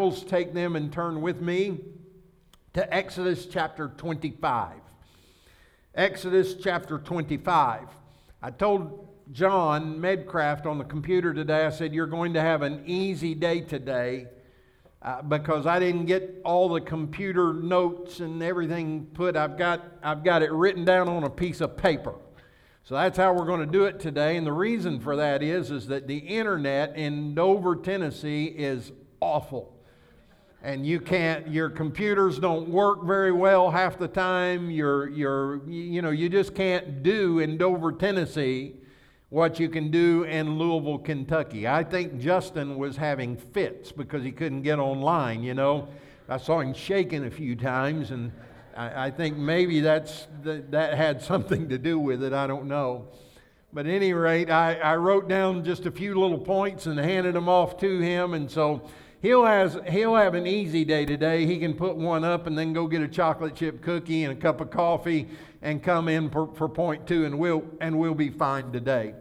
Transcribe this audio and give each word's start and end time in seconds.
Bibles, 0.00 0.24
take 0.24 0.54
them 0.54 0.76
and 0.76 0.90
turn 0.90 1.20
with 1.20 1.42
me 1.42 1.78
to 2.72 2.94
Exodus 2.94 3.44
chapter 3.44 3.88
25. 3.98 4.76
Exodus 5.94 6.54
chapter 6.54 6.98
25. 6.98 7.86
I 8.42 8.50
told 8.50 9.10
John 9.30 10.00
Medcraft 10.00 10.64
on 10.64 10.78
the 10.78 10.84
computer 10.84 11.34
today, 11.34 11.66
I 11.66 11.68
said, 11.68 11.92
You're 11.92 12.06
going 12.06 12.32
to 12.32 12.40
have 12.40 12.62
an 12.62 12.82
easy 12.86 13.34
day 13.34 13.60
today 13.60 14.28
uh, 15.02 15.20
because 15.20 15.66
I 15.66 15.78
didn't 15.78 16.06
get 16.06 16.40
all 16.46 16.70
the 16.70 16.80
computer 16.80 17.52
notes 17.52 18.20
and 18.20 18.42
everything 18.42 19.06
put. 19.12 19.36
I've 19.36 19.58
got, 19.58 19.84
I've 20.02 20.24
got 20.24 20.42
it 20.42 20.50
written 20.50 20.86
down 20.86 21.10
on 21.10 21.24
a 21.24 21.30
piece 21.30 21.60
of 21.60 21.76
paper. 21.76 22.14
So 22.84 22.94
that's 22.94 23.18
how 23.18 23.34
we're 23.34 23.44
going 23.44 23.60
to 23.60 23.70
do 23.70 23.84
it 23.84 24.00
today. 24.00 24.38
And 24.38 24.46
the 24.46 24.52
reason 24.52 24.98
for 24.98 25.16
that 25.16 25.42
is, 25.42 25.70
is 25.70 25.88
that 25.88 26.06
the 26.06 26.16
internet 26.16 26.96
in 26.96 27.34
Dover, 27.34 27.76
Tennessee 27.76 28.46
is 28.46 28.92
awful. 29.20 29.76
And 30.62 30.86
you 30.86 31.00
can't, 31.00 31.48
your 31.48 31.70
computers 31.70 32.38
don't 32.38 32.68
work 32.68 33.04
very 33.04 33.32
well 33.32 33.70
half 33.70 33.98
the 33.98 34.08
time. 34.08 34.70
You're, 34.70 35.08
you're, 35.08 35.66
you 35.66 36.02
know, 36.02 36.10
you 36.10 36.28
just 36.28 36.54
can't 36.54 37.02
do 37.02 37.38
in 37.38 37.56
Dover, 37.56 37.92
Tennessee 37.92 38.74
what 39.30 39.60
you 39.60 39.68
can 39.68 39.90
do 39.90 40.24
in 40.24 40.58
Louisville, 40.58 40.98
Kentucky. 40.98 41.66
I 41.66 41.84
think 41.84 42.18
Justin 42.18 42.76
was 42.76 42.96
having 42.96 43.36
fits 43.36 43.92
because 43.92 44.24
he 44.24 44.32
couldn't 44.32 44.62
get 44.62 44.78
online, 44.80 45.42
you 45.42 45.54
know. 45.54 45.88
I 46.28 46.36
saw 46.36 46.60
him 46.60 46.74
shaking 46.74 47.24
a 47.24 47.30
few 47.30 47.56
times 47.56 48.10
and 48.10 48.32
I, 48.76 49.06
I 49.06 49.10
think 49.10 49.36
maybe 49.36 49.80
that's, 49.80 50.26
that, 50.42 50.72
that 50.72 50.94
had 50.94 51.22
something 51.22 51.68
to 51.68 51.78
do 51.78 51.98
with 51.98 52.22
it. 52.22 52.32
I 52.32 52.46
don't 52.46 52.66
know. 52.66 53.08
But 53.72 53.86
at 53.86 53.92
any 53.92 54.12
rate, 54.12 54.50
I, 54.50 54.74
I 54.74 54.96
wrote 54.96 55.28
down 55.28 55.64
just 55.64 55.86
a 55.86 55.92
few 55.92 56.18
little 56.18 56.38
points 56.38 56.86
and 56.86 56.98
handed 56.98 57.36
them 57.36 57.48
off 57.48 57.78
to 57.78 58.00
him. 58.00 58.34
And 58.34 58.50
so 58.50 58.82
he'll, 59.22 59.44
has, 59.44 59.78
he'll 59.88 60.16
have 60.16 60.34
an 60.34 60.46
easy 60.46 60.84
day 60.84 61.04
today. 61.04 61.46
He 61.46 61.58
can 61.58 61.74
put 61.74 61.96
one 61.96 62.24
up 62.24 62.46
and 62.46 62.56
then 62.56 62.72
go 62.72 62.86
get 62.86 63.02
a 63.02 63.08
chocolate 63.08 63.54
chip 63.54 63.82
cookie 63.82 64.24
and 64.24 64.36
a 64.36 64.40
cup 64.40 64.60
of 64.60 64.70
coffee 64.70 65.28
and 65.62 65.82
come 65.82 66.08
in 66.08 66.30
for, 66.30 66.52
for 66.54 66.68
point 66.68 67.06
two, 67.06 67.24
and 67.24 67.38
we'll, 67.38 67.64
and 67.80 67.98
we'll 67.98 68.14
be 68.14 68.30
fine 68.30 68.72
today. 68.72 69.14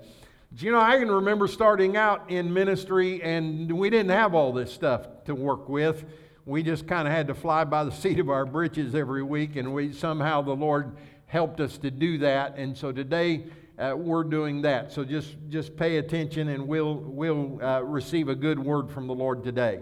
Do 0.56 0.66
you 0.66 0.72
know, 0.72 0.80
I 0.80 0.97
can 0.97 1.11
remember 1.11 1.47
starting 1.47 1.95
out 1.95 2.30
in 2.31 2.52
ministry, 2.52 3.22
and 3.22 3.72
we 3.72 3.89
didn't 3.89 4.11
have 4.11 4.33
all 4.33 4.52
this 4.52 4.73
stuff 4.73 5.06
to 5.25 5.36
work 5.36 5.69
with 5.69 6.06
we 6.50 6.63
just 6.63 6.88
kind 6.88 7.08
of 7.08 7.13
had 7.13 7.28
to 7.28 7.36
fly 7.36 7.63
by 7.63 7.84
the 7.84 7.91
seat 8.02 8.19
of 8.19 8.30
our 8.30 8.45
britches 8.45 8.95
every 8.95 9.23
week, 9.23 9.56
and 9.56 9.73
we 9.73 9.94
somehow 9.94 10.41
the 10.41 10.56
Lord 10.56 10.97
helped 11.28 11.59
us 11.59 11.78
to 11.78 11.91
do 11.91 12.17
that. 12.17 12.58
And 12.58 12.75
so 12.75 12.91
today 12.91 13.45
uh, 13.80 13.95
we're 13.95 14.23
doing 14.23 14.61
that. 14.63 14.91
So 14.91 15.03
just 15.03 15.38
just 15.47 15.75
pay 15.77 15.97
attention, 15.97 16.49
and 16.49 16.67
we'll 16.67 16.95
we'll 16.95 17.63
uh, 17.63 17.81
receive 17.81 18.27
a 18.27 18.35
good 18.35 18.59
word 18.59 18.91
from 18.91 19.08
the 19.08 19.13
Lord 19.13 19.44
today. 19.44 19.80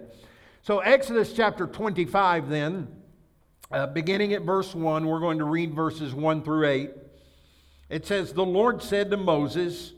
So 0.61 0.79
Exodus 0.79 1.33
chapter 1.33 1.65
25, 1.65 2.49
then, 2.49 2.87
uh, 3.71 3.87
beginning 3.87 4.33
at 4.33 4.43
verse 4.43 4.75
one, 4.75 5.07
we're 5.07 5.19
going 5.19 5.39
to 5.39 5.45
read 5.45 5.73
verses 5.73 6.13
one 6.13 6.43
through 6.43 6.67
eight. 6.67 6.91
It 7.89 8.05
says, 8.05 8.33
"The 8.33 8.45
Lord 8.45 8.81
said 8.81 9.09
to 9.11 9.17
Moses." 9.17 9.93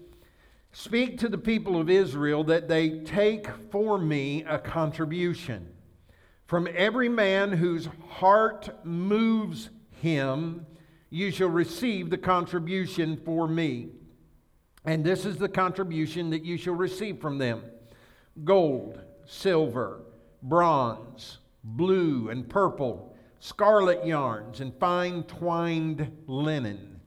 Speak 0.72 1.18
to 1.18 1.28
the 1.28 1.38
people 1.40 1.82
of 1.82 1.90
Israel 1.90 2.44
that 2.44 2.68
they 2.68 3.00
take 3.00 3.48
for 3.72 3.98
me 3.98 4.44
a 4.44 4.60
contribution 4.60 5.68
from 6.50 6.68
every 6.76 7.10
man 7.10 7.52
whose 7.52 7.88
heart 8.08 8.70
moves 8.84 9.70
him, 9.92 10.66
you 11.10 11.32
shall 11.32 11.50
receive 11.50 12.10
the 12.10 12.18
contribution 12.18 13.18
for 13.26 13.48
me. 13.48 13.90
And 14.86 15.04
this 15.04 15.26
is 15.26 15.38
the 15.38 15.50
contribution 15.50 16.30
that 16.30 16.44
you 16.44 16.58
shall 16.58 16.76
receive 16.76 17.20
from 17.20 17.38
them 17.38 17.64
gold, 18.44 19.02
silver, 19.26 20.02
bronze, 20.42 21.40
blue 21.64 22.30
and 22.30 22.48
purple, 22.48 23.16
scarlet 23.40 24.06
yarns, 24.06 24.62
and 24.62 24.74
fine 24.80 25.24
twined 25.24 26.12
linen, 26.28 27.02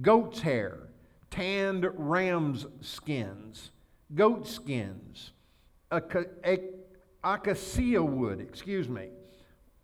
goat's 0.00 0.40
hair, 0.40 0.88
tanned 1.30 1.86
ram's 1.94 2.66
skins, 2.80 3.70
goat 4.14 4.46
skins, 4.46 5.32
acacia 7.24 8.02
wood, 8.02 8.40
excuse 8.40 8.88
me, 8.88 9.08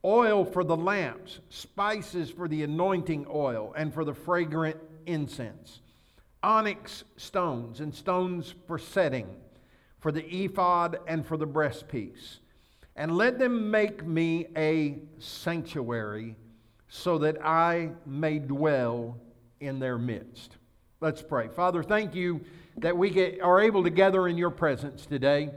oil 0.04 0.44
for 0.44 0.62
the 0.64 0.76
lamps, 0.76 1.40
spices 1.48 2.30
for 2.30 2.46
the 2.46 2.62
anointing 2.62 3.26
oil 3.32 3.72
and 3.76 3.92
for 3.92 4.04
the 4.04 4.14
fragrant 4.14 4.76
incense, 5.06 5.80
onyx 6.42 7.04
stones 7.16 7.80
and 7.80 7.94
stones 7.94 8.54
for 8.66 8.78
setting, 8.78 9.28
for 10.00 10.12
the 10.12 10.24
ephod 10.44 10.98
and 11.06 11.26
for 11.26 11.36
the 11.36 11.46
breastpiece. 11.46 12.38
And 12.96 13.16
let 13.16 13.38
them 13.38 13.70
make 13.70 14.06
me 14.06 14.46
a 14.56 14.98
sanctuary 15.18 16.36
so 16.88 17.18
that 17.18 17.44
I 17.44 17.90
may 18.06 18.38
dwell 18.38 19.18
in 19.60 19.80
their 19.80 19.98
midst. 19.98 20.58
Let's 21.00 21.22
pray. 21.22 21.48
Father, 21.48 21.82
thank 21.82 22.14
you 22.14 22.42
that 22.78 22.96
we 22.96 23.10
get, 23.10 23.40
are 23.40 23.60
able 23.60 23.82
to 23.82 23.90
gather 23.90 24.28
in 24.28 24.38
your 24.38 24.50
presence 24.50 25.06
today 25.06 25.50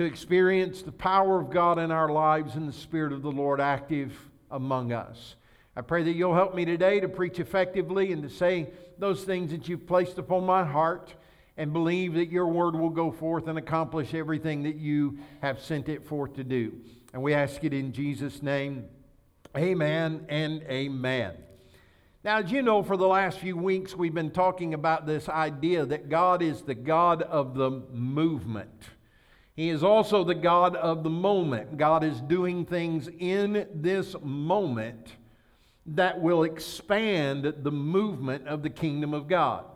to 0.00 0.06
experience 0.06 0.80
the 0.80 0.90
power 0.90 1.38
of 1.38 1.50
God 1.50 1.78
in 1.78 1.90
our 1.90 2.08
lives 2.08 2.54
and 2.54 2.66
the 2.66 2.72
Spirit 2.72 3.12
of 3.12 3.20
the 3.20 3.30
Lord 3.30 3.60
active 3.60 4.16
among 4.50 4.92
us. 4.92 5.34
I 5.76 5.82
pray 5.82 6.02
that 6.04 6.14
you'll 6.14 6.34
help 6.34 6.54
me 6.54 6.64
today 6.64 7.00
to 7.00 7.08
preach 7.08 7.38
effectively 7.38 8.10
and 8.10 8.22
to 8.22 8.30
say 8.30 8.70
those 8.96 9.24
things 9.24 9.50
that 9.50 9.68
you've 9.68 9.86
placed 9.86 10.16
upon 10.16 10.46
my 10.46 10.64
heart 10.64 11.12
and 11.58 11.74
believe 11.74 12.14
that 12.14 12.30
your 12.30 12.46
word 12.46 12.76
will 12.76 12.88
go 12.88 13.12
forth 13.12 13.46
and 13.46 13.58
accomplish 13.58 14.14
everything 14.14 14.62
that 14.62 14.76
you 14.76 15.18
have 15.42 15.60
sent 15.60 15.90
it 15.90 16.02
forth 16.02 16.32
to 16.36 16.44
do. 16.44 16.72
And 17.12 17.22
we 17.22 17.34
ask 17.34 17.62
it 17.62 17.74
in 17.74 17.92
Jesus' 17.92 18.42
name. 18.42 18.86
Amen 19.54 20.24
and 20.30 20.62
amen. 20.62 21.34
Now, 22.24 22.38
as 22.38 22.50
you 22.50 22.62
know, 22.62 22.82
for 22.82 22.96
the 22.96 23.06
last 23.06 23.38
few 23.38 23.54
weeks, 23.54 23.94
we've 23.94 24.14
been 24.14 24.30
talking 24.30 24.72
about 24.72 25.06
this 25.06 25.28
idea 25.28 25.84
that 25.84 26.08
God 26.08 26.40
is 26.40 26.62
the 26.62 26.74
God 26.74 27.20
of 27.20 27.52
the 27.54 27.82
movement. 27.92 28.88
He 29.60 29.68
is 29.68 29.84
also 29.84 30.24
the 30.24 30.34
God 30.34 30.74
of 30.74 31.02
the 31.02 31.10
moment. 31.10 31.76
God 31.76 32.02
is 32.02 32.22
doing 32.22 32.64
things 32.64 33.10
in 33.18 33.68
this 33.74 34.16
moment 34.22 35.16
that 35.84 36.18
will 36.18 36.44
expand 36.44 37.44
the 37.62 37.70
movement 37.70 38.48
of 38.48 38.62
the 38.62 38.70
kingdom 38.70 39.12
of 39.12 39.28
God. 39.28 39.66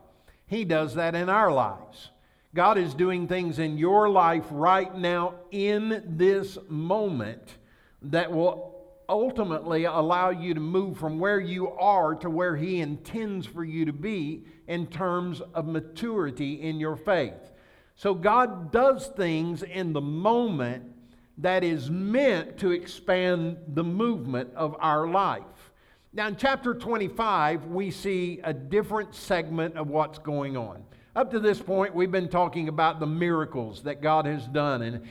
He 0.47 0.65
does 0.65 0.95
that 0.95 1.15
in 1.15 1.28
our 1.28 1.53
lives. 1.53 2.09
God 2.55 2.78
is 2.78 2.95
doing 2.95 3.28
things 3.28 3.59
in 3.59 3.77
your 3.77 4.09
life 4.09 4.47
right 4.50 4.97
now 4.97 5.34
in 5.50 6.03
this 6.16 6.56
moment 6.71 7.59
that 8.01 8.33
will 8.33 8.87
ultimately 9.06 9.84
allow 9.84 10.31
you 10.31 10.55
to 10.55 10.61
move 10.61 10.97
from 10.97 11.19
where 11.19 11.41
you 11.41 11.69
are 11.72 12.15
to 12.15 12.31
where 12.31 12.56
He 12.56 12.81
intends 12.81 13.47
for 13.47 13.65
you 13.65 13.84
to 13.84 13.93
be 13.93 14.47
in 14.66 14.87
terms 14.87 15.43
of 15.53 15.66
maturity 15.66 16.62
in 16.62 16.81
your 16.81 16.97
faith. 16.97 17.51
So 17.97 18.15
God 18.15 18.72
does 18.72 19.09
things 19.09 19.62
in 19.62 19.93
the 19.93 20.00
moment 20.00 20.84
that 21.38 21.65
is 21.65 21.91
meant 21.91 22.59
to 22.59 22.71
expand 22.71 23.56
the 23.69 23.84
movement 23.84 24.50
of 24.55 24.77
our 24.78 25.09
life. 25.09 25.43
Now, 26.12 26.28
in 26.28 26.37
chapter 26.37 26.75
25, 26.75 27.66
we 27.66 27.91
see 27.91 28.41
a 28.44 28.53
different 28.53 29.15
segment 29.15 29.77
of 29.77 29.88
what's 29.88 30.19
going 30.19 30.56
on. 30.56 30.84
Up 31.16 31.31
to 31.33 31.41
this 31.41 31.60
point, 31.60 31.94
we've 31.94 32.10
been 32.10 32.28
talking 32.28 32.69
about 32.69 33.00
the 33.00 33.06
miracles 33.06 33.83
that 33.83 34.00
God 34.00 34.27
has 34.27 34.47
done 34.47 34.83
and, 34.83 35.03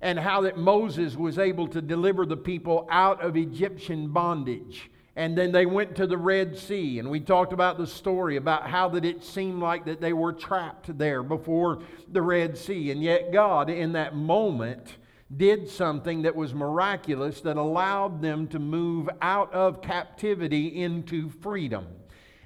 and 0.00 0.18
how 0.18 0.40
that 0.42 0.56
Moses 0.56 1.16
was 1.16 1.38
able 1.38 1.68
to 1.68 1.80
deliver 1.80 2.26
the 2.26 2.36
people 2.36 2.88
out 2.90 3.22
of 3.22 3.36
Egyptian 3.36 4.08
bondage 4.08 4.90
and 5.18 5.36
then 5.36 5.50
they 5.50 5.66
went 5.66 5.96
to 5.96 6.06
the 6.06 6.16
red 6.16 6.56
sea 6.56 7.00
and 7.00 7.10
we 7.10 7.18
talked 7.18 7.52
about 7.52 7.76
the 7.76 7.88
story 7.88 8.36
about 8.36 8.70
how 8.70 8.88
that 8.88 9.04
it 9.04 9.24
seemed 9.24 9.60
like 9.60 9.84
that 9.84 10.00
they 10.00 10.12
were 10.12 10.32
trapped 10.32 10.96
there 10.96 11.24
before 11.24 11.80
the 12.12 12.22
red 12.22 12.56
sea. 12.56 12.92
And 12.92 13.02
yet 13.02 13.32
god 13.32 13.68
in 13.68 13.92
that 13.94 14.14
moment 14.14 14.94
did 15.36 15.68
something 15.68 16.22
that 16.22 16.36
was 16.36 16.54
miraculous 16.54 17.40
that 17.40 17.56
allowed 17.56 18.22
them 18.22 18.46
to 18.46 18.60
move 18.60 19.10
out 19.20 19.52
of 19.52 19.82
captivity 19.82 20.82
into 20.82 21.30
freedom. 21.30 21.88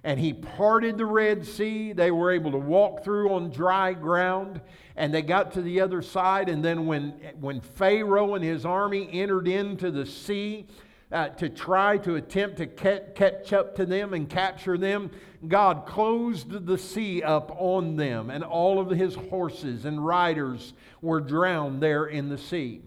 And 0.03 0.19
he 0.19 0.33
parted 0.33 0.97
the 0.97 1.05
red 1.05 1.47
sea. 1.47 1.93
They 1.93 2.11
were 2.11 2.33
able 2.33 2.53
to 2.53 2.59
walk 2.59 3.05
through 3.05 3.35
on 3.35 3.51
dry 3.51 3.93
ground 3.93 4.63
and 4.97 5.13
they 5.13 5.21
got 5.21 5.53
to 5.53 5.63
the 5.63 5.83
other 5.83 6.01
side. 6.01 6.49
And 6.49 6.65
then 6.65 6.87
when 6.87 7.11
when 7.39 7.61
pharaoh 7.61 8.35
and 8.35 8.43
his 8.43 8.65
army 8.65 9.11
entered 9.13 9.47
into 9.47 9.91
the 9.91 10.07
sea 10.07 10.69
uh, 11.13 11.29
to 11.29 11.49
try 11.49 11.99
to 11.99 12.17
attempt 12.17 12.57
to 12.57 12.67
catch 12.67 13.53
up 13.53 13.75
to 13.77 13.87
them 13.87 14.15
and 14.15 14.29
capture 14.29 14.79
them, 14.79 15.11
God 15.47 15.87
closed 15.87 16.67
the 16.67 16.79
sea 16.79 17.23
up 17.23 17.55
on 17.59 17.97
them, 17.97 18.31
and 18.31 18.43
all 18.43 18.81
of 18.81 18.91
his 18.91 19.15
horses 19.15 19.85
and 19.85 20.05
riders 20.05 20.73
were 21.01 21.21
drowned 21.21 21.83
there 21.83 22.07
in 22.07 22.29
the 22.29 22.39
sea. 22.39 22.83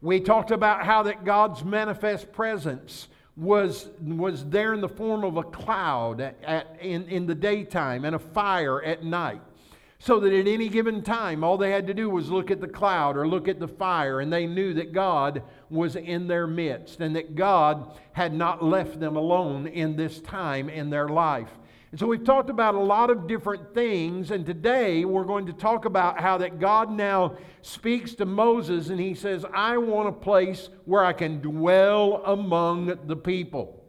We 0.00 0.20
talked 0.20 0.50
about 0.50 0.84
how 0.84 1.02
that 1.04 1.24
God's 1.24 1.64
manifest 1.64 2.32
presence 2.32 3.08
was, 3.36 3.88
was 4.00 4.44
there 4.48 4.74
in 4.74 4.80
the 4.80 4.88
form 4.88 5.24
of 5.24 5.36
a 5.36 5.42
cloud 5.42 6.20
at, 6.20 6.36
at, 6.42 6.78
in, 6.80 7.08
in 7.08 7.26
the 7.26 7.34
daytime 7.34 8.04
and 8.04 8.16
a 8.16 8.18
fire 8.18 8.82
at 8.82 9.04
night. 9.04 9.42
So 10.00 10.20
that 10.20 10.32
at 10.32 10.46
any 10.46 10.68
given 10.68 11.02
time, 11.02 11.42
all 11.42 11.58
they 11.58 11.72
had 11.72 11.88
to 11.88 11.94
do 11.94 12.08
was 12.08 12.30
look 12.30 12.52
at 12.52 12.60
the 12.60 12.68
cloud 12.68 13.16
or 13.16 13.26
look 13.26 13.48
at 13.48 13.58
the 13.58 13.66
fire, 13.66 14.20
and 14.20 14.32
they 14.32 14.46
knew 14.46 14.72
that 14.74 14.92
God 14.92 15.42
was 15.70 15.96
in 15.96 16.28
their 16.28 16.46
midst 16.46 17.00
and 17.00 17.16
that 17.16 17.34
God 17.34 17.98
had 18.12 18.32
not 18.32 18.62
left 18.62 19.00
them 19.00 19.16
alone 19.16 19.66
in 19.66 19.96
this 19.96 20.20
time 20.20 20.68
in 20.68 20.88
their 20.88 21.08
life. 21.08 21.50
And 21.90 21.98
so 21.98 22.06
we've 22.06 22.22
talked 22.22 22.50
about 22.50 22.74
a 22.74 22.80
lot 22.80 23.10
of 23.10 23.26
different 23.26 23.74
things, 23.74 24.30
and 24.30 24.44
today 24.44 25.04
we're 25.04 25.24
going 25.24 25.46
to 25.46 25.52
talk 25.52 25.84
about 25.84 26.20
how 26.20 26.38
that 26.38 26.60
God 26.60 26.92
now 26.92 27.36
speaks 27.62 28.14
to 28.16 28.26
Moses 28.26 28.90
and 28.90 29.00
he 29.00 29.14
says, 29.14 29.44
I 29.54 29.78
want 29.78 30.08
a 30.08 30.12
place 30.12 30.68
where 30.84 31.04
I 31.04 31.12
can 31.12 31.40
dwell 31.40 32.22
among 32.24 32.98
the 33.06 33.16
people. 33.16 33.82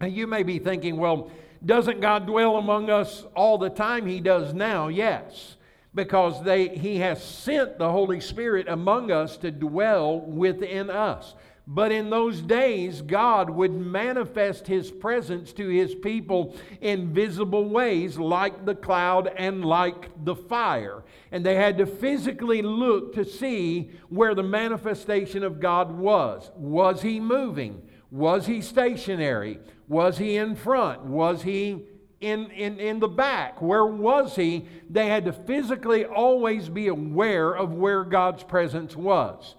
And 0.00 0.12
you 0.12 0.26
may 0.26 0.42
be 0.42 0.58
thinking, 0.58 0.98
well, 0.98 1.30
doesn't 1.64 2.00
God 2.00 2.26
dwell 2.26 2.56
among 2.56 2.90
us 2.90 3.24
all 3.36 3.58
the 3.58 3.70
time? 3.70 4.06
He 4.06 4.20
does 4.20 4.52
now, 4.52 4.88
yes, 4.88 5.56
because 5.94 6.42
they, 6.42 6.68
He 6.68 6.96
has 6.98 7.22
sent 7.22 7.78
the 7.78 7.90
Holy 7.90 8.20
Spirit 8.20 8.66
among 8.68 9.10
us 9.10 9.36
to 9.38 9.50
dwell 9.50 10.20
within 10.20 10.90
us. 10.90 11.34
But 11.66 11.92
in 11.92 12.10
those 12.10 12.40
days, 12.40 13.02
God 13.02 13.48
would 13.48 13.72
manifest 13.72 14.66
His 14.66 14.90
presence 14.90 15.52
to 15.52 15.68
His 15.68 15.94
people 15.94 16.56
in 16.80 17.14
visible 17.14 17.68
ways, 17.68 18.18
like 18.18 18.64
the 18.64 18.74
cloud 18.74 19.28
and 19.36 19.64
like 19.64 20.10
the 20.24 20.34
fire. 20.34 21.04
And 21.30 21.46
they 21.46 21.54
had 21.54 21.78
to 21.78 21.86
physically 21.86 22.62
look 22.62 23.14
to 23.14 23.24
see 23.24 23.90
where 24.08 24.34
the 24.34 24.42
manifestation 24.42 25.44
of 25.44 25.60
God 25.60 25.92
was. 25.92 26.50
Was 26.56 27.02
He 27.02 27.20
moving? 27.20 27.80
Was 28.10 28.46
He 28.46 28.60
stationary? 28.60 29.60
Was 29.92 30.18
He 30.18 30.36
in 30.36 30.56
front? 30.56 31.02
Was 31.02 31.42
He 31.42 31.84
in, 32.22 32.50
in, 32.52 32.78
in 32.80 33.00
the 33.00 33.08
back? 33.08 33.60
Where 33.60 33.84
was 33.84 34.36
he? 34.36 34.66
They 34.88 35.08
had 35.08 35.24
to 35.26 35.32
physically 35.32 36.04
always 36.04 36.68
be 36.68 36.86
aware 36.86 37.52
of 37.52 37.74
where 37.74 38.04
God's 38.04 38.44
presence 38.44 38.96
was. 38.96 39.56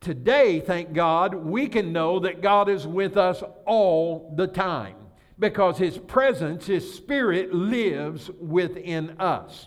Today, 0.00 0.60
thank 0.60 0.94
God, 0.94 1.34
we 1.34 1.66
can 1.66 1.92
know 1.92 2.20
that 2.20 2.40
God 2.40 2.70
is 2.70 2.86
with 2.86 3.18
us 3.18 3.42
all 3.66 4.32
the 4.36 4.46
time 4.46 4.96
because 5.38 5.76
His 5.76 5.98
presence, 5.98 6.66
His 6.66 6.94
Spirit 6.94 7.52
lives 7.52 8.30
within 8.38 9.20
us. 9.20 9.66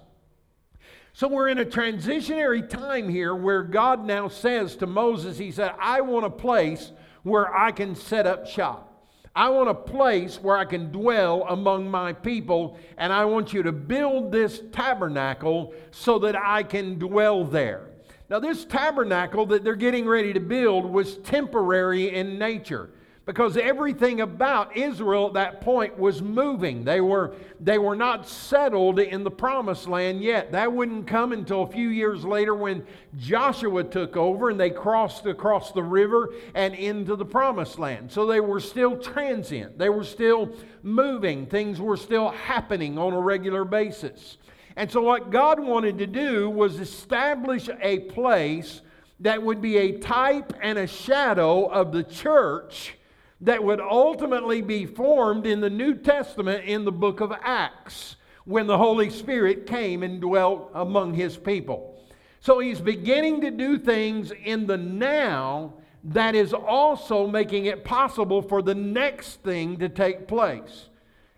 So 1.12 1.28
we're 1.28 1.50
in 1.50 1.60
a 1.60 1.66
transitionary 1.66 2.68
time 2.68 3.10
here 3.10 3.36
where 3.36 3.62
God 3.62 4.04
now 4.04 4.28
says 4.30 4.75
to 4.78 4.88
Moses, 4.88 5.38
He 5.38 5.51
said, 5.51 5.74
I 5.80 6.01
want 6.01 6.25
a 6.25 6.31
place 6.31 6.92
where 7.22 7.56
I 7.56 7.72
can 7.72 7.96
set 7.96 8.25
up 8.25 8.48
shop. 8.48 8.93
I 9.35 9.50
want 9.50 9.69
a 9.69 9.74
place 9.74 10.38
where 10.41 10.57
I 10.57 10.65
can 10.65 10.91
dwell 10.91 11.44
among 11.50 11.89
my 11.89 12.13
people, 12.13 12.77
and 12.97 13.12
I 13.12 13.25
want 13.25 13.51
you 13.51 13.63
to 13.63 13.71
build 13.71 14.31
this 14.31 14.62
tabernacle 14.71 15.74
so 15.89 16.19
that 16.19 16.35
I 16.35 16.62
can 16.62 17.00
dwell 17.00 17.44
there. 17.44 17.88
Now, 18.30 18.39
this 18.39 18.63
tabernacle 18.63 19.45
that 19.47 19.63
they're 19.63 19.75
getting 19.75 20.07
ready 20.07 20.33
to 20.33 20.39
build 20.39 20.85
was 20.85 21.18
temporary 21.18 22.15
in 22.15 22.38
nature 22.38 22.89
because 23.25 23.56
everything 23.56 24.20
about 24.20 24.75
Israel 24.75 25.28
at 25.28 25.34
that 25.34 25.62
point 25.62 25.98
was 25.98 26.22
moving. 26.22 26.84
They 26.84 27.00
were, 27.00 27.34
they 27.60 27.78
were 27.78 27.96
not 27.96 28.28
settled 28.28 29.00
in 29.00 29.24
the 29.24 29.31
promised 29.31 29.88
land 29.88 30.22
yet. 30.22 30.52
That 30.52 30.74
wouldn't 30.74 31.08
come 31.08 31.31
until 31.31 31.64
a 31.64 31.68
few 31.68 31.88
years 31.88 32.25
later 32.25 32.54
when 32.54 32.86
Joshua 33.18 33.86
took 33.86 34.18
over 34.18 34.50
and 34.50 34.60
they 34.60 34.70
crossed 34.70 35.25
across 35.25 35.72
the 35.72 35.84
river 35.84 36.34
and 36.54 36.75
into 36.75 37.16
the 37.16 37.25
promised 37.25 37.80
land. 37.80 38.12
So 38.12 38.25
they 38.25 38.42
were 38.42 38.60
still 38.60 38.98
transient, 38.98 39.78
they 39.78 39.90
were 39.90 40.04
still 40.04 40.54
moving, 40.81 41.46
things 41.46 41.80
were 41.80 41.98
still 41.98 42.30
happening 42.31 42.98
on 42.98 43.14
a 43.14 43.22
regular 43.22 43.64
basis. 43.64 44.38
And 44.75 44.92
so, 44.92 45.02
what 45.02 45.30
God 45.30 45.60
wanted 45.60 46.00
to 46.00 46.08
do 46.08 46.50
was 46.50 46.80
establish 46.80 47.70
a 47.80 48.00
place 48.00 48.81
that 49.20 49.42
would 49.42 49.62
be 49.62 49.78
a 49.78 50.00
type 50.00 50.52
and 50.62 50.80
a 50.80 50.88
shadow 50.88 51.66
of 51.66 51.92
the 51.92 52.04
church 52.04 52.96
that 53.44 53.63
would 53.63 53.81
ultimately 53.81 54.62
be 54.62 54.86
formed 54.86 55.45
in 55.45 55.60
the 55.60 55.69
New 55.69 55.95
Testament 55.95 56.63
in 56.66 56.86
the 56.86 56.92
book 56.92 57.19
of 57.19 57.34
Acts 57.44 58.16
when 58.45 58.68
the 58.68 58.78
Holy 58.78 59.10
Spirit 59.10 59.68
came 59.68 60.01
and 60.01 60.22
dwelt 60.22 60.72
among 60.74 61.13
his 61.13 61.36
people. 61.36 62.01
So 62.40 62.60
he's 62.60 62.80
beginning 62.80 63.42
to 63.42 63.51
do 63.51 63.78
things 63.78 64.31
in 64.31 64.66
the 64.66 64.78
now 64.78 65.74
that 66.06 66.36
is 66.36 66.54
also 66.54 67.28
making 67.28 67.66
it 67.66 67.84
possible 67.84 68.42
for 68.42 68.62
the 68.62 68.75
next 68.75 69.44
thing 69.44 69.78
to 69.78 69.89
take 69.89 70.28
place. 70.28 70.89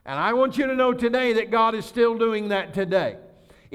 And 0.05 0.19
I 0.19 0.33
want 0.33 0.57
you 0.57 0.67
to 0.67 0.75
know 0.75 0.93
today 0.93 1.33
that 1.33 1.49
God 1.49 1.73
is 1.73 1.85
still 1.85 2.17
doing 2.17 2.49
that 2.49 2.73
today. 2.73 3.17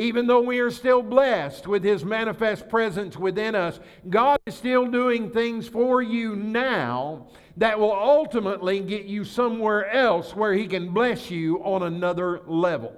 Even 0.00 0.26
though 0.26 0.40
we 0.40 0.60
are 0.60 0.70
still 0.70 1.02
blessed 1.02 1.66
with 1.66 1.84
His 1.84 2.06
manifest 2.06 2.70
presence 2.70 3.18
within 3.18 3.54
us, 3.54 3.78
God 4.08 4.38
is 4.46 4.54
still 4.54 4.86
doing 4.86 5.30
things 5.30 5.68
for 5.68 6.00
you 6.00 6.34
now 6.34 7.26
that 7.58 7.78
will 7.78 7.92
ultimately 7.92 8.80
get 8.80 9.04
you 9.04 9.24
somewhere 9.24 9.90
else 9.90 10.34
where 10.34 10.54
He 10.54 10.66
can 10.66 10.94
bless 10.94 11.30
you 11.30 11.62
on 11.62 11.82
another 11.82 12.40
level. 12.46 12.96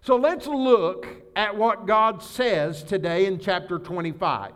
So 0.00 0.16
let's 0.16 0.48
look 0.48 1.06
at 1.36 1.56
what 1.56 1.86
God 1.86 2.20
says 2.20 2.82
today 2.82 3.26
in 3.26 3.38
chapter 3.38 3.78
25. 3.78 4.54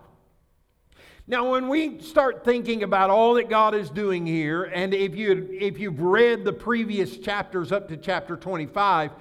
Now, 1.29 1.53
when 1.53 1.69
we 1.69 2.01
start 2.01 2.45
thinking 2.45 2.83
about 2.83 3.09
all 3.09 3.35
that 3.35 3.49
God 3.49 3.77
is 3.77 3.89
doing 3.89 4.27
here, 4.27 4.65
and 4.65 4.93
if, 4.93 5.15
you, 5.15 5.47
if 5.53 5.79
you've 5.79 6.01
read 6.01 6.45
the 6.45 6.53
previous 6.53 7.19
chapters 7.19 7.71
up 7.71 7.87
to 7.91 7.97
chapter 7.97 8.35
25, 8.35 9.13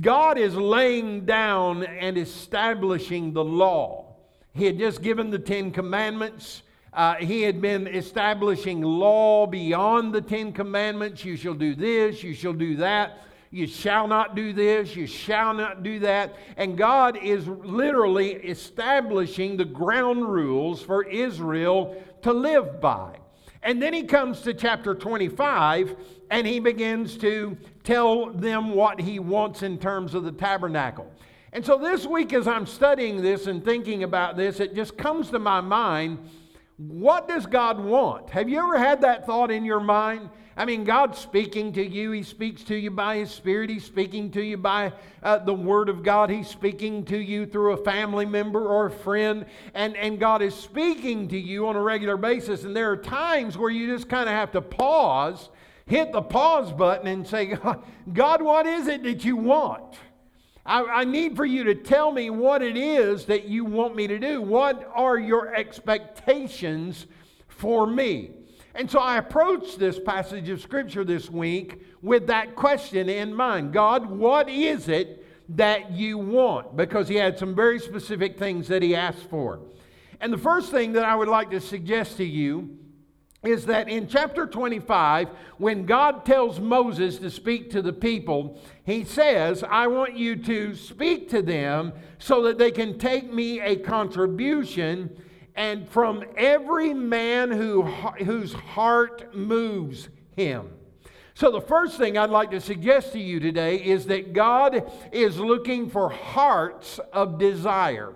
God 0.00 0.38
is 0.38 0.54
laying 0.54 1.24
down 1.24 1.82
and 1.82 2.18
establishing 2.18 3.32
the 3.32 3.44
law. 3.44 4.16
He 4.52 4.66
had 4.66 4.78
just 4.78 5.00
given 5.00 5.30
the 5.30 5.38
Ten 5.38 5.70
Commandments. 5.70 6.62
Uh, 6.92 7.14
he 7.14 7.42
had 7.42 7.60
been 7.62 7.86
establishing 7.86 8.82
law 8.82 9.46
beyond 9.46 10.12
the 10.12 10.20
Ten 10.20 10.52
Commandments. 10.52 11.24
You 11.24 11.36
shall 11.36 11.54
do 11.54 11.74
this, 11.74 12.22
you 12.22 12.34
shall 12.34 12.52
do 12.52 12.76
that. 12.76 13.18
You 13.50 13.66
shall 13.66 14.06
not 14.06 14.34
do 14.34 14.52
this, 14.52 14.94
you 14.94 15.06
shall 15.06 15.54
not 15.54 15.82
do 15.82 16.00
that. 16.00 16.36
And 16.58 16.76
God 16.76 17.16
is 17.16 17.46
literally 17.48 18.32
establishing 18.32 19.56
the 19.56 19.64
ground 19.64 20.28
rules 20.28 20.82
for 20.82 21.04
Israel 21.04 21.96
to 22.22 22.32
live 22.32 22.78
by. 22.80 23.16
And 23.62 23.82
then 23.82 23.92
he 23.92 24.04
comes 24.04 24.40
to 24.42 24.54
chapter 24.54 24.94
25 24.94 25.96
and 26.30 26.46
he 26.46 26.60
begins 26.60 27.16
to 27.18 27.56
tell 27.84 28.32
them 28.32 28.74
what 28.74 29.00
he 29.00 29.18
wants 29.18 29.62
in 29.62 29.78
terms 29.78 30.14
of 30.14 30.24
the 30.24 30.32
tabernacle. 30.32 31.10
And 31.52 31.64
so 31.64 31.78
this 31.78 32.06
week, 32.06 32.32
as 32.32 32.46
I'm 32.46 32.66
studying 32.66 33.22
this 33.22 33.46
and 33.46 33.64
thinking 33.64 34.04
about 34.04 34.36
this, 34.36 34.60
it 34.60 34.74
just 34.74 34.98
comes 34.98 35.30
to 35.30 35.38
my 35.38 35.60
mind 35.60 36.18
what 36.78 37.26
does 37.26 37.44
God 37.44 37.80
want? 37.80 38.30
Have 38.30 38.48
you 38.48 38.60
ever 38.60 38.78
had 38.78 39.00
that 39.00 39.26
thought 39.26 39.50
in 39.50 39.64
your 39.64 39.80
mind? 39.80 40.30
I 40.58 40.64
mean, 40.64 40.82
God's 40.82 41.18
speaking 41.18 41.72
to 41.74 41.82
you. 41.82 42.10
He 42.10 42.24
speaks 42.24 42.64
to 42.64 42.74
you 42.74 42.90
by 42.90 43.18
His 43.18 43.30
Spirit. 43.30 43.70
He's 43.70 43.84
speaking 43.84 44.32
to 44.32 44.42
you 44.42 44.56
by 44.56 44.92
uh, 45.22 45.38
the 45.38 45.54
Word 45.54 45.88
of 45.88 46.02
God. 46.02 46.30
He's 46.30 46.48
speaking 46.48 47.04
to 47.04 47.16
you 47.16 47.46
through 47.46 47.74
a 47.74 47.76
family 47.76 48.26
member 48.26 48.66
or 48.66 48.86
a 48.86 48.90
friend. 48.90 49.46
And, 49.72 49.96
and 49.96 50.18
God 50.18 50.42
is 50.42 50.56
speaking 50.56 51.28
to 51.28 51.38
you 51.38 51.68
on 51.68 51.76
a 51.76 51.80
regular 51.80 52.16
basis. 52.16 52.64
And 52.64 52.74
there 52.74 52.90
are 52.90 52.96
times 52.96 53.56
where 53.56 53.70
you 53.70 53.86
just 53.86 54.08
kind 54.08 54.28
of 54.28 54.34
have 54.34 54.50
to 54.52 54.60
pause 54.60 55.48
hit 55.86 56.12
the 56.12 56.20
pause 56.20 56.70
button 56.70 57.06
and 57.06 57.26
say, 57.26 57.56
God, 58.12 58.42
what 58.42 58.66
is 58.66 58.88
it 58.88 59.02
that 59.04 59.24
you 59.24 59.36
want? 59.36 59.94
I, 60.66 60.82
I, 60.82 61.04
need 61.04 61.34
for 61.34 61.46
you 61.46 61.64
to 61.64 61.74
tell 61.74 62.12
me 62.12 62.28
what 62.28 62.60
it 62.60 62.76
is 62.76 63.24
that 63.24 63.48
you 63.48 63.64
want 63.64 63.96
me 63.96 64.06
to 64.06 64.18
do. 64.18 64.42
What 64.42 64.86
are 64.94 65.18
your 65.18 65.54
expectations 65.54 67.06
for 67.48 67.86
me? 67.86 68.32
And 68.78 68.88
so 68.88 69.00
I 69.00 69.18
approached 69.18 69.80
this 69.80 69.98
passage 69.98 70.48
of 70.50 70.60
Scripture 70.60 71.02
this 71.02 71.28
week 71.28 71.82
with 72.00 72.28
that 72.28 72.54
question 72.54 73.08
in 73.08 73.34
mind 73.34 73.72
God, 73.72 74.08
what 74.08 74.48
is 74.48 74.88
it 74.88 75.26
that 75.56 75.90
you 75.90 76.16
want? 76.16 76.76
Because 76.76 77.08
he 77.08 77.16
had 77.16 77.36
some 77.36 77.56
very 77.56 77.80
specific 77.80 78.38
things 78.38 78.68
that 78.68 78.80
he 78.80 78.94
asked 78.94 79.28
for. 79.28 79.58
And 80.20 80.32
the 80.32 80.38
first 80.38 80.70
thing 80.70 80.92
that 80.92 81.04
I 81.04 81.16
would 81.16 81.26
like 81.26 81.50
to 81.50 81.60
suggest 81.60 82.18
to 82.18 82.24
you 82.24 82.78
is 83.42 83.66
that 83.66 83.88
in 83.88 84.06
chapter 84.06 84.46
25, 84.46 85.28
when 85.56 85.84
God 85.84 86.24
tells 86.24 86.60
Moses 86.60 87.18
to 87.18 87.30
speak 87.30 87.70
to 87.70 87.82
the 87.82 87.92
people, 87.92 88.60
he 88.84 89.02
says, 89.02 89.64
I 89.68 89.88
want 89.88 90.16
you 90.16 90.36
to 90.36 90.76
speak 90.76 91.28
to 91.30 91.42
them 91.42 91.92
so 92.18 92.42
that 92.42 92.58
they 92.58 92.70
can 92.70 92.96
take 92.96 93.32
me 93.32 93.60
a 93.60 93.74
contribution, 93.74 95.20
and 95.58 95.88
from 95.88 96.24
every 96.36 96.94
man 96.94 97.50
who, 97.50 97.82
whose 97.82 98.52
heart 98.52 99.34
moves 99.34 100.08
him. 100.36 100.70
So, 101.34 101.50
the 101.50 101.60
first 101.60 101.98
thing 101.98 102.16
I'd 102.16 102.30
like 102.30 102.52
to 102.52 102.60
suggest 102.60 103.12
to 103.12 103.18
you 103.18 103.40
today 103.40 103.76
is 103.76 104.06
that 104.06 104.32
God 104.32 104.90
is 105.12 105.38
looking 105.38 105.90
for 105.90 106.10
hearts 106.10 107.00
of 107.12 107.40
desire. 107.40 108.14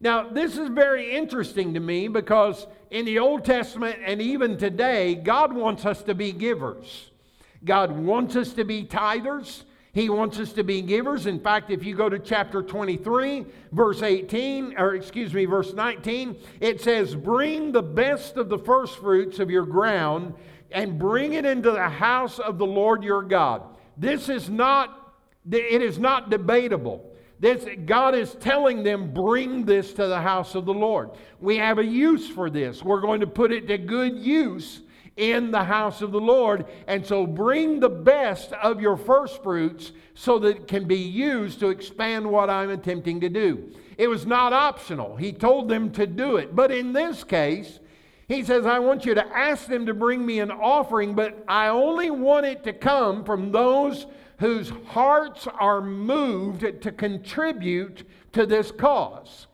Now, 0.00 0.28
this 0.28 0.58
is 0.58 0.68
very 0.68 1.16
interesting 1.16 1.74
to 1.74 1.80
me 1.80 2.08
because 2.08 2.66
in 2.90 3.04
the 3.04 3.20
Old 3.20 3.44
Testament 3.44 4.00
and 4.04 4.20
even 4.20 4.58
today, 4.58 5.14
God 5.14 5.52
wants 5.52 5.86
us 5.86 6.02
to 6.04 6.14
be 6.14 6.32
givers. 6.32 7.12
God 7.64 7.92
wants 7.92 8.34
us 8.34 8.52
to 8.54 8.64
be 8.64 8.84
tithers. 8.84 9.62
He 9.98 10.08
wants 10.08 10.38
us 10.38 10.52
to 10.52 10.62
be 10.62 10.80
givers. 10.80 11.26
In 11.26 11.40
fact, 11.40 11.70
if 11.72 11.82
you 11.82 11.92
go 11.92 12.08
to 12.08 12.20
chapter 12.20 12.62
23, 12.62 13.44
verse 13.72 14.00
18, 14.00 14.76
or 14.78 14.94
excuse 14.94 15.34
me, 15.34 15.44
verse 15.44 15.72
19, 15.72 16.36
it 16.60 16.80
says, 16.80 17.16
Bring 17.16 17.72
the 17.72 17.82
best 17.82 18.36
of 18.36 18.48
the 18.48 18.60
first 18.60 18.98
fruits 18.98 19.40
of 19.40 19.50
your 19.50 19.66
ground 19.66 20.34
and 20.70 21.00
bring 21.00 21.32
it 21.32 21.44
into 21.44 21.72
the 21.72 21.88
house 21.88 22.38
of 22.38 22.58
the 22.58 22.64
Lord 22.64 23.02
your 23.02 23.24
God. 23.24 23.62
This 23.96 24.28
is 24.28 24.48
not, 24.48 25.16
it 25.50 25.82
is 25.82 25.98
not 25.98 26.30
debatable. 26.30 27.12
This, 27.40 27.66
God 27.84 28.14
is 28.14 28.36
telling 28.36 28.84
them, 28.84 29.12
bring 29.12 29.64
this 29.64 29.92
to 29.94 30.06
the 30.06 30.20
house 30.20 30.54
of 30.54 30.64
the 30.64 30.74
Lord. 30.74 31.10
We 31.40 31.56
have 31.56 31.78
a 31.78 31.84
use 31.84 32.28
for 32.28 32.50
this. 32.50 32.84
We're 32.84 33.00
going 33.00 33.18
to 33.18 33.26
put 33.26 33.50
it 33.50 33.66
to 33.66 33.76
good 33.78 34.16
use 34.16 34.82
in 35.18 35.50
the 35.50 35.64
house 35.64 36.00
of 36.00 36.12
the 36.12 36.20
Lord. 36.20 36.64
And 36.86 37.04
so 37.04 37.26
bring 37.26 37.80
the 37.80 37.90
best 37.90 38.52
of 38.54 38.80
your 38.80 38.96
first 38.96 39.42
fruits 39.42 39.92
so 40.14 40.38
that 40.38 40.48
it 40.48 40.68
can 40.68 40.86
be 40.86 40.96
used 40.96 41.60
to 41.60 41.68
expand 41.68 42.24
what 42.30 42.48
I'm 42.48 42.70
attempting 42.70 43.20
to 43.20 43.28
do. 43.28 43.70
It 43.98 44.08
was 44.08 44.24
not 44.24 44.52
optional. 44.52 45.16
He 45.16 45.32
told 45.32 45.68
them 45.68 45.90
to 45.92 46.06
do 46.06 46.36
it. 46.36 46.54
But 46.54 46.70
in 46.70 46.92
this 46.92 47.24
case, 47.24 47.80
he 48.28 48.44
says, 48.44 48.64
I 48.64 48.78
want 48.78 49.04
you 49.04 49.14
to 49.14 49.36
ask 49.36 49.66
them 49.66 49.86
to 49.86 49.94
bring 49.94 50.24
me 50.24 50.38
an 50.38 50.52
offering, 50.52 51.14
but 51.14 51.44
I 51.48 51.68
only 51.68 52.10
want 52.10 52.46
it 52.46 52.62
to 52.64 52.72
come 52.72 53.24
from 53.24 53.50
those 53.50 54.06
whose 54.38 54.70
hearts 54.86 55.48
are 55.58 55.80
moved 55.80 56.60
to 56.82 56.92
contribute 56.92 58.04
to 58.32 58.46
this 58.46 58.70
cause. 58.70 59.48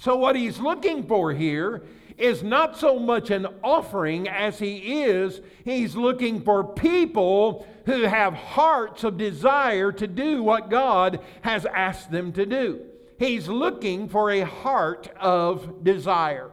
So, 0.00 0.16
what 0.16 0.36
he's 0.36 0.58
looking 0.58 1.06
for 1.06 1.32
here 1.32 1.84
is 2.16 2.42
not 2.42 2.78
so 2.78 2.98
much 2.98 3.30
an 3.30 3.46
offering 3.62 4.28
as 4.28 4.58
he 4.58 5.02
is, 5.02 5.40
he's 5.64 5.96
looking 5.96 6.40
for 6.40 6.64
people 6.64 7.66
who 7.86 8.02
have 8.02 8.34
hearts 8.34 9.04
of 9.04 9.16
desire 9.16 9.92
to 9.92 10.06
do 10.06 10.42
what 10.42 10.70
God 10.70 11.20
has 11.42 11.66
asked 11.66 12.10
them 12.10 12.32
to 12.32 12.46
do. 12.46 12.80
He's 13.18 13.48
looking 13.48 14.08
for 14.08 14.30
a 14.30 14.42
heart 14.42 15.08
of 15.20 15.84
desire. 15.84 16.50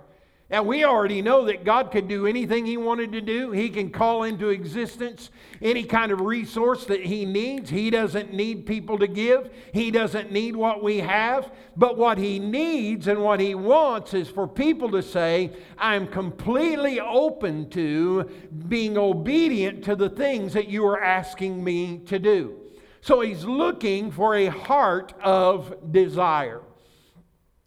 And 0.51 0.67
we 0.67 0.83
already 0.83 1.21
know 1.21 1.45
that 1.45 1.63
God 1.63 1.91
could 1.91 2.09
do 2.09 2.27
anything 2.27 2.65
He 2.65 2.75
wanted 2.75 3.13
to 3.13 3.21
do. 3.21 3.51
He 3.51 3.69
can 3.69 3.89
call 3.89 4.23
into 4.23 4.49
existence 4.49 5.29
any 5.61 5.85
kind 5.85 6.11
of 6.11 6.19
resource 6.19 6.83
that 6.85 7.05
He 7.05 7.23
needs. 7.23 7.69
He 7.69 7.89
doesn't 7.89 8.33
need 8.33 8.65
people 8.65 8.99
to 8.99 9.07
give, 9.07 9.49
He 9.73 9.91
doesn't 9.91 10.29
need 10.29 10.57
what 10.57 10.83
we 10.83 10.97
have. 10.97 11.53
But 11.77 11.97
what 11.97 12.17
He 12.17 12.37
needs 12.37 13.07
and 13.07 13.21
what 13.21 13.39
He 13.39 13.55
wants 13.55 14.13
is 14.13 14.27
for 14.27 14.45
people 14.45 14.91
to 14.91 15.01
say, 15.01 15.51
I'm 15.77 16.05
completely 16.05 16.99
open 16.99 17.69
to 17.69 18.29
being 18.67 18.97
obedient 18.97 19.85
to 19.85 19.95
the 19.95 20.09
things 20.09 20.51
that 20.51 20.67
you 20.67 20.85
are 20.85 21.01
asking 21.01 21.63
me 21.63 21.99
to 22.07 22.19
do. 22.19 22.57
So 22.99 23.21
He's 23.21 23.45
looking 23.45 24.11
for 24.11 24.35
a 24.35 24.47
heart 24.47 25.13
of 25.23 25.93
desire. 25.93 26.61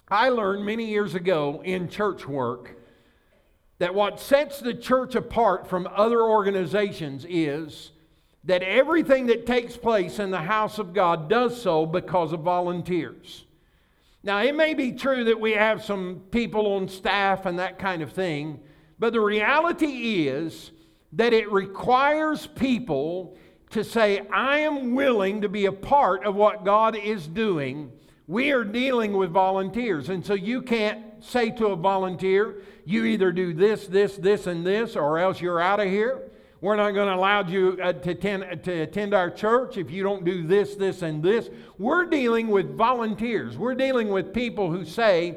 I 0.09 0.29
learned 0.29 0.67
many 0.67 0.85
years 0.85 1.15
ago 1.15 1.63
in 1.65 1.89
church 1.89 2.27
work 2.29 2.77
that 3.79 3.95
what 3.95 4.21
sets 4.21 4.61
the 4.61 4.75
church 4.75 5.15
apart 5.15 5.67
from 5.67 5.89
other 5.95 6.23
organizations 6.23 7.27
is 7.29 7.91
that 8.45 8.63
everything 8.63 9.27
that 9.27 9.47
takes 9.47 9.77
place 9.77 10.19
in 10.19 10.31
the 10.31 10.43
house 10.43 10.79
of 10.79 10.93
God 10.93 11.29
does 11.31 11.61
so 11.61 11.87
because 11.87 12.33
of 12.33 12.41
volunteers. 12.41 13.47
Now, 14.23 14.43
it 14.43 14.55
may 14.55 14.75
be 14.75 14.93
true 14.93 15.25
that 15.25 15.41
we 15.41 15.53
have 15.53 15.83
some 15.85 16.23
people 16.31 16.75
on 16.75 16.89
staff 16.89 17.47
and 17.47 17.59
that 17.59 17.79
kind 17.79 18.03
of 18.03 18.13
thing, 18.13 18.61
but 18.99 19.13
the 19.13 19.21
reality 19.21 20.29
is 20.29 20.71
that 21.13 21.33
it 21.33 21.51
requires 21.51 22.47
people 22.47 23.37
to 23.71 23.83
say, 23.83 24.21
I 24.33 24.59
am 24.59 24.95
willing 24.95 25.41
to 25.41 25.49
be 25.49 25.67
a 25.67 25.73
part 25.73 26.25
of 26.25 26.35
what 26.35 26.65
God 26.65 26.97
is 26.97 27.27
doing 27.27 27.91
we 28.27 28.53
are 28.53 28.65
dealing 28.65 29.13
with 29.17 29.31
volunteers. 29.31 30.09
And 30.09 30.25
so 30.25 30.35
you 30.35 30.63
can't 30.63 31.23
say 31.23 31.51
to 31.53 31.69
a 31.69 31.77
volunteer, 31.77 32.63
you 32.85 33.05
either 33.05 33.33
do 33.33 33.53
this, 33.53 33.87
this, 33.87 34.17
this, 34.17 34.47
and 34.47 34.67
this, 34.67 34.97
or 34.97 35.19
else 35.19 35.41
you're 35.41 35.61
out 35.61 35.81
of 35.81 35.89
here. 35.89 36.23
We're 36.61 36.77
not 36.77 36.93
going 36.93 37.09
to 37.09 37.15
allow 37.15 37.47
you 37.47 37.79
uh, 37.83 37.93
to, 37.93 38.11
attend, 38.11 38.63
to 38.65 38.73
attend 38.73 39.13
our 39.13 39.31
church 39.31 39.77
if 39.77 39.91
you 39.91 40.03
don't 40.03 40.25
do 40.25 40.47
this, 40.47 40.77
this, 40.77 41.03
and 41.03 41.23
this. 41.23 41.51
We're 41.77 42.07
dealing 42.07 42.49
with 42.49 42.75
volunteers. 42.75 43.59
We're 43.59 43.75
dealing 43.75 44.09
with 44.09 44.33
people 44.33 44.71
who 44.71 44.87
say, 44.87 45.37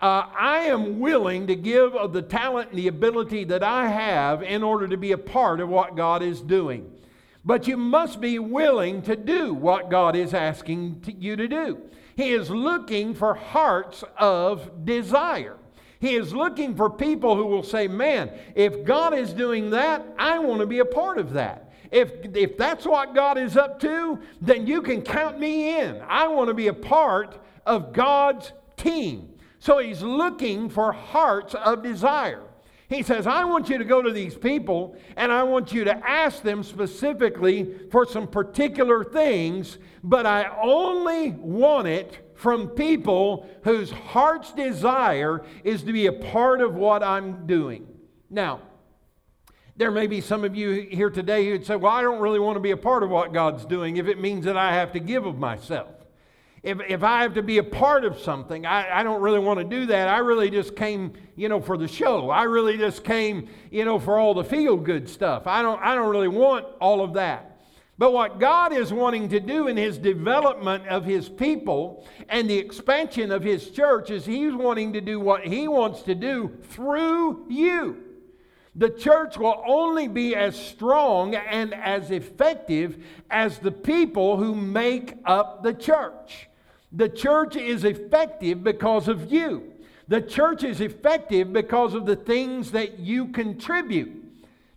uh, 0.00 0.26
I 0.36 0.64
am 0.64 0.98
willing 0.98 1.46
to 1.46 1.54
give 1.54 1.94
of 1.94 2.12
the 2.12 2.22
talent 2.22 2.70
and 2.70 2.78
the 2.78 2.88
ability 2.88 3.44
that 3.44 3.62
I 3.62 3.88
have 3.88 4.42
in 4.42 4.64
order 4.64 4.88
to 4.88 4.96
be 4.96 5.12
a 5.12 5.18
part 5.18 5.60
of 5.60 5.68
what 5.68 5.96
God 5.96 6.24
is 6.24 6.40
doing. 6.40 6.90
But 7.44 7.68
you 7.68 7.76
must 7.76 8.20
be 8.20 8.38
willing 8.38 9.02
to 9.02 9.16
do 9.16 9.52
what 9.52 9.90
God 9.90 10.16
is 10.16 10.32
asking 10.32 11.02
to 11.02 11.12
you 11.12 11.36
to 11.36 11.46
do. 11.46 11.78
He 12.16 12.32
is 12.32 12.48
looking 12.48 13.14
for 13.14 13.34
hearts 13.34 14.04
of 14.18 14.84
desire. 14.84 15.56
He 16.00 16.14
is 16.14 16.32
looking 16.32 16.74
for 16.74 16.88
people 16.88 17.36
who 17.36 17.46
will 17.46 17.62
say, 17.62 17.88
Man, 17.88 18.30
if 18.54 18.84
God 18.84 19.14
is 19.14 19.32
doing 19.32 19.70
that, 19.70 20.06
I 20.18 20.38
want 20.38 20.60
to 20.60 20.66
be 20.66 20.78
a 20.78 20.84
part 20.84 21.18
of 21.18 21.32
that. 21.32 21.72
If, 21.90 22.10
if 22.34 22.56
that's 22.56 22.86
what 22.86 23.14
God 23.14 23.38
is 23.38 23.56
up 23.56 23.78
to, 23.80 24.18
then 24.40 24.66
you 24.66 24.82
can 24.82 25.02
count 25.02 25.38
me 25.38 25.80
in. 25.80 26.00
I 26.08 26.28
want 26.28 26.48
to 26.48 26.54
be 26.54 26.68
a 26.68 26.74
part 26.74 27.38
of 27.66 27.92
God's 27.92 28.52
team. 28.76 29.34
So 29.58 29.78
he's 29.78 30.02
looking 30.02 30.68
for 30.68 30.92
hearts 30.92 31.54
of 31.54 31.82
desire. 31.82 32.43
He 32.94 33.02
says, 33.02 33.26
I 33.26 33.44
want 33.44 33.68
you 33.68 33.78
to 33.78 33.84
go 33.84 34.02
to 34.02 34.12
these 34.12 34.36
people 34.36 34.96
and 35.16 35.32
I 35.32 35.42
want 35.42 35.72
you 35.72 35.82
to 35.82 36.08
ask 36.08 36.42
them 36.42 36.62
specifically 36.62 37.74
for 37.90 38.06
some 38.06 38.28
particular 38.28 39.02
things, 39.02 39.78
but 40.04 40.26
I 40.26 40.56
only 40.62 41.32
want 41.32 41.88
it 41.88 42.30
from 42.36 42.68
people 42.68 43.48
whose 43.64 43.90
heart's 43.90 44.52
desire 44.52 45.44
is 45.64 45.82
to 45.82 45.92
be 45.92 46.06
a 46.06 46.12
part 46.12 46.60
of 46.60 46.76
what 46.76 47.02
I'm 47.02 47.48
doing. 47.48 47.88
Now, 48.30 48.60
there 49.76 49.90
may 49.90 50.06
be 50.06 50.20
some 50.20 50.44
of 50.44 50.54
you 50.54 50.82
here 50.82 51.10
today 51.10 51.46
who'd 51.46 51.66
say, 51.66 51.74
Well, 51.74 51.90
I 51.90 52.02
don't 52.02 52.20
really 52.20 52.38
want 52.38 52.54
to 52.54 52.60
be 52.60 52.70
a 52.70 52.76
part 52.76 53.02
of 53.02 53.10
what 53.10 53.32
God's 53.32 53.64
doing 53.64 53.96
if 53.96 54.06
it 54.06 54.20
means 54.20 54.44
that 54.44 54.56
I 54.56 54.72
have 54.72 54.92
to 54.92 55.00
give 55.00 55.26
of 55.26 55.36
myself 55.36 55.93
if, 56.64 56.80
if 56.88 57.02
I 57.02 57.20
have 57.20 57.34
to 57.34 57.42
be 57.42 57.58
a 57.58 57.62
part 57.62 58.06
of 58.06 58.18
something, 58.18 58.64
I, 58.64 59.00
I 59.00 59.02
don't 59.02 59.20
really 59.20 59.38
want 59.38 59.58
to 59.58 59.64
do 59.64 59.84
that. 59.86 60.08
I 60.08 60.18
really 60.18 60.48
just 60.48 60.74
came, 60.74 61.12
you 61.36 61.50
know, 61.50 61.60
for 61.60 61.76
the 61.76 61.86
show. 61.86 62.30
I 62.30 62.44
really 62.44 62.78
just 62.78 63.04
came, 63.04 63.48
you 63.70 63.84
know, 63.84 63.98
for 63.98 64.18
all 64.18 64.32
the 64.32 64.44
feel 64.44 64.78
good 64.78 65.06
stuff. 65.06 65.46
I 65.46 65.60
don't, 65.60 65.80
I 65.82 65.94
don't 65.94 66.08
really 66.08 66.28
want 66.28 66.64
all 66.80 67.04
of 67.04 67.12
that. 67.14 67.60
But 67.98 68.14
what 68.14 68.40
God 68.40 68.72
is 68.72 68.94
wanting 68.94 69.28
to 69.28 69.40
do 69.40 69.68
in 69.68 69.76
His 69.76 69.98
development 69.98 70.88
of 70.88 71.04
His 71.04 71.28
people 71.28 72.08
and 72.30 72.48
the 72.48 72.56
expansion 72.56 73.30
of 73.30 73.42
His 73.42 73.68
church 73.68 74.10
is 74.10 74.24
He's 74.24 74.54
wanting 74.54 74.94
to 74.94 75.02
do 75.02 75.20
what 75.20 75.46
He 75.46 75.68
wants 75.68 76.00
to 76.04 76.14
do 76.14 76.50
through 76.70 77.44
you. 77.50 77.98
The 78.74 78.88
church 78.88 79.36
will 79.36 79.62
only 79.68 80.08
be 80.08 80.34
as 80.34 80.56
strong 80.56 81.34
and 81.34 81.74
as 81.74 82.10
effective 82.10 83.04
as 83.30 83.58
the 83.58 83.70
people 83.70 84.38
who 84.38 84.54
make 84.54 85.18
up 85.26 85.62
the 85.62 85.74
church. 85.74 86.48
The 86.94 87.08
church 87.08 87.56
is 87.56 87.84
effective 87.84 88.62
because 88.62 89.08
of 89.08 89.32
you. 89.32 89.72
The 90.06 90.22
church 90.22 90.62
is 90.62 90.80
effective 90.80 91.52
because 91.52 91.94
of 91.94 92.06
the 92.06 92.16
things 92.16 92.70
that 92.70 93.00
you 93.00 93.28
contribute. 93.28 94.22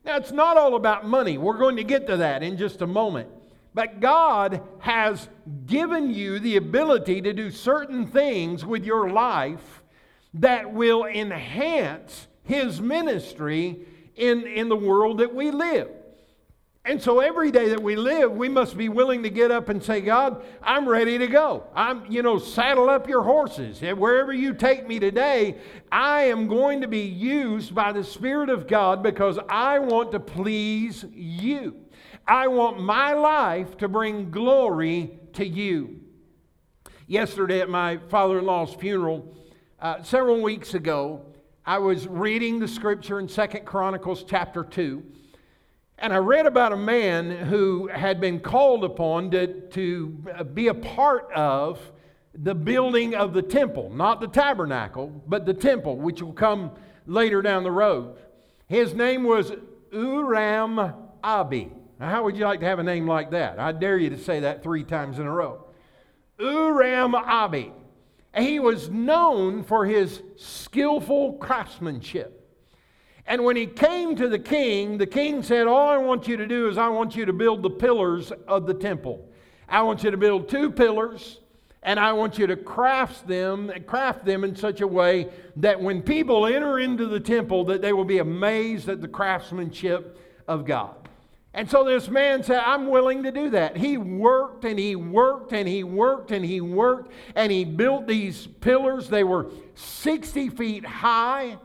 Now, 0.03 0.17
it's 0.17 0.31
not 0.31 0.57
all 0.57 0.75
about 0.75 1.05
money. 1.05 1.37
We're 1.37 1.57
going 1.57 1.75
to 1.75 1.83
get 1.83 2.07
to 2.07 2.17
that 2.17 2.41
in 2.41 2.57
just 2.57 2.81
a 2.81 2.87
moment. 2.87 3.29
But 3.73 3.99
God 3.99 4.61
has 4.79 5.27
given 5.67 6.11
you 6.11 6.39
the 6.39 6.57
ability 6.57 7.21
to 7.21 7.33
do 7.33 7.51
certain 7.51 8.07
things 8.07 8.65
with 8.65 8.83
your 8.83 9.09
life 9.11 9.83
that 10.33 10.73
will 10.73 11.05
enhance 11.05 12.27
His 12.43 12.81
ministry 12.81 13.85
in, 14.15 14.47
in 14.47 14.69
the 14.69 14.75
world 14.75 15.19
that 15.19 15.35
we 15.35 15.51
live. 15.51 15.89
And 16.87 17.03
so 17.03 17.19
every 17.19 17.51
day 17.51 17.67
that 17.67 17.83
we 17.83 17.97
live, 17.97 18.31
we 18.31 18.47
must 18.47 18.77
be 18.77 18.87
willing 18.87 19.21
to 19.23 19.29
get 19.29 19.51
up 19.51 19.67
and 19.67 19.83
say, 19.83 19.99
God, 19.99 20.41
I'm 20.63 20.87
ready 20.87 21.17
to 21.17 21.27
go. 21.27 21.65
I'm, 21.75 22.09
you 22.09 22.23
know, 22.23 22.39
saddle 22.39 22.89
up 22.89 23.09
your 23.09 23.23
horses. 23.23 23.81
Wherever 23.81 24.31
you 24.31 24.53
take 24.53 24.87
me 24.87 24.97
today, 24.97 25.57
I 25.91 26.21
am 26.23 26.47
going 26.47 26.79
to 26.79 26.87
be 26.87 27.01
used 27.01 27.75
by 27.75 27.91
the 27.91 28.05
Spirit 28.05 28.49
of 28.49 28.67
God 28.67 29.03
because 29.03 29.37
I 29.49 29.79
want 29.79 30.13
to 30.13 30.21
please 30.21 31.03
you. 31.11 31.75
I 32.25 32.47
want 32.47 32.79
my 32.79 33.11
life 33.11 33.75
to 33.79 33.89
bring 33.89 34.31
glory 34.31 35.19
to 35.33 35.45
you. 35.45 35.99
Yesterday 37.05 37.59
at 37.59 37.67
my 37.69 37.97
father 37.97 38.39
in 38.39 38.45
law's 38.45 38.73
funeral, 38.73 39.35
uh, 39.81 40.03
several 40.03 40.41
weeks 40.41 40.73
ago, 40.73 41.25
I 41.65 41.79
was 41.79 42.07
reading 42.07 42.59
the 42.59 42.67
scripture 42.69 43.19
in 43.19 43.27
Second 43.27 43.65
Chronicles 43.65 44.23
chapter 44.23 44.63
2. 44.63 45.03
And 45.99 46.13
I 46.13 46.17
read 46.17 46.45
about 46.45 46.73
a 46.73 46.77
man 46.77 47.31
who 47.31 47.87
had 47.87 48.21
been 48.21 48.39
called 48.39 48.83
upon 48.83 49.31
to, 49.31 49.47
to 49.47 50.23
uh, 50.35 50.43
be 50.43 50.67
a 50.67 50.73
part 50.73 51.31
of 51.31 51.79
the 52.35 52.53
building 52.53 53.15
of 53.15 53.33
the 53.33 53.41
temple, 53.41 53.89
not 53.89 54.21
the 54.21 54.27
tabernacle, 54.27 55.07
but 55.27 55.47
the 55.47 55.55
temple, 55.55 55.97
which 55.97 56.21
will 56.21 56.33
come 56.33 56.71
later 57.07 57.41
down 57.41 57.63
the 57.63 57.71
road. 57.71 58.15
His 58.67 58.93
name 58.93 59.23
was 59.23 59.51
Huram 59.91 60.93
Abi. 61.23 61.71
Now, 61.99 62.09
how 62.09 62.23
would 62.25 62.37
you 62.37 62.45
like 62.45 62.59
to 62.59 62.67
have 62.67 62.77
a 62.77 62.83
name 62.83 63.07
like 63.07 63.31
that? 63.31 63.59
I 63.59 63.71
dare 63.71 63.97
you 63.97 64.11
to 64.11 64.19
say 64.19 64.41
that 64.41 64.61
three 64.61 64.83
times 64.83 65.17
in 65.17 65.25
a 65.25 65.31
row. 65.31 65.65
Huram 66.37 67.15
Abi. 67.15 67.71
He 68.37 68.59
was 68.59 68.89
known 68.89 69.63
for 69.63 69.87
his 69.87 70.21
skillful 70.35 71.33
craftsmanship. 71.33 72.36
And 73.27 73.43
when 73.43 73.57
he 73.57 73.67
came 73.67 74.15
to 74.15 74.29
the 74.29 74.39
king, 74.39 74.97
the 74.97 75.05
king 75.05 75.43
said, 75.43 75.67
All 75.67 75.89
I 75.89 75.97
want 75.97 76.27
you 76.27 76.37
to 76.37 76.47
do 76.47 76.69
is 76.69 76.77
I 76.77 76.87
want 76.87 77.15
you 77.15 77.25
to 77.25 77.33
build 77.33 77.61
the 77.61 77.69
pillars 77.69 78.31
of 78.47 78.65
the 78.65 78.73
temple. 78.73 79.29
I 79.67 79.81
want 79.81 80.03
you 80.03 80.11
to 80.11 80.17
build 80.17 80.47
two 80.47 80.71
pillars, 80.71 81.41
and 81.83 81.99
I 81.99 82.13
want 82.13 82.37
you 82.37 82.47
to 82.47 82.55
craft 82.55 83.27
them, 83.27 83.69
craft 83.85 84.23
them 84.23 84.45
in 84.45 84.55
such 84.55 84.79
a 84.79 84.87
way 84.87 85.27
that 85.57 85.79
when 85.79 86.01
people 86.01 86.45
enter 86.45 86.79
into 86.79 87.05
the 87.05 87.19
temple, 87.19 87.65
that 87.65 87.81
they 87.81 87.91
will 87.91 88.05
be 88.05 88.19
amazed 88.19 88.87
at 88.87 89.01
the 89.01 89.09
craftsmanship 89.09 90.17
of 90.47 90.65
God. 90.65 90.95
And 91.53 91.69
so 91.69 91.83
this 91.83 92.07
man 92.07 92.43
said, 92.43 92.59
I'm 92.59 92.87
willing 92.87 93.23
to 93.23 93.31
do 93.31 93.49
that. 93.49 93.75
He 93.75 93.97
worked 93.97 94.63
and 94.63 94.77
he 94.77 94.95
worked 94.95 95.53
and 95.53 95.67
he 95.67 95.83
worked 95.83 96.31
and 96.31 96.45
he 96.45 96.61
worked 96.61 97.11
and 97.35 97.51
he 97.51 97.65
built 97.65 98.05
these 98.05 98.47
pillars. 98.47 99.09
They 99.09 99.23
were 99.23 99.49
60 99.73 100.49
feet 100.49 100.85
high. 100.85 101.57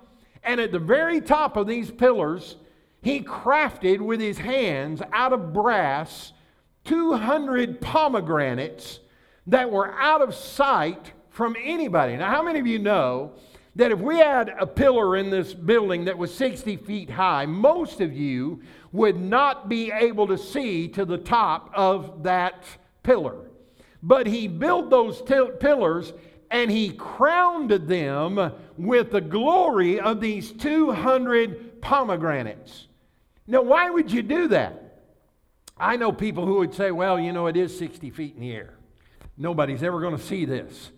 And 0.45 0.61
at 0.61 0.73
the 0.73 0.79
very 0.79 1.21
top 1.21 1.57
of 1.57 1.67
these 1.67 1.91
pillars, 1.91 2.57
he 3.03 3.21
crafted 3.21 4.01
with 4.01 4.21
his 4.21 4.39
hands 4.39 5.03
out 5.13 5.33
of 5.33 5.53
brass 5.53 6.33
200 6.85 7.81
pomegranates 7.81 9.01
that 9.47 9.71
were 9.71 9.93
out 9.95 10.23
of 10.23 10.35
sight 10.35 11.13
from 11.31 11.57
anybody. 11.63 12.17
Now, 12.17 12.31
how 12.31 12.43
many 12.43 12.59
of 12.59 12.67
you 12.67 12.79
know 12.79 13.33
that 13.75 13.91
if 13.91 13.99
we 13.99 14.19
had 14.19 14.51
a 14.59 14.67
pillar 14.67 15.17
in 15.17 15.31
this 15.31 15.55
building 15.55 16.05
that 16.05 16.19
was 16.19 16.35
60 16.35 16.77
feet 16.79 17.09
high, 17.09 17.47
most 17.47 18.01
of 18.01 18.13
you 18.13 18.61
would 18.93 19.19
not 19.19 19.69
be 19.69 19.91
able 19.91 20.27
to 20.27 20.37
see 20.37 20.89
to 20.89 21.05
the 21.05 21.17
top 21.17 21.71
of 21.75 22.23
that 22.23 22.65
pillar. 23.03 23.37
But 24.03 24.27
he 24.27 24.47
built 24.47 24.91
those 24.91 25.23
t- 25.23 25.51
pillars 25.59 26.13
and 26.51 26.71
he 26.71 26.91
crowned 26.91 27.71
them 27.71 28.53
with 28.83 29.13
the 29.13 29.21
glory 29.21 30.01
of 30.01 30.21
these 30.21 30.53
200 30.53 31.81
pomegranates. 31.81 32.89
Now, 33.47 33.63
why 33.63 33.91
would 33.91 34.11
you 34.11 34.23
do 34.23 34.49
that? 34.49 34.79
I 35.79 35.97
know 35.97 36.13
people 36.13 36.47
who 36.47 36.57
would 36.57 36.75
say, 36.75 36.91
well, 36.91 37.19
you 37.19 37.33
know, 37.33 37.47
it 37.47 37.57
is 37.57 37.77
60 37.79 38.11
feet 38.11 38.35
in 38.35 38.41
the 38.41 38.53
air. 38.53 38.75
Nobody's 39.37 39.83
ever 39.83 40.01
going 40.01 40.17
to 40.17 40.23
see 40.23 40.45
this. 40.45 40.91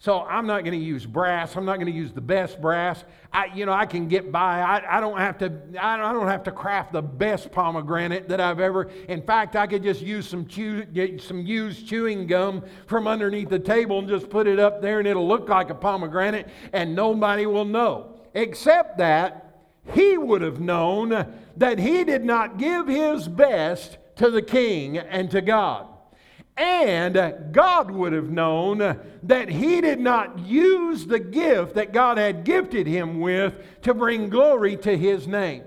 So 0.00 0.20
I'm 0.20 0.46
not 0.46 0.62
going 0.62 0.78
to 0.78 0.84
use 0.84 1.04
brass. 1.04 1.56
I'm 1.56 1.64
not 1.64 1.76
going 1.76 1.92
to 1.92 1.92
use 1.92 2.12
the 2.12 2.20
best 2.20 2.60
brass. 2.60 3.02
I, 3.32 3.46
you 3.46 3.66
know, 3.66 3.72
I 3.72 3.84
can 3.84 4.06
get 4.06 4.30
by. 4.30 4.60
I, 4.60 4.98
I 4.98 5.00
don't 5.00 5.18
have 5.18 5.38
to. 5.38 5.52
I 5.80 5.96
don't 5.96 6.28
have 6.28 6.44
to 6.44 6.52
craft 6.52 6.92
the 6.92 7.02
best 7.02 7.50
pomegranate 7.50 8.28
that 8.28 8.40
I've 8.40 8.60
ever. 8.60 8.90
In 9.08 9.22
fact, 9.22 9.56
I 9.56 9.66
could 9.66 9.82
just 9.82 10.00
use 10.00 10.28
some 10.28 10.46
chew, 10.46 10.86
some 11.18 11.40
used 11.40 11.88
chewing 11.88 12.28
gum 12.28 12.62
from 12.86 13.08
underneath 13.08 13.48
the 13.48 13.58
table 13.58 13.98
and 13.98 14.08
just 14.08 14.30
put 14.30 14.46
it 14.46 14.60
up 14.60 14.80
there, 14.80 15.00
and 15.00 15.08
it'll 15.08 15.26
look 15.26 15.48
like 15.48 15.68
a 15.70 15.74
pomegranate, 15.74 16.48
and 16.72 16.94
nobody 16.94 17.46
will 17.46 17.64
know. 17.64 18.14
Except 18.34 18.98
that 18.98 19.64
he 19.92 20.16
would 20.16 20.42
have 20.42 20.60
known 20.60 21.26
that 21.56 21.78
he 21.80 22.04
did 22.04 22.24
not 22.24 22.56
give 22.56 22.86
his 22.86 23.26
best 23.26 23.98
to 24.14 24.30
the 24.30 24.42
king 24.42 24.96
and 24.96 25.28
to 25.32 25.40
God. 25.40 25.88
And 26.58 27.52
God 27.52 27.90
would 27.90 28.12
have 28.12 28.30
known 28.30 28.78
that 29.22 29.48
he 29.48 29.80
did 29.80 30.00
not 30.00 30.40
use 30.40 31.06
the 31.06 31.20
gift 31.20 31.74
that 31.74 31.92
God 31.92 32.18
had 32.18 32.42
gifted 32.44 32.86
him 32.86 33.20
with 33.20 33.54
to 33.82 33.94
bring 33.94 34.28
glory 34.28 34.76
to 34.78 34.98
his 34.98 35.28
name. 35.28 35.62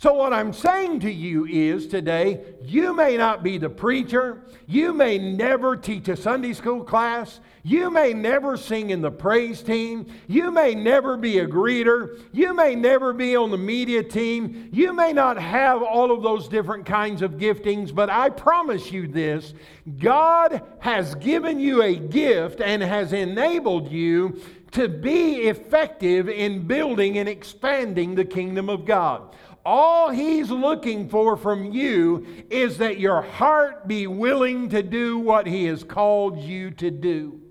So, 0.00 0.14
what 0.14 0.32
I'm 0.32 0.52
saying 0.52 1.00
to 1.00 1.10
you 1.10 1.44
is 1.46 1.88
today, 1.88 2.54
you 2.62 2.94
may 2.94 3.16
not 3.16 3.42
be 3.42 3.58
the 3.58 3.68
preacher, 3.68 4.44
you 4.68 4.92
may 4.92 5.18
never 5.18 5.76
teach 5.76 6.06
a 6.06 6.16
Sunday 6.16 6.52
school 6.52 6.84
class, 6.84 7.40
you 7.64 7.90
may 7.90 8.12
never 8.12 8.56
sing 8.56 8.90
in 8.90 9.00
the 9.00 9.10
praise 9.10 9.60
team, 9.60 10.06
you 10.28 10.52
may 10.52 10.72
never 10.72 11.16
be 11.16 11.40
a 11.40 11.48
greeter, 11.48 12.22
you 12.30 12.54
may 12.54 12.76
never 12.76 13.12
be 13.12 13.34
on 13.34 13.50
the 13.50 13.58
media 13.58 14.00
team, 14.04 14.68
you 14.72 14.92
may 14.92 15.12
not 15.12 15.36
have 15.36 15.82
all 15.82 16.12
of 16.12 16.22
those 16.22 16.46
different 16.46 16.86
kinds 16.86 17.20
of 17.20 17.32
giftings, 17.32 17.92
but 17.92 18.08
I 18.08 18.30
promise 18.30 18.92
you 18.92 19.08
this 19.08 19.52
God 19.98 20.62
has 20.78 21.16
given 21.16 21.58
you 21.58 21.82
a 21.82 21.96
gift 21.96 22.60
and 22.60 22.84
has 22.84 23.12
enabled 23.12 23.90
you 23.90 24.40
to 24.70 24.88
be 24.88 25.48
effective 25.48 26.28
in 26.28 26.68
building 26.68 27.18
and 27.18 27.28
expanding 27.28 28.14
the 28.14 28.24
kingdom 28.24 28.68
of 28.68 28.84
God. 28.84 29.34
All 29.70 30.08
he's 30.08 30.48
looking 30.48 31.10
for 31.10 31.36
from 31.36 31.72
you 31.72 32.26
is 32.48 32.78
that 32.78 32.98
your 32.98 33.20
heart 33.20 33.86
be 33.86 34.06
willing 34.06 34.70
to 34.70 34.82
do 34.82 35.18
what 35.18 35.46
he 35.46 35.66
has 35.66 35.84
called 35.84 36.38
you 36.38 36.70
to 36.70 36.90
do. 36.90 37.42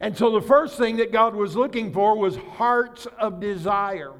And 0.00 0.16
so 0.16 0.30
the 0.30 0.40
first 0.40 0.78
thing 0.78 0.96
that 0.96 1.12
God 1.12 1.34
was 1.34 1.54
looking 1.54 1.92
for 1.92 2.16
was 2.16 2.36
hearts 2.36 3.06
of 3.18 3.40
desire. 3.40 4.14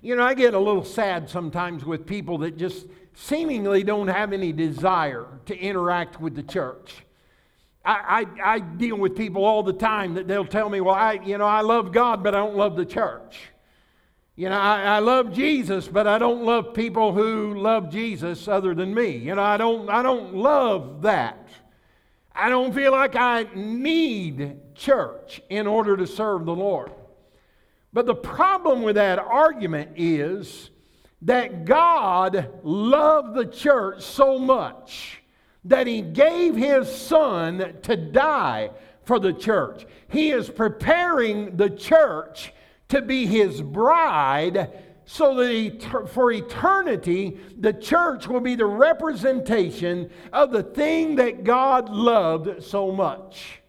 You 0.00 0.14
know, 0.14 0.22
I 0.22 0.34
get 0.34 0.54
a 0.54 0.60
little 0.60 0.84
sad 0.84 1.28
sometimes 1.28 1.84
with 1.84 2.06
people 2.06 2.38
that 2.38 2.56
just 2.56 2.86
seemingly 3.14 3.82
don't 3.82 4.06
have 4.06 4.32
any 4.32 4.52
desire 4.52 5.26
to 5.46 5.58
interact 5.58 6.20
with 6.20 6.36
the 6.36 6.44
church. 6.44 7.04
I, 7.84 8.26
I, 8.44 8.54
I, 8.54 8.58
deal 8.60 8.96
with 8.96 9.16
people 9.16 9.44
all 9.44 9.64
the 9.64 9.72
time 9.72 10.14
that 10.14 10.28
they'll 10.28 10.44
tell 10.44 10.70
me, 10.70 10.80
well, 10.80 10.94
I, 10.94 11.14
you 11.14 11.36
know, 11.36 11.46
I 11.46 11.62
love 11.62 11.90
God, 11.90 12.22
but 12.22 12.32
I 12.32 12.38
don't 12.38 12.56
love 12.56 12.76
the 12.76 12.86
church. 12.86 13.48
You 14.38 14.50
know, 14.50 14.58
I, 14.58 14.82
I, 14.82 14.98
love 14.98 15.32
Jesus, 15.32 15.88
but 15.88 16.06
I 16.06 16.18
don't 16.18 16.44
love 16.44 16.74
people 16.74 17.14
who 17.14 17.54
love 17.54 17.90
Jesus 17.90 18.46
other 18.46 18.74
than 18.74 18.94
me. 18.94 19.16
You 19.16 19.34
know, 19.34 19.42
I 19.42 19.56
don't, 19.56 19.88
I 19.88 20.02
don't 20.02 20.34
love 20.34 21.00
that. 21.02 21.48
I 22.34 22.50
don't 22.50 22.74
feel 22.74 22.92
like 22.92 23.16
I 23.16 23.46
need 23.54 24.74
church 24.74 25.40
in 25.48 25.66
order 25.66 25.96
to 25.96 26.06
serve 26.06 26.44
the 26.44 26.54
Lord. 26.54 26.92
But 27.94 28.04
the 28.04 28.14
problem 28.14 28.82
with 28.82 28.96
that 28.96 29.18
argument 29.18 29.92
is 29.96 30.68
that 31.22 31.64
God 31.64 32.60
loved 32.62 33.34
the 33.34 33.46
church 33.46 34.02
so 34.02 34.38
much 34.38 35.22
that 35.64 35.86
He 35.86 36.02
gave 36.02 36.54
His 36.54 36.94
Son 36.94 37.74
to 37.84 37.96
die 37.96 38.70
for 39.04 39.18
the 39.18 39.32
church. 39.32 39.86
He 40.08 40.30
is 40.30 40.50
preparing 40.50 41.56
the 41.56 41.70
church 41.70 42.52
to 42.88 43.02
be 43.02 43.26
his 43.26 43.60
bride 43.62 44.70
so 45.04 45.34
that 45.36 46.08
for 46.08 46.32
eternity 46.32 47.38
the 47.58 47.72
church 47.72 48.26
will 48.26 48.40
be 48.40 48.56
the 48.56 48.66
representation 48.66 50.10
of 50.32 50.50
the 50.50 50.62
thing 50.62 51.16
that 51.16 51.44
God 51.44 51.88
loved 51.88 52.62
so 52.62 52.90
much. 52.90 53.60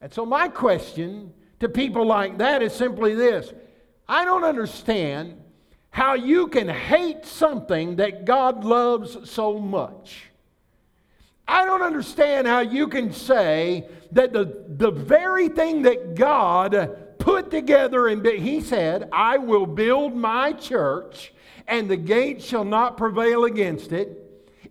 And 0.00 0.12
so, 0.12 0.26
my 0.26 0.48
question 0.48 1.32
to 1.60 1.68
people 1.68 2.04
like 2.04 2.38
that 2.38 2.62
is 2.62 2.72
simply 2.72 3.14
this 3.14 3.52
I 4.08 4.24
don't 4.24 4.44
understand 4.44 5.38
how 5.90 6.14
you 6.14 6.48
can 6.48 6.68
hate 6.68 7.24
something 7.26 7.96
that 7.96 8.24
God 8.24 8.64
loves 8.64 9.30
so 9.30 9.58
much. 9.58 10.30
I 11.46 11.66
don't 11.66 11.82
understand 11.82 12.46
how 12.46 12.60
you 12.60 12.88
can 12.88 13.12
say 13.12 13.86
that 14.12 14.32
the, 14.32 14.64
the 14.68 14.90
very 14.90 15.48
thing 15.48 15.82
that 15.82 16.14
God 16.14 16.96
put 17.22 17.50
together 17.50 18.08
and 18.08 18.26
he 18.26 18.60
said, 18.60 19.08
I 19.12 19.38
will 19.38 19.66
build 19.66 20.14
my 20.14 20.52
church 20.52 21.32
and 21.68 21.88
the 21.88 21.96
gates 21.96 22.44
shall 22.44 22.64
not 22.64 22.96
prevail 22.96 23.44
against 23.44 23.92
it. 23.92 24.18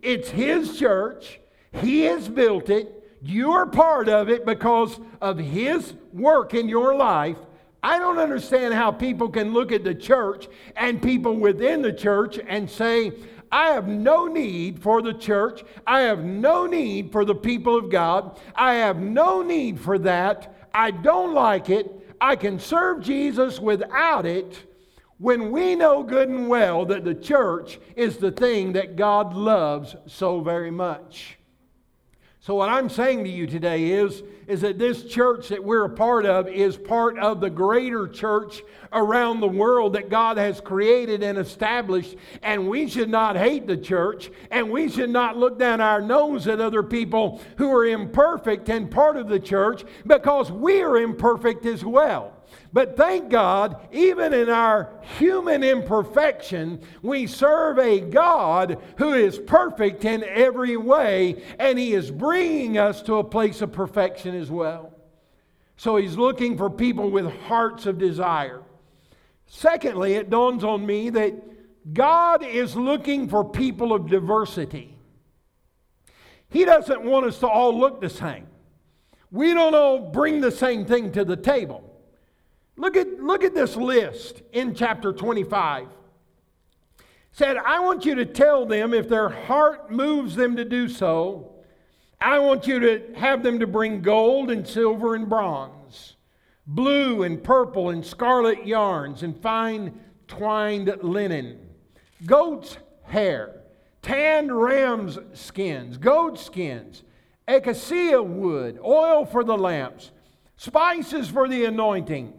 It's 0.02 0.30
his 0.30 0.78
church. 0.78 1.40
He 1.72 2.02
has 2.02 2.28
built 2.28 2.70
it. 2.70 2.98
You're 3.22 3.68
part 3.68 4.10
of 4.10 4.30
it 4.30 4.46
because 4.46 5.00
of 5.22 5.38
his 5.38 5.94
work 6.12 6.54
in 6.54 6.68
your 6.68 6.96
life. 6.96 7.38
I 7.84 7.98
don't 7.98 8.18
understand 8.18 8.74
how 8.74 8.92
people 8.92 9.30
can 9.30 9.54
look 9.54 9.72
at 9.72 9.84
the 9.84 9.96
church 9.96 10.48
and 10.76 11.02
people 11.02 11.36
within 11.36 11.82
the 11.82 11.94
church 11.94 12.40
and 12.46 12.70
say, 12.70 13.14
I 13.52 13.70
have 13.70 13.88
no 13.88 14.28
need 14.28 14.82
for 14.82 15.02
the 15.02 15.14
church. 15.14 15.64
I 15.86 16.02
have 16.02 16.24
no 16.24 16.66
need 16.66 17.12
for 17.12 17.26
the 17.26 17.36
people 17.36 17.78
of 17.78 17.90
God. 17.90 18.40
I 18.56 18.76
have 18.76 18.98
no 18.98 19.42
need 19.42 19.80
for 19.80 19.98
that. 20.00 20.70
I 20.74 20.92
don't 20.92 21.34
like 21.34 21.70
it. 21.70 22.01
I 22.22 22.36
can 22.36 22.60
serve 22.60 23.02
Jesus 23.02 23.60
without 23.60 24.28
it 24.28 24.68
when 25.18 25.52
we 25.52 25.76
know 25.76 26.04
good 26.04 26.30
and 26.30 26.48
well 26.48 26.86
that 26.86 27.04
the 27.04 27.16
church 27.16 27.80
is 27.96 28.18
the 28.18 28.32
thing 28.32 28.74
that 28.74 28.96
God 28.96 29.34
loves 29.34 29.96
so 30.06 30.40
very 30.42 30.72
much. 30.72 31.38
So, 32.44 32.56
what 32.56 32.70
I'm 32.70 32.90
saying 32.90 33.24
to 33.26 33.30
you 33.30 33.46
today 33.46 33.92
is, 33.92 34.24
is 34.48 34.62
that 34.62 34.80
this 34.80 35.04
church 35.04 35.50
that 35.50 35.64
we're 35.64 35.86
a 35.86 35.90
part 35.90 36.26
of 36.26 36.48
is 36.48 36.76
part 36.76 37.20
of 37.20 37.40
the 37.40 37.52
greater 37.52 38.08
church 38.08 38.64
around 38.92 39.42
the 39.42 39.48
world 39.48 39.94
that 39.94 40.10
God 40.10 40.38
has 40.38 40.60
created 40.60 41.22
and 41.22 41.38
established. 41.38 42.16
And 42.42 42.68
we 42.68 42.90
should 42.90 43.12
not 43.12 43.38
hate 43.38 43.68
the 43.68 43.78
church, 43.78 44.32
and 44.50 44.72
we 44.72 44.90
should 44.90 45.12
not 45.12 45.38
look 45.38 45.60
down 45.60 45.82
our 45.82 46.02
nose 46.02 46.48
at 46.48 46.60
other 46.60 46.82
people 46.82 47.40
who 47.58 47.72
are 47.76 47.86
imperfect 47.86 48.70
and 48.70 48.90
part 48.90 49.18
of 49.18 49.28
the 49.28 49.40
church 49.40 49.84
because 50.08 50.52
we 50.52 50.82
are 50.82 50.98
imperfect 50.98 51.68
as 51.68 51.86
well. 51.86 52.41
But 52.74 52.96
thank 52.96 53.30
God, 53.30 53.88
even 53.92 54.34
in 54.34 54.50
our 54.50 54.90
human 55.18 55.64
imperfection, 55.64 56.82
we 57.02 57.28
serve 57.28 57.78
a 57.80 58.00
God 58.00 58.82
who 58.98 59.14
is 59.14 59.38
perfect 59.38 60.06
in 60.06 60.24
every 60.24 60.78
way, 60.78 61.44
and 61.60 61.78
He 61.78 61.94
is 61.94 62.10
bringing 62.12 62.78
us 62.78 63.02
to 63.04 63.16
a 63.16 63.24
place 63.24 63.62
of 63.62 63.74
perfection 63.74 64.36
as 64.36 64.50
well. 64.50 64.94
So 65.76 65.98
He's 65.98 66.16
looking 66.16 66.58
for 66.58 66.70
people 66.70 67.10
with 67.10 67.26
hearts 67.42 67.86
of 67.86 67.98
desire. 67.98 68.62
Secondly, 69.48 70.14
it 70.14 70.30
dawns 70.30 70.64
on 70.64 70.86
me 70.86 71.10
that 71.10 71.34
God 71.94 72.44
is 72.44 72.76
looking 72.76 73.28
for 73.28 73.44
people 73.44 73.92
of 73.92 74.10
diversity. 74.10 74.98
He 76.48 76.64
doesn't 76.64 77.04
want 77.04 77.26
us 77.26 77.40
to 77.40 77.48
all 77.48 77.78
look 77.78 78.00
the 78.00 78.10
same. 78.10 78.48
We 79.30 79.54
don't 79.54 79.76
all 79.76 80.12
bring 80.12 80.40
the 80.40 80.52
same 80.52 80.86
thing 80.86 81.12
to 81.14 81.26
the 81.26 81.38
table. 81.38 81.91
Look 82.78 82.96
at, 82.96 83.22
look 83.22 83.44
at 83.44 83.54
this 83.54 83.76
list 83.76 84.42
in 84.54 84.74
chapter 84.74 85.12
25. 85.14 85.84
It 85.84 85.90
said, 87.32 87.58
I 87.58 87.80
want 87.80 88.06
you 88.06 88.16
to 88.16 88.26
tell 88.26 88.66
them 88.66 88.94
if 88.94 89.08
their 89.10 89.30
heart 89.30 89.92
moves 89.92 90.36
them 90.36 90.56
to 90.56 90.66
do 90.66 90.88
so, 90.88 91.52
I 92.20 92.40
want 92.40 92.68
you 92.68 92.80
to 92.80 93.14
have 93.16 93.44
them 93.44 93.60
to 93.60 93.68
bring 93.68 94.02
gold 94.02 94.52
and 94.52 94.68
silver 94.68 95.16
and 95.16 95.28
bronze, 95.28 96.16
blue 96.68 97.24
and 97.24 97.44
purple 97.44 97.90
and 97.90 98.06
scarlet 98.06 98.66
yarns, 98.66 99.24
and 99.24 99.40
fine 99.42 100.00
twined 100.28 100.96
linen, 101.02 101.60
goat's 102.26 102.78
hair, 103.04 103.62
tanned 104.02 104.56
ram's 104.56 105.18
skins, 105.34 105.98
goat 105.98 106.40
skins, 106.40 107.04
acacia 107.48 108.22
wood, 108.22 108.80
oil 108.84 109.26
for 109.26 109.44
the 109.44 109.58
lamps, 109.58 110.12
spices 110.58 111.28
for 111.28 111.48
the 111.48 111.66
anointing 111.66 112.34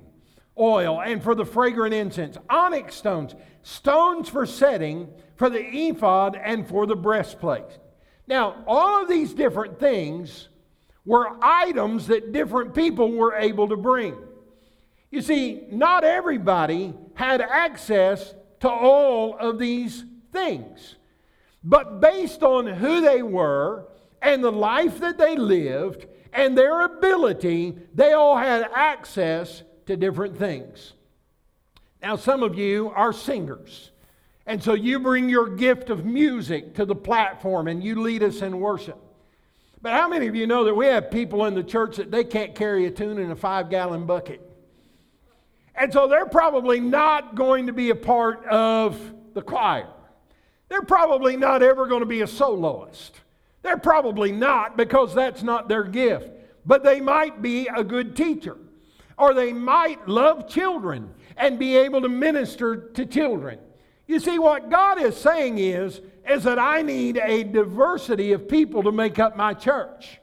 oil 0.58 1.00
and 1.00 1.22
for 1.22 1.34
the 1.34 1.44
fragrant 1.44 1.94
incense, 1.94 2.36
onyx 2.50 2.94
stones, 2.94 3.34
stones 3.62 4.28
for 4.28 4.46
setting, 4.46 5.08
for 5.36 5.48
the 5.48 5.64
ephod, 5.64 6.36
and 6.36 6.66
for 6.68 6.86
the 6.86 6.96
breastplate. 6.96 7.78
Now, 8.26 8.62
all 8.66 9.02
of 9.02 9.08
these 9.08 9.34
different 9.34 9.78
things 9.78 10.48
were 11.04 11.36
items 11.42 12.06
that 12.06 12.32
different 12.32 12.74
people 12.74 13.12
were 13.12 13.34
able 13.34 13.68
to 13.68 13.76
bring. 13.76 14.16
You 15.10 15.20
see, 15.20 15.64
not 15.70 16.04
everybody 16.04 16.94
had 17.14 17.40
access 17.40 18.34
to 18.60 18.70
all 18.70 19.36
of 19.38 19.58
these 19.58 20.04
things. 20.32 20.96
But 21.64 22.00
based 22.00 22.42
on 22.42 22.66
who 22.66 23.00
they 23.00 23.22
were 23.22 23.88
and 24.20 24.42
the 24.42 24.52
life 24.52 25.00
that 25.00 25.18
they 25.18 25.36
lived 25.36 26.06
and 26.32 26.56
their 26.56 26.82
ability, 26.82 27.76
they 27.94 28.12
all 28.12 28.36
had 28.36 28.68
access 28.74 29.62
to 29.86 29.96
different 29.96 30.38
things. 30.38 30.92
Now, 32.02 32.16
some 32.16 32.42
of 32.42 32.56
you 32.56 32.90
are 32.94 33.12
singers. 33.12 33.90
And 34.46 34.62
so 34.62 34.74
you 34.74 34.98
bring 34.98 35.28
your 35.28 35.48
gift 35.48 35.88
of 35.88 36.04
music 36.04 36.74
to 36.74 36.84
the 36.84 36.96
platform 36.96 37.68
and 37.68 37.82
you 37.82 38.00
lead 38.02 38.22
us 38.22 38.42
in 38.42 38.58
worship. 38.58 38.98
But 39.80 39.92
how 39.92 40.08
many 40.08 40.26
of 40.26 40.34
you 40.34 40.46
know 40.46 40.64
that 40.64 40.74
we 40.74 40.86
have 40.86 41.10
people 41.10 41.44
in 41.46 41.54
the 41.54 41.62
church 41.62 41.96
that 41.96 42.10
they 42.10 42.24
can't 42.24 42.54
carry 42.54 42.86
a 42.86 42.90
tune 42.90 43.18
in 43.18 43.30
a 43.30 43.36
five 43.36 43.70
gallon 43.70 44.06
bucket? 44.06 44.40
And 45.74 45.92
so 45.92 46.06
they're 46.08 46.26
probably 46.26 46.80
not 46.80 47.34
going 47.34 47.66
to 47.68 47.72
be 47.72 47.90
a 47.90 47.94
part 47.94 48.44
of 48.46 48.98
the 49.34 49.42
choir. 49.42 49.88
They're 50.68 50.82
probably 50.82 51.36
not 51.36 51.62
ever 51.62 51.86
going 51.86 52.00
to 52.00 52.06
be 52.06 52.22
a 52.22 52.26
soloist. 52.26 53.20
They're 53.62 53.78
probably 53.78 54.32
not 54.32 54.76
because 54.76 55.14
that's 55.14 55.42
not 55.42 55.68
their 55.68 55.84
gift. 55.84 56.30
But 56.66 56.84
they 56.84 57.00
might 57.00 57.42
be 57.42 57.68
a 57.68 57.82
good 57.82 58.16
teacher 58.16 58.56
or 59.22 59.34
they 59.34 59.52
might 59.52 60.08
love 60.08 60.48
children 60.48 61.08
and 61.36 61.56
be 61.56 61.76
able 61.76 62.02
to 62.02 62.08
minister 62.08 62.88
to 62.88 63.06
children. 63.06 63.56
You 64.08 64.18
see, 64.18 64.36
what 64.40 64.68
God 64.68 65.00
is 65.00 65.16
saying 65.16 65.58
is, 65.58 66.00
is 66.28 66.42
that 66.42 66.58
I 66.58 66.82
need 66.82 67.18
a 67.22 67.44
diversity 67.44 68.32
of 68.32 68.48
people 68.48 68.82
to 68.82 68.90
make 68.90 69.20
up 69.20 69.36
my 69.36 69.54
church. 69.54 70.18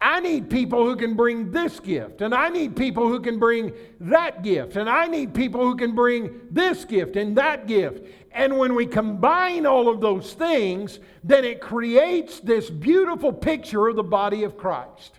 I 0.00 0.20
need 0.20 0.48
people 0.48 0.82
who 0.82 0.96
can 0.96 1.14
bring 1.14 1.50
this 1.50 1.78
gift, 1.78 2.22
and 2.22 2.34
I 2.34 2.48
need 2.48 2.74
people 2.74 3.06
who 3.06 3.20
can 3.20 3.38
bring 3.38 3.74
that 4.00 4.42
gift, 4.42 4.76
and 4.76 4.88
I 4.88 5.08
need 5.08 5.34
people 5.34 5.60
who 5.60 5.76
can 5.76 5.94
bring 5.94 6.40
this 6.50 6.86
gift 6.86 7.16
and 7.16 7.36
that 7.36 7.66
gift. 7.66 8.06
And 8.32 8.56
when 8.56 8.74
we 8.74 8.86
combine 8.86 9.66
all 9.66 9.90
of 9.90 10.00
those 10.00 10.32
things, 10.32 11.00
then 11.22 11.44
it 11.44 11.60
creates 11.60 12.40
this 12.40 12.70
beautiful 12.70 13.30
picture 13.30 13.88
of 13.88 13.96
the 13.96 14.02
body 14.02 14.44
of 14.44 14.56
Christ. 14.56 15.18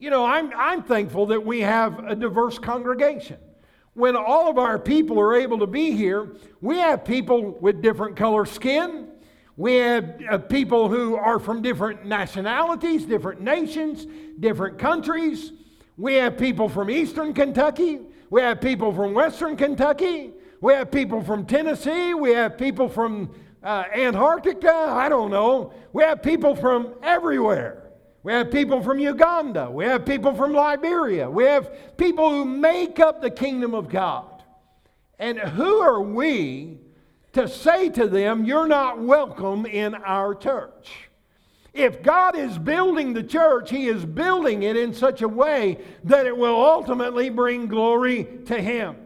You 0.00 0.10
know, 0.10 0.24
I'm, 0.24 0.52
I'm 0.56 0.84
thankful 0.84 1.26
that 1.26 1.44
we 1.44 1.60
have 1.60 1.98
a 2.04 2.14
diverse 2.14 2.56
congregation. 2.56 3.36
When 3.94 4.14
all 4.14 4.48
of 4.48 4.56
our 4.56 4.78
people 4.78 5.18
are 5.18 5.34
able 5.34 5.58
to 5.58 5.66
be 5.66 5.90
here, 5.90 6.36
we 6.60 6.78
have 6.78 7.04
people 7.04 7.58
with 7.60 7.82
different 7.82 8.16
color 8.16 8.46
skin. 8.46 9.08
We 9.56 9.74
have 9.74 10.20
uh, 10.30 10.38
people 10.38 10.88
who 10.88 11.16
are 11.16 11.40
from 11.40 11.62
different 11.62 12.04
nationalities, 12.04 13.06
different 13.06 13.40
nations, 13.40 14.06
different 14.38 14.78
countries. 14.78 15.52
We 15.96 16.14
have 16.14 16.38
people 16.38 16.68
from 16.68 16.90
eastern 16.90 17.34
Kentucky. 17.34 17.98
We 18.30 18.40
have 18.40 18.60
people 18.60 18.92
from 18.92 19.14
western 19.14 19.56
Kentucky. 19.56 20.30
We 20.60 20.74
have 20.74 20.92
people 20.92 21.24
from 21.24 21.44
Tennessee. 21.44 22.14
We 22.14 22.34
have 22.34 22.56
people 22.56 22.88
from 22.88 23.34
uh, 23.64 23.82
Antarctica. 23.92 24.72
I 24.72 25.08
don't 25.08 25.32
know. 25.32 25.72
We 25.92 26.04
have 26.04 26.22
people 26.22 26.54
from 26.54 26.94
everywhere. 27.02 27.87
We 28.28 28.34
have 28.34 28.50
people 28.50 28.82
from 28.82 28.98
Uganda. 28.98 29.70
We 29.70 29.86
have 29.86 30.04
people 30.04 30.34
from 30.34 30.52
Liberia. 30.52 31.30
We 31.30 31.44
have 31.44 31.96
people 31.96 32.28
who 32.28 32.44
make 32.44 33.00
up 33.00 33.22
the 33.22 33.30
kingdom 33.30 33.72
of 33.72 33.88
God. 33.88 34.42
And 35.18 35.38
who 35.38 35.78
are 35.78 36.02
we 36.02 36.76
to 37.32 37.48
say 37.48 37.88
to 37.88 38.06
them, 38.06 38.44
You're 38.44 38.68
not 38.68 39.00
welcome 39.00 39.64
in 39.64 39.94
our 39.94 40.34
church? 40.34 41.08
If 41.72 42.02
God 42.02 42.36
is 42.36 42.58
building 42.58 43.14
the 43.14 43.22
church, 43.22 43.70
He 43.70 43.86
is 43.86 44.04
building 44.04 44.62
it 44.62 44.76
in 44.76 44.92
such 44.92 45.22
a 45.22 45.28
way 45.28 45.78
that 46.04 46.26
it 46.26 46.36
will 46.36 46.62
ultimately 46.62 47.30
bring 47.30 47.66
glory 47.66 48.28
to 48.44 48.60
Him. 48.60 48.96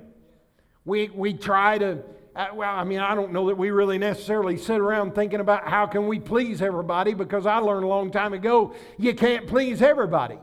We, 0.85 1.11
we 1.11 1.35
try 1.35 1.79
to 1.79 2.03
uh, 2.35 2.49
well, 2.55 2.75
I 2.75 2.85
mean, 2.85 3.01
I 3.01 3.15
don't 3.15 3.33
know 3.33 3.49
that 3.49 3.59
we 3.59 3.71
really 3.71 3.99
necessarily 3.99 4.57
sit 4.57 4.79
around 4.81 5.15
thinking 5.15 5.41
about 5.41 5.69
how 5.69 5.87
can 5.87 6.07
we 6.07 6.19
please 6.19 6.63
everybody 6.63 7.13
because 7.13 7.45
I 7.45 7.59
learned 7.59 7.85
a 7.85 7.89
long 7.89 8.11
time 8.11 8.33
ago 8.33 8.75
you 8.99 9.15
can't 9.15 9.47
please 9.47 9.83
everybody. 9.83 10.39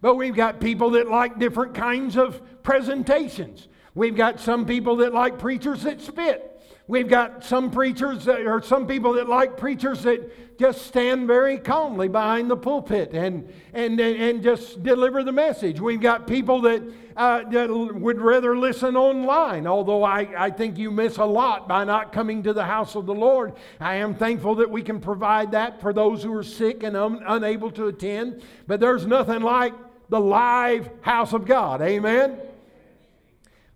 But 0.00 0.14
we've 0.14 0.34
got 0.34 0.60
people 0.60 0.90
that 0.90 1.08
like 1.08 1.38
different 1.38 1.74
kinds 1.74 2.16
of 2.16 2.62
presentations. 2.62 3.68
We've 3.94 4.16
got 4.16 4.40
some 4.40 4.64
people 4.64 4.96
that 4.96 5.12
like 5.12 5.38
preachers 5.38 5.82
that 5.82 6.00
spit. 6.00 6.57
We've 6.88 7.06
got 7.06 7.44
some 7.44 7.70
preachers 7.70 8.24
that, 8.24 8.46
or 8.46 8.62
some 8.62 8.86
people 8.86 9.12
that 9.14 9.28
like 9.28 9.58
preachers 9.58 10.04
that 10.04 10.58
just 10.58 10.86
stand 10.86 11.26
very 11.26 11.58
calmly 11.58 12.08
behind 12.08 12.50
the 12.50 12.56
pulpit 12.56 13.12
and, 13.12 13.52
and, 13.74 14.00
and 14.00 14.42
just 14.42 14.82
deliver 14.82 15.22
the 15.22 15.30
message. 15.30 15.80
We've 15.80 16.00
got 16.00 16.26
people 16.26 16.62
that, 16.62 16.82
uh, 17.14 17.42
that 17.50 17.68
would 17.70 18.18
rather 18.22 18.56
listen 18.56 18.96
online, 18.96 19.66
although 19.66 20.02
I, 20.02 20.46
I 20.46 20.50
think 20.50 20.78
you 20.78 20.90
miss 20.90 21.18
a 21.18 21.26
lot 21.26 21.68
by 21.68 21.84
not 21.84 22.10
coming 22.10 22.42
to 22.44 22.54
the 22.54 22.64
house 22.64 22.94
of 22.94 23.04
the 23.04 23.14
Lord. 23.14 23.52
I 23.78 23.96
am 23.96 24.14
thankful 24.14 24.54
that 24.54 24.70
we 24.70 24.80
can 24.80 24.98
provide 24.98 25.52
that 25.52 25.82
for 25.82 25.92
those 25.92 26.22
who 26.22 26.34
are 26.34 26.42
sick 26.42 26.82
and 26.84 26.96
un, 26.96 27.22
unable 27.26 27.70
to 27.72 27.88
attend, 27.88 28.42
but 28.66 28.80
there's 28.80 29.06
nothing 29.06 29.42
like 29.42 29.74
the 30.08 30.20
live 30.20 30.88
house 31.02 31.34
of 31.34 31.44
God. 31.44 31.82
Amen? 31.82 32.38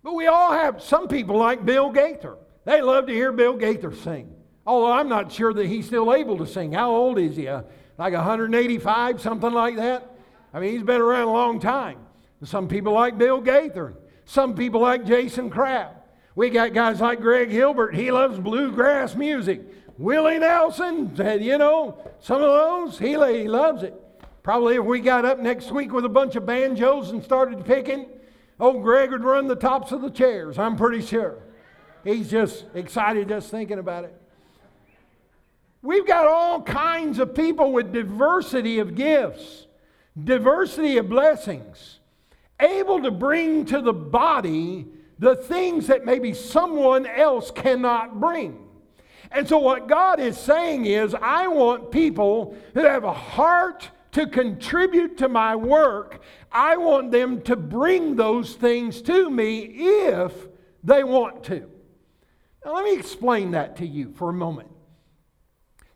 But 0.01 0.15
we 0.15 0.25
all 0.25 0.51
have, 0.51 0.81
some 0.81 1.07
people 1.07 1.37
like 1.37 1.63
Bill 1.63 1.91
Gaither. 1.91 2.37
They 2.65 2.81
love 2.81 3.07
to 3.07 3.13
hear 3.13 3.31
Bill 3.31 3.55
Gaither 3.55 3.93
sing. 3.93 4.33
Although 4.65 4.93
I'm 4.93 5.09
not 5.09 5.31
sure 5.31 5.53
that 5.53 5.65
he's 5.65 5.85
still 5.85 6.13
able 6.13 6.37
to 6.37 6.47
sing. 6.47 6.71
How 6.71 6.95
old 6.95 7.19
is 7.19 7.35
he? 7.35 7.47
Uh, 7.47 7.63
like 7.97 8.13
185, 8.13 9.21
something 9.21 9.51
like 9.51 9.75
that? 9.75 10.09
I 10.53 10.59
mean, 10.59 10.71
he's 10.71 10.83
been 10.83 11.01
around 11.01 11.27
a 11.27 11.31
long 11.31 11.59
time. 11.59 11.99
Some 12.43 12.67
people 12.67 12.93
like 12.93 13.17
Bill 13.17 13.41
Gaither. 13.41 13.93
Some 14.25 14.55
people 14.55 14.81
like 14.81 15.05
Jason 15.05 15.49
Crabb. 15.49 15.95
We 16.35 16.49
got 16.49 16.73
guys 16.73 16.99
like 16.99 17.21
Greg 17.21 17.49
Hilbert. 17.49 17.95
He 17.95 18.11
loves 18.11 18.39
bluegrass 18.39 19.15
music. 19.15 19.61
Willie 19.97 20.39
Nelson, 20.39 21.15
you 21.39 21.57
know, 21.57 21.97
some 22.19 22.41
of 22.41 22.49
those, 22.49 22.97
he, 22.97 23.09
he 23.09 23.47
loves 23.47 23.83
it. 23.83 23.93
Probably 24.41 24.75
if 24.75 24.83
we 24.83 24.99
got 24.99 25.23
up 25.23 25.39
next 25.39 25.71
week 25.71 25.93
with 25.93 26.03
a 26.03 26.09
bunch 26.09 26.35
of 26.35 26.45
banjos 26.45 27.11
and 27.11 27.23
started 27.23 27.63
picking, 27.63 28.07
old 28.59 28.81
Greg 28.81 29.11
would 29.11 29.23
run 29.23 29.47
the 29.47 29.55
tops 29.55 29.91
of 29.91 30.01
the 30.01 30.09
chairs, 30.09 30.57
I'm 30.57 30.75
pretty 30.75 31.05
sure. 31.05 31.37
He's 32.03 32.29
just 32.29 32.65
excited 32.73 33.29
just 33.29 33.49
thinking 33.49 33.79
about 33.79 34.03
it. 34.03 34.19
We've 35.81 36.07
got 36.07 36.27
all 36.27 36.61
kinds 36.61 37.19
of 37.19 37.35
people 37.35 37.71
with 37.71 37.91
diversity 37.91 38.79
of 38.79 38.95
gifts, 38.95 39.67
diversity 40.21 40.97
of 40.97 41.09
blessings, 41.09 41.99
able 42.59 43.01
to 43.01 43.11
bring 43.11 43.65
to 43.65 43.81
the 43.81 43.93
body 43.93 44.87
the 45.19 45.35
things 45.35 45.87
that 45.87 46.05
maybe 46.05 46.33
someone 46.33 47.05
else 47.05 47.51
cannot 47.51 48.19
bring. 48.19 48.59
And 49.31 49.47
so, 49.47 49.57
what 49.57 49.87
God 49.87 50.19
is 50.19 50.37
saying 50.37 50.85
is, 50.85 51.15
I 51.15 51.47
want 51.47 51.91
people 51.91 52.55
who 52.73 52.81
have 52.81 53.03
a 53.03 53.13
heart 53.13 53.89
to 54.11 54.27
contribute 54.27 55.17
to 55.17 55.27
my 55.27 55.55
work, 55.55 56.21
I 56.51 56.77
want 56.77 57.11
them 57.11 57.41
to 57.43 57.55
bring 57.55 58.15
those 58.15 58.53
things 58.53 59.01
to 59.03 59.29
me 59.29 59.59
if 59.59 60.47
they 60.83 61.03
want 61.03 61.43
to. 61.45 61.72
Now, 62.65 62.75
let 62.75 62.85
me 62.85 62.93
explain 62.93 63.51
that 63.51 63.77
to 63.77 63.87
you 63.87 64.13
for 64.13 64.29
a 64.29 64.33
moment. 64.33 64.69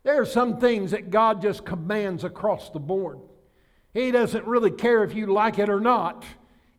There 0.04 0.22
are 0.22 0.26
some 0.26 0.60
things 0.60 0.92
that 0.92 1.10
God 1.10 1.42
just 1.42 1.66
commands 1.66 2.24
across 2.24 2.70
the 2.70 2.80
board. 2.80 3.20
He 3.94 4.12
doesn't 4.12 4.46
really 4.46 4.72
care 4.72 5.04
if 5.04 5.14
you 5.14 5.28
like 5.28 5.60
it 5.60 5.70
or 5.70 5.80
not. 5.80 6.24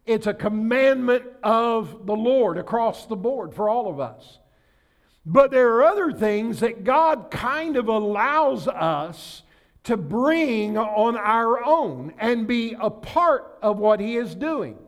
It's 0.06 0.26
a 0.26 0.34
commandment 0.34 1.24
of 1.42 2.06
the 2.06 2.16
Lord 2.16 2.56
across 2.56 3.06
the 3.06 3.16
board 3.16 3.54
for 3.54 3.68
all 3.68 3.90
of 3.90 4.00
us. 4.00 4.38
But 5.26 5.50
there 5.50 5.74
are 5.74 5.84
other 5.84 6.12
things 6.12 6.60
that 6.60 6.84
God 6.84 7.30
kind 7.30 7.76
of 7.76 7.88
allows 7.88 8.66
us 8.66 9.42
to 9.84 9.96
bring 9.96 10.78
on 10.78 11.16
our 11.16 11.62
own 11.62 12.14
and 12.18 12.46
be 12.46 12.74
a 12.80 12.88
part 12.88 13.58
of 13.60 13.78
what 13.78 14.00
He 14.00 14.16
is 14.16 14.34
doing. 14.34 14.78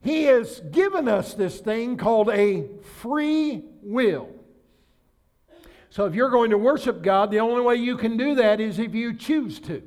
He 0.00 0.24
has 0.24 0.60
given 0.70 1.06
us 1.06 1.34
this 1.34 1.60
thing 1.60 1.96
called 1.96 2.30
a 2.30 2.66
free 3.00 3.62
will. 3.82 4.28
So 5.90 6.06
if 6.06 6.14
you're 6.14 6.30
going 6.30 6.50
to 6.50 6.58
worship 6.58 7.02
God, 7.02 7.30
the 7.30 7.40
only 7.40 7.60
way 7.62 7.76
you 7.76 7.96
can 7.96 8.16
do 8.16 8.34
that 8.36 8.60
is 8.60 8.78
if 8.78 8.94
you 8.94 9.14
choose 9.14 9.60
to. 9.60 9.82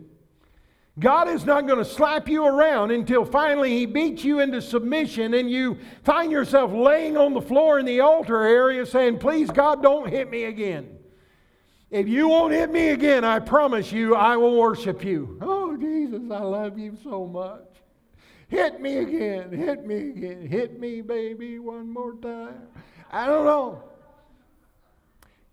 God 0.98 1.28
is 1.28 1.46
not 1.46 1.68
going 1.68 1.80
to 1.80 1.86
slap 1.86 2.30
you 2.30 2.46
around 2.46 2.92
until 2.92 3.26
finally 3.26 3.72
He 3.78 3.86
beats 3.86 4.24
you 4.24 4.40
into 4.40 4.62
submission 4.62 5.34
and 5.34 5.50
you 5.50 5.78
find 6.04 6.32
yourself 6.32 6.72
laying 6.72 7.18
on 7.18 7.34
the 7.34 7.42
floor 7.42 7.80
in 7.80 7.86
the 7.86 8.00
altar 8.00 8.44
area 8.44 8.86
saying, 8.86 9.18
Please, 9.18 9.50
God, 9.50 9.82
don't 9.82 10.10
hit 10.10 10.30
me 10.30 10.46
again. 10.46 10.96
If 11.90 12.08
you 12.08 12.30
won't 12.30 12.54
hit 12.54 12.72
me 12.72 12.90
again, 12.90 13.26
I 13.26 13.40
promise 13.40 13.92
you 13.92 14.16
I 14.16 14.38
will 14.38 14.58
worship 14.58 15.04
you. 15.04 15.38
Oh, 15.42 15.76
Jesus, 15.76 16.22
I 16.32 16.40
love 16.40 16.78
you 16.78 16.98
so 17.04 17.26
much. 17.26 17.62
Hit 18.48 18.80
me 18.80 18.98
again, 18.98 19.52
hit 19.52 19.86
me 19.86 20.10
again, 20.10 20.48
hit 20.48 20.80
me, 20.80 21.02
baby, 21.02 21.58
one 21.60 21.92
more 21.92 22.16
time. 22.16 22.68
I 23.16 23.28
don't 23.28 23.46
know. 23.46 23.82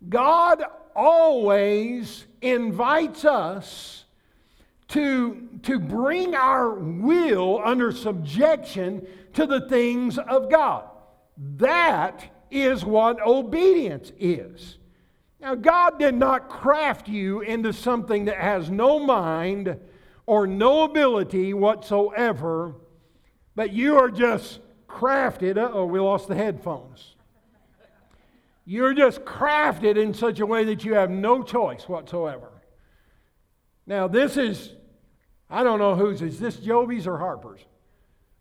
God 0.09 0.65
always 0.93 2.25
invites 2.41 3.23
us 3.23 4.03
to, 4.89 5.47
to 5.63 5.79
bring 5.79 6.35
our 6.35 6.73
will 6.73 7.61
under 7.63 7.93
subjection 7.93 9.07
to 9.31 9.47
the 9.47 9.61
things 9.69 10.17
of 10.17 10.51
God. 10.51 10.89
That 11.55 12.25
is 12.51 12.83
what 12.83 13.25
obedience 13.25 14.11
is. 14.19 14.77
Now, 15.39 15.55
God 15.55 15.97
did 15.97 16.15
not 16.15 16.49
craft 16.49 17.07
you 17.07 17.39
into 17.39 17.71
something 17.71 18.25
that 18.25 18.39
has 18.39 18.69
no 18.69 18.99
mind 18.99 19.79
or 20.25 20.45
no 20.45 20.83
ability 20.83 21.53
whatsoever, 21.53 22.75
but 23.55 23.71
you 23.71 23.97
are 23.97 24.11
just 24.11 24.59
crafted. 24.85 25.57
oh, 25.57 25.85
we 25.85 26.01
lost 26.01 26.27
the 26.27 26.35
headphones. 26.35 27.15
You're 28.65 28.93
just 28.93 29.25
crafted 29.25 29.97
in 29.97 30.13
such 30.13 30.39
a 30.39 30.45
way 30.45 30.63
that 30.65 30.85
you 30.85 30.93
have 30.93 31.09
no 31.09 31.43
choice 31.43 31.87
whatsoever. 31.87 32.49
Now, 33.85 34.07
this 34.07 34.37
is, 34.37 34.71
I 35.49 35.63
don't 35.63 35.79
know 35.79 35.95
whose. 35.95 36.21
Is 36.21 36.39
this 36.39 36.57
Joby's 36.57 37.05
or 37.05 37.17
Harper's? 37.17 37.59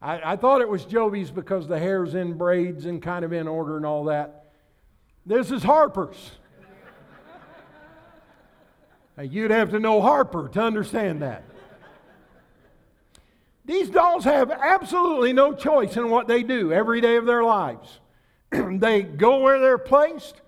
I, 0.01 0.33
I 0.33 0.37
thought 0.37 0.61
it 0.61 0.69
was 0.69 0.85
Joby's 0.85 1.31
because 1.31 1.67
the 1.67 1.79
hair's 1.79 2.15
in 2.15 2.35
braids 2.35 2.87
and 2.87 3.03
kind 3.03 3.25
of 3.25 3.33
in 3.33 3.49
order 3.49 3.77
and 3.77 3.85
all 3.85 4.05
that. 4.05 4.53
This 5.27 5.51
is 5.51 5.65
Harper's. 5.65 6.33
now, 9.17 9.25
You'd 9.25 9.51
have 9.51 9.71
to 9.71 9.81
know 9.81 10.01
Harper 10.01 10.49
to 10.51 10.61
understand 10.61 11.23
that. 11.23 11.45
These 13.65 13.91
dolls 13.91 14.25
have 14.25 14.51
absolutely 14.51 15.33
no 15.33 15.55
choice 15.55 15.97
in 15.97 16.11
what 16.11 16.27
they 16.27 16.43
do 16.43 16.73
every 16.73 17.01
day 17.01 17.17
of 17.17 17.27
their 17.27 17.45
lives. 17.45 18.01
they 18.79 19.03
go 19.03 19.41
where 19.41 19.61
they're 19.61 19.79
placed. 19.79 20.41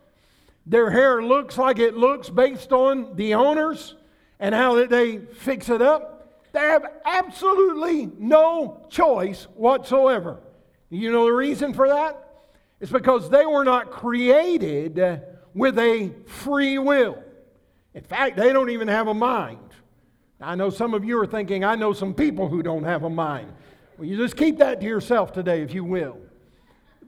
Their 0.66 0.90
hair 0.90 1.22
looks 1.22 1.58
like 1.58 1.78
it 1.78 1.96
looks 1.96 2.30
based 2.30 2.72
on 2.72 3.16
the 3.16 3.34
owners 3.34 3.96
and 4.40 4.54
how 4.54 4.86
they 4.86 5.18
fix 5.18 5.68
it 5.68 5.82
up. 5.82 6.42
They 6.52 6.60
have 6.60 6.86
absolutely 7.04 8.10
no 8.18 8.86
choice 8.88 9.48
whatsoever. 9.54 10.40
You 10.90 11.10
know 11.10 11.24
the 11.24 11.32
reason 11.32 11.74
for 11.74 11.88
that? 11.88 12.20
It's 12.80 12.92
because 12.92 13.28
they 13.28 13.44
were 13.44 13.64
not 13.64 13.90
created 13.90 15.22
with 15.54 15.78
a 15.78 16.12
free 16.26 16.78
will. 16.78 17.22
In 17.94 18.02
fact, 18.02 18.36
they 18.36 18.52
don't 18.52 18.70
even 18.70 18.88
have 18.88 19.08
a 19.08 19.14
mind. 19.14 19.58
I 20.40 20.54
know 20.54 20.70
some 20.70 20.94
of 20.94 21.04
you 21.04 21.18
are 21.18 21.26
thinking, 21.26 21.64
I 21.64 21.74
know 21.74 21.92
some 21.92 22.12
people 22.12 22.48
who 22.48 22.62
don't 22.62 22.84
have 22.84 23.04
a 23.04 23.10
mind. 23.10 23.52
Well, 23.96 24.06
you 24.06 24.16
just 24.16 24.36
keep 24.36 24.58
that 24.58 24.80
to 24.80 24.86
yourself 24.86 25.32
today, 25.32 25.62
if 25.62 25.72
you 25.72 25.84
will. 25.84 26.18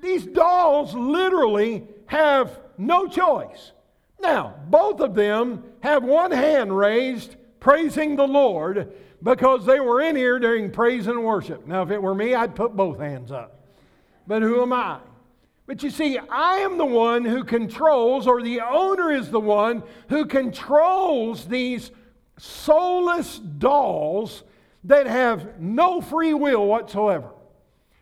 These 0.00 0.26
dolls 0.26 0.94
literally 0.94 1.86
have 2.06 2.60
no 2.78 3.06
choice. 3.06 3.72
Now, 4.20 4.54
both 4.68 5.00
of 5.00 5.14
them 5.14 5.64
have 5.80 6.02
one 6.02 6.30
hand 6.30 6.76
raised, 6.76 7.36
praising 7.60 8.16
the 8.16 8.26
Lord, 8.26 8.92
because 9.22 9.66
they 9.66 9.80
were 9.80 10.00
in 10.00 10.16
here 10.16 10.38
during 10.38 10.70
praise 10.70 11.06
and 11.06 11.24
worship. 11.24 11.66
Now, 11.66 11.82
if 11.82 11.90
it 11.90 12.02
were 12.02 12.14
me, 12.14 12.34
I'd 12.34 12.54
put 12.54 12.76
both 12.76 12.98
hands 12.98 13.32
up. 13.32 13.60
But 14.26 14.42
who 14.42 14.62
am 14.62 14.72
I? 14.72 15.00
But 15.66 15.82
you 15.82 15.90
see, 15.90 16.18
I 16.18 16.58
am 16.58 16.78
the 16.78 16.86
one 16.86 17.24
who 17.24 17.42
controls, 17.42 18.26
or 18.26 18.42
the 18.42 18.60
owner 18.60 19.10
is 19.10 19.30
the 19.30 19.40
one 19.40 19.82
who 20.08 20.26
controls 20.26 21.46
these 21.46 21.90
soulless 22.38 23.38
dolls 23.38 24.44
that 24.84 25.06
have 25.06 25.60
no 25.60 26.00
free 26.00 26.34
will 26.34 26.66
whatsoever. 26.66 27.30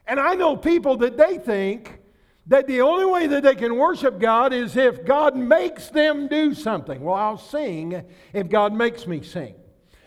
And 0.06 0.20
I 0.20 0.34
know 0.34 0.56
people 0.56 0.96
that 0.98 1.16
they 1.16 1.38
think 1.38 2.00
that 2.46 2.66
the 2.66 2.82
only 2.82 3.06
way 3.06 3.26
that 3.26 3.42
they 3.42 3.54
can 3.54 3.76
worship 3.76 4.18
God 4.18 4.52
is 4.52 4.76
if 4.76 5.04
God 5.04 5.34
makes 5.36 5.88
them 5.88 6.28
do 6.28 6.52
something. 6.54 7.02
Well, 7.02 7.14
I'll 7.14 7.38
sing 7.38 8.04
if 8.32 8.48
God 8.48 8.74
makes 8.74 9.06
me 9.06 9.22
sing. 9.22 9.54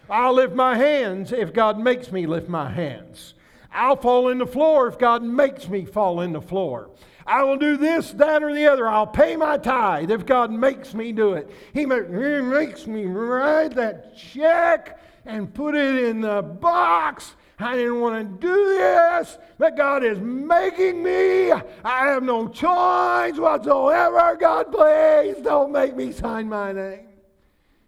I'll 0.10 0.34
lift 0.34 0.54
my 0.54 0.78
hands 0.78 1.32
if 1.32 1.52
God 1.52 1.80
makes 1.80 2.12
me 2.12 2.28
lift 2.28 2.48
my 2.48 2.70
hands. 2.70 3.34
I'll 3.72 3.98
fall 3.98 4.30
in 4.30 4.38
the 4.38 4.48
floor 4.48 4.88
if 4.88 4.98
God 4.98 5.24
makes 5.24 5.68
me 5.68 5.86
fall 5.86 6.22
in 6.22 6.32
the 6.32 6.42
floor. 6.42 6.92
I 7.26 7.44
will 7.44 7.58
do 7.58 7.76
this, 7.76 8.12
that, 8.14 8.42
or 8.42 8.54
the 8.54 8.68
other. 8.68 8.88
I'll 8.88 9.06
pay 9.06 9.36
my 9.36 9.58
tithe 9.58 10.12
if 10.12 10.26
God 10.26 10.50
makes 10.50 10.94
me 10.94 11.12
do 11.12 11.34
it. 11.34 11.52
He, 11.74 11.86
makes 11.86 12.88
me 12.88 13.06
write 13.06 13.76
that 13.76 14.16
check 14.18 15.00
and 15.26 15.54
put 15.54 15.76
it 15.76 16.06
in 16.06 16.22
the 16.22 16.42
box. 16.42 17.36
I 17.60 17.76
didn't 17.76 18.00
want 18.00 18.40
to 18.42 18.48
do 18.48 18.78
this, 18.78 19.38
but 19.58 19.76
God 19.76 20.04
is 20.04 20.20
making 20.20 21.02
me. 21.02 21.52
I 21.52 22.08
have 22.08 22.22
no 22.22 22.48
choice 22.48 23.40
whatsoever. 23.40 24.38
God, 24.40 24.72
please 24.72 25.38
don't 25.44 25.72
make 25.72 25.96
me 25.96 26.12
sign 26.12 26.50
my 26.50 26.72
name. 26.72 27.08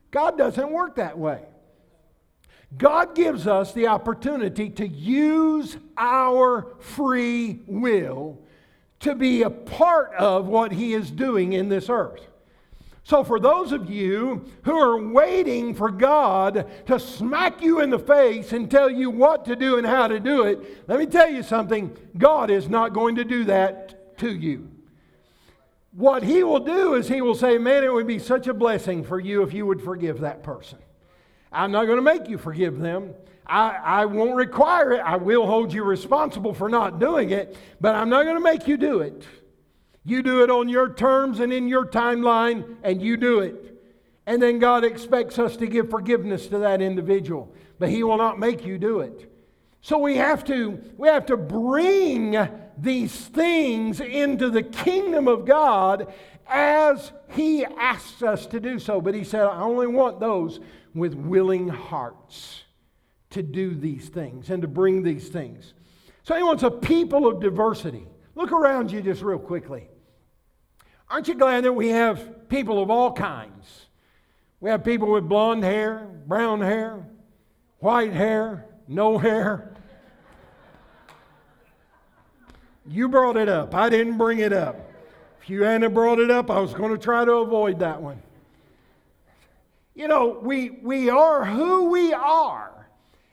God 0.10 0.38
doesn't 0.38 0.72
work 0.72 0.96
that 0.96 1.18
way. 1.18 1.44
God 2.78 3.16
gives 3.16 3.48
us 3.48 3.74
the 3.74 3.88
opportunity 3.88 4.70
to 4.72 4.88
use 4.88 5.78
our 5.98 6.74
free 6.80 7.60
will 7.68 8.40
to 9.02 9.16
be 9.16 9.44
a 9.44 9.50
part 9.50 10.14
of 10.16 10.48
what 10.48 10.72
He 10.72 10.94
is 10.94 11.10
doing 11.12 11.54
in 11.54 11.70
this 11.70 11.90
earth. 11.90 12.29
So, 13.10 13.24
for 13.24 13.40
those 13.40 13.72
of 13.72 13.90
you 13.90 14.46
who 14.62 14.78
are 14.78 15.02
waiting 15.02 15.74
for 15.74 15.90
God 15.90 16.70
to 16.86 17.00
smack 17.00 17.60
you 17.60 17.82
in 17.82 17.90
the 17.90 17.98
face 17.98 18.54
and 18.54 18.70
tell 18.70 18.88
you 18.88 19.10
what 19.10 19.46
to 19.46 19.56
do 19.56 19.80
and 19.80 19.88
how 19.88 20.08
to 20.08 20.20
do 20.20 20.44
it, 20.44 20.88
let 20.88 21.00
me 21.00 21.08
tell 21.08 21.28
you 21.28 21.42
something 21.42 21.98
God 22.20 22.52
is 22.52 22.70
not 22.70 22.94
going 22.94 23.16
to 23.16 23.24
do 23.24 23.46
that 23.46 24.16
to 24.20 24.32
you. 24.32 24.70
What 25.92 26.22
He 26.22 26.44
will 26.44 26.60
do 26.60 26.94
is 26.94 27.08
He 27.08 27.24
will 27.24 27.34
say, 27.34 27.58
Man, 27.58 27.84
it 27.84 27.92
would 27.92 28.06
be 28.06 28.20
such 28.20 28.46
a 28.46 28.54
blessing 28.54 29.04
for 29.04 29.20
you 29.20 29.42
if 29.42 29.56
you 29.56 29.66
would 29.66 29.82
forgive 29.82 30.20
that 30.20 30.44
person. 30.44 30.78
I'm 31.52 31.72
not 31.72 31.86
going 31.86 31.98
to 31.98 32.04
make 32.04 32.30
you 32.30 32.38
forgive 32.38 32.78
them. 32.78 33.16
I, 33.48 33.70
I 33.72 34.06
won't 34.06 34.36
require 34.36 34.92
it. 34.92 35.00
I 35.00 35.16
will 35.16 35.48
hold 35.48 35.74
you 35.74 35.84
responsible 35.84 36.54
for 36.54 36.70
not 36.70 37.00
doing 37.00 37.32
it, 37.32 37.58
but 37.82 37.96
I'm 37.96 38.10
not 38.10 38.26
going 38.26 38.36
to 38.36 38.44
make 38.44 38.68
you 38.68 38.78
do 38.78 39.00
it. 39.00 39.26
You 40.10 40.24
do 40.24 40.44
it 40.44 40.50
on 40.50 40.68
your 40.70 40.94
terms 40.94 41.40
and 41.40 41.54
in 41.54 41.68
your 41.68 41.86
timeline, 41.86 42.78
and 42.84 43.02
you 43.02 43.18
do 43.18 43.40
it. 43.40 43.82
And 44.26 44.42
then 44.42 44.60
God 44.60 44.84
expects 44.84 45.40
us 45.40 45.58
to 45.58 45.68
give 45.68 45.90
forgiveness 45.90 46.48
to 46.48 46.60
that 46.60 46.82
individual, 46.82 47.54
but 47.78 47.90
He 47.90 48.04
will 48.04 48.18
not 48.18 48.40
make 48.40 48.66
you 48.66 48.78
do 48.78 49.00
it. 49.00 49.32
So 49.82 49.98
we 49.98 50.18
have 50.18 50.44
to, 50.46 50.82
we 50.98 51.08
have 51.08 51.26
to 51.28 51.38
bring 51.38 52.38
these 52.78 53.16
things 53.16 54.00
into 54.00 54.50
the 54.50 54.64
kingdom 54.64 55.28
of 55.28 55.46
God 55.46 56.14
as 56.48 57.12
He 57.30 57.66
asks 57.66 58.22
us 58.24 58.46
to 58.48 58.60
do 58.60 58.80
so. 58.80 59.02
But 59.02 59.16
He 59.16 59.24
said, 59.24 59.42
I 59.42 59.62
only 59.62 59.88
want 59.88 60.20
those 60.20 60.60
with 60.94 61.14
willing 61.14 61.68
hearts 61.68 62.64
to 63.32 63.44
do 63.44 63.76
these 63.76 64.10
things 64.10 64.50
and 64.50 64.62
to 64.62 64.68
bring 64.68 65.04
these 65.04 65.30
things. 65.30 65.74
So 66.24 66.36
he 66.36 66.44
wants 66.44 66.64
a 66.64 66.72
people 66.72 67.28
of 67.28 67.40
diversity. 67.40 68.08
Look 68.36 68.52
around 68.52 68.92
you 68.92 69.02
just 69.02 69.22
real 69.22 69.40
quickly. 69.40 69.89
Aren't 71.10 71.28
you 71.28 71.36
glad 71.36 71.64
that 71.64 71.74
we 71.74 71.90
have 71.90 72.50
people 72.50 72.82
of 72.82 72.92
all 72.92 73.12
kinds? 73.12 73.88
We 74.60 74.70
have 74.70 74.84
people 74.84 75.12
with 75.12 75.28
blonde 75.28 75.64
hair, 75.64 76.08
brown 76.28 76.62
hair. 76.62 77.06
white 77.80 78.14
hair, 78.14 78.66
no 78.88 79.18
hair. 79.18 79.74
You 82.86 83.08
brought 83.08 83.38
it 83.38 83.48
up. 83.48 83.74
I 83.74 83.90
didn't 83.90 84.18
bring 84.18 84.40
it 84.40 84.52
up. 84.52 84.76
If 85.42 85.50
you 85.50 85.64
hadn't 85.64 85.94
brought 85.94 86.20
it 86.20 86.30
up, 86.30 86.52
I 86.52 86.60
was 86.60 86.74
going 86.74 86.92
to 86.92 86.98
try 86.98 87.24
to 87.24 87.34
avoid 87.34 87.80
that 87.80 88.02
one. 88.02 88.22
You 89.96 90.08
know, 90.08 90.40
we, 90.42 90.72
we 90.82 91.10
are 91.10 91.46
who 91.46 91.90
we 91.90 92.14
are. 92.14 92.88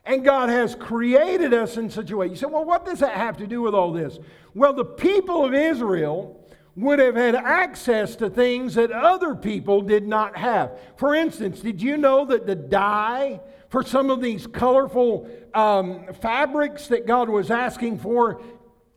And 0.05 0.23
God 0.23 0.49
has 0.49 0.73
created 0.73 1.53
us 1.53 1.75
in 1.75 1.89
such 1.89 2.11
a 2.11 2.17
way. 2.17 2.27
You 2.27 2.35
say, 2.35 2.45
well, 2.45 2.63
what 2.63 2.85
does 2.85 2.99
that 2.99 3.15
have 3.15 3.37
to 3.37 3.47
do 3.47 3.61
with 3.61 3.73
all 3.73 3.91
this? 3.91 4.19
Well, 4.53 4.73
the 4.73 4.85
people 4.85 5.43
of 5.43 5.53
Israel 5.53 6.36
would 6.77 6.99
have 6.99 7.15
had 7.15 7.35
access 7.35 8.15
to 8.15 8.29
things 8.29 8.75
that 8.75 8.91
other 8.91 9.33
people 9.33 9.81
did 9.81 10.07
not 10.07 10.37
have. 10.37 10.77
For 10.95 11.15
instance, 11.15 11.59
did 11.59 11.81
you 11.81 11.97
know 11.97 12.23
that 12.25 12.45
the 12.45 12.55
dye 12.55 13.41
for 13.69 13.83
some 13.83 14.11
of 14.11 14.21
these 14.21 14.45
colorful 14.45 15.27
um, 15.53 16.05
fabrics 16.21 16.87
that 16.87 17.07
God 17.07 17.29
was 17.29 17.49
asking 17.49 17.97
for, 17.97 18.41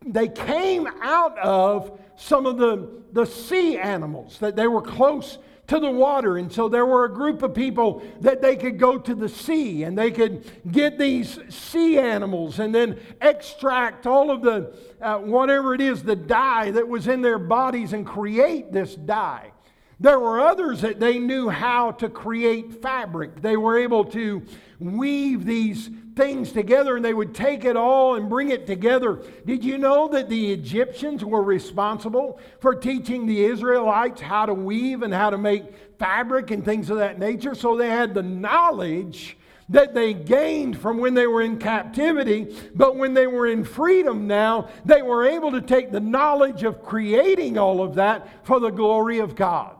they 0.05 0.27
came 0.27 0.87
out 1.01 1.37
of 1.39 1.99
some 2.15 2.45
of 2.45 2.57
the, 2.57 2.87
the 3.13 3.25
sea 3.25 3.77
animals, 3.77 4.37
that 4.39 4.55
they 4.55 4.67
were 4.67 4.81
close 4.81 5.39
to 5.71 5.79
the 5.79 5.89
water. 5.89 6.37
And 6.37 6.51
so 6.51 6.67
there 6.67 6.85
were 6.85 7.05
a 7.05 7.09
group 7.09 7.43
of 7.43 7.53
people 7.53 8.03
that 8.19 8.41
they 8.41 8.57
could 8.57 8.77
go 8.77 8.97
to 8.97 9.15
the 9.15 9.29
sea 9.29 9.83
and 9.83 9.97
they 9.97 10.11
could 10.11 10.43
get 10.69 10.99
these 10.99 11.39
sea 11.47 11.97
animals 11.97 12.59
and 12.59 12.75
then 12.75 12.99
extract 13.21 14.05
all 14.05 14.31
of 14.31 14.41
the, 14.41 14.75
uh, 14.99 15.19
whatever 15.19 15.73
it 15.73 15.79
is, 15.79 16.03
the 16.03 16.15
dye 16.15 16.71
that 16.71 16.85
was 16.85 17.07
in 17.07 17.21
their 17.21 17.39
bodies 17.39 17.93
and 17.93 18.05
create 18.05 18.73
this 18.73 18.95
dye. 18.95 19.53
There 19.97 20.19
were 20.19 20.41
others 20.41 20.81
that 20.81 20.99
they 20.99 21.19
knew 21.19 21.47
how 21.47 21.91
to 21.91 22.09
create 22.09 22.81
fabric. 22.81 23.41
They 23.41 23.55
were 23.55 23.79
able 23.79 24.03
to 24.05 24.41
weave 24.81 25.45
these 25.45 25.89
things 26.15 26.51
together 26.51 26.95
and 26.95 27.05
they 27.05 27.13
would 27.13 27.33
take 27.33 27.63
it 27.63 27.77
all 27.77 28.15
and 28.15 28.29
bring 28.29 28.49
it 28.49 28.67
together. 28.67 29.21
Did 29.45 29.63
you 29.63 29.77
know 29.77 30.07
that 30.09 30.29
the 30.29 30.51
Egyptians 30.51 31.23
were 31.23 31.43
responsible 31.43 32.39
for 32.59 32.75
teaching 32.75 33.25
the 33.25 33.45
Israelites 33.45 34.21
how 34.21 34.45
to 34.45 34.53
weave 34.53 35.03
and 35.03 35.13
how 35.13 35.29
to 35.29 35.37
make 35.37 35.63
fabric 35.97 36.51
and 36.51 36.65
things 36.65 36.89
of 36.89 36.97
that 36.97 37.19
nature? 37.19 37.55
So 37.55 37.77
they 37.77 37.89
had 37.89 38.13
the 38.13 38.23
knowledge 38.23 39.37
that 39.69 39.93
they 39.93 40.13
gained 40.13 40.77
from 40.77 40.97
when 40.97 41.13
they 41.13 41.27
were 41.27 41.41
in 41.41 41.57
captivity, 41.57 42.53
but 42.75 42.97
when 42.97 43.13
they 43.13 43.25
were 43.25 43.47
in 43.47 43.63
freedom 43.63 44.27
now, 44.27 44.67
they 44.83 45.01
were 45.01 45.25
able 45.25 45.51
to 45.51 45.61
take 45.61 45.91
the 45.91 45.99
knowledge 45.99 46.63
of 46.63 46.83
creating 46.83 47.57
all 47.57 47.81
of 47.81 47.95
that 47.95 48.45
for 48.45 48.59
the 48.59 48.69
glory 48.69 49.19
of 49.19 49.33
God. 49.33 49.75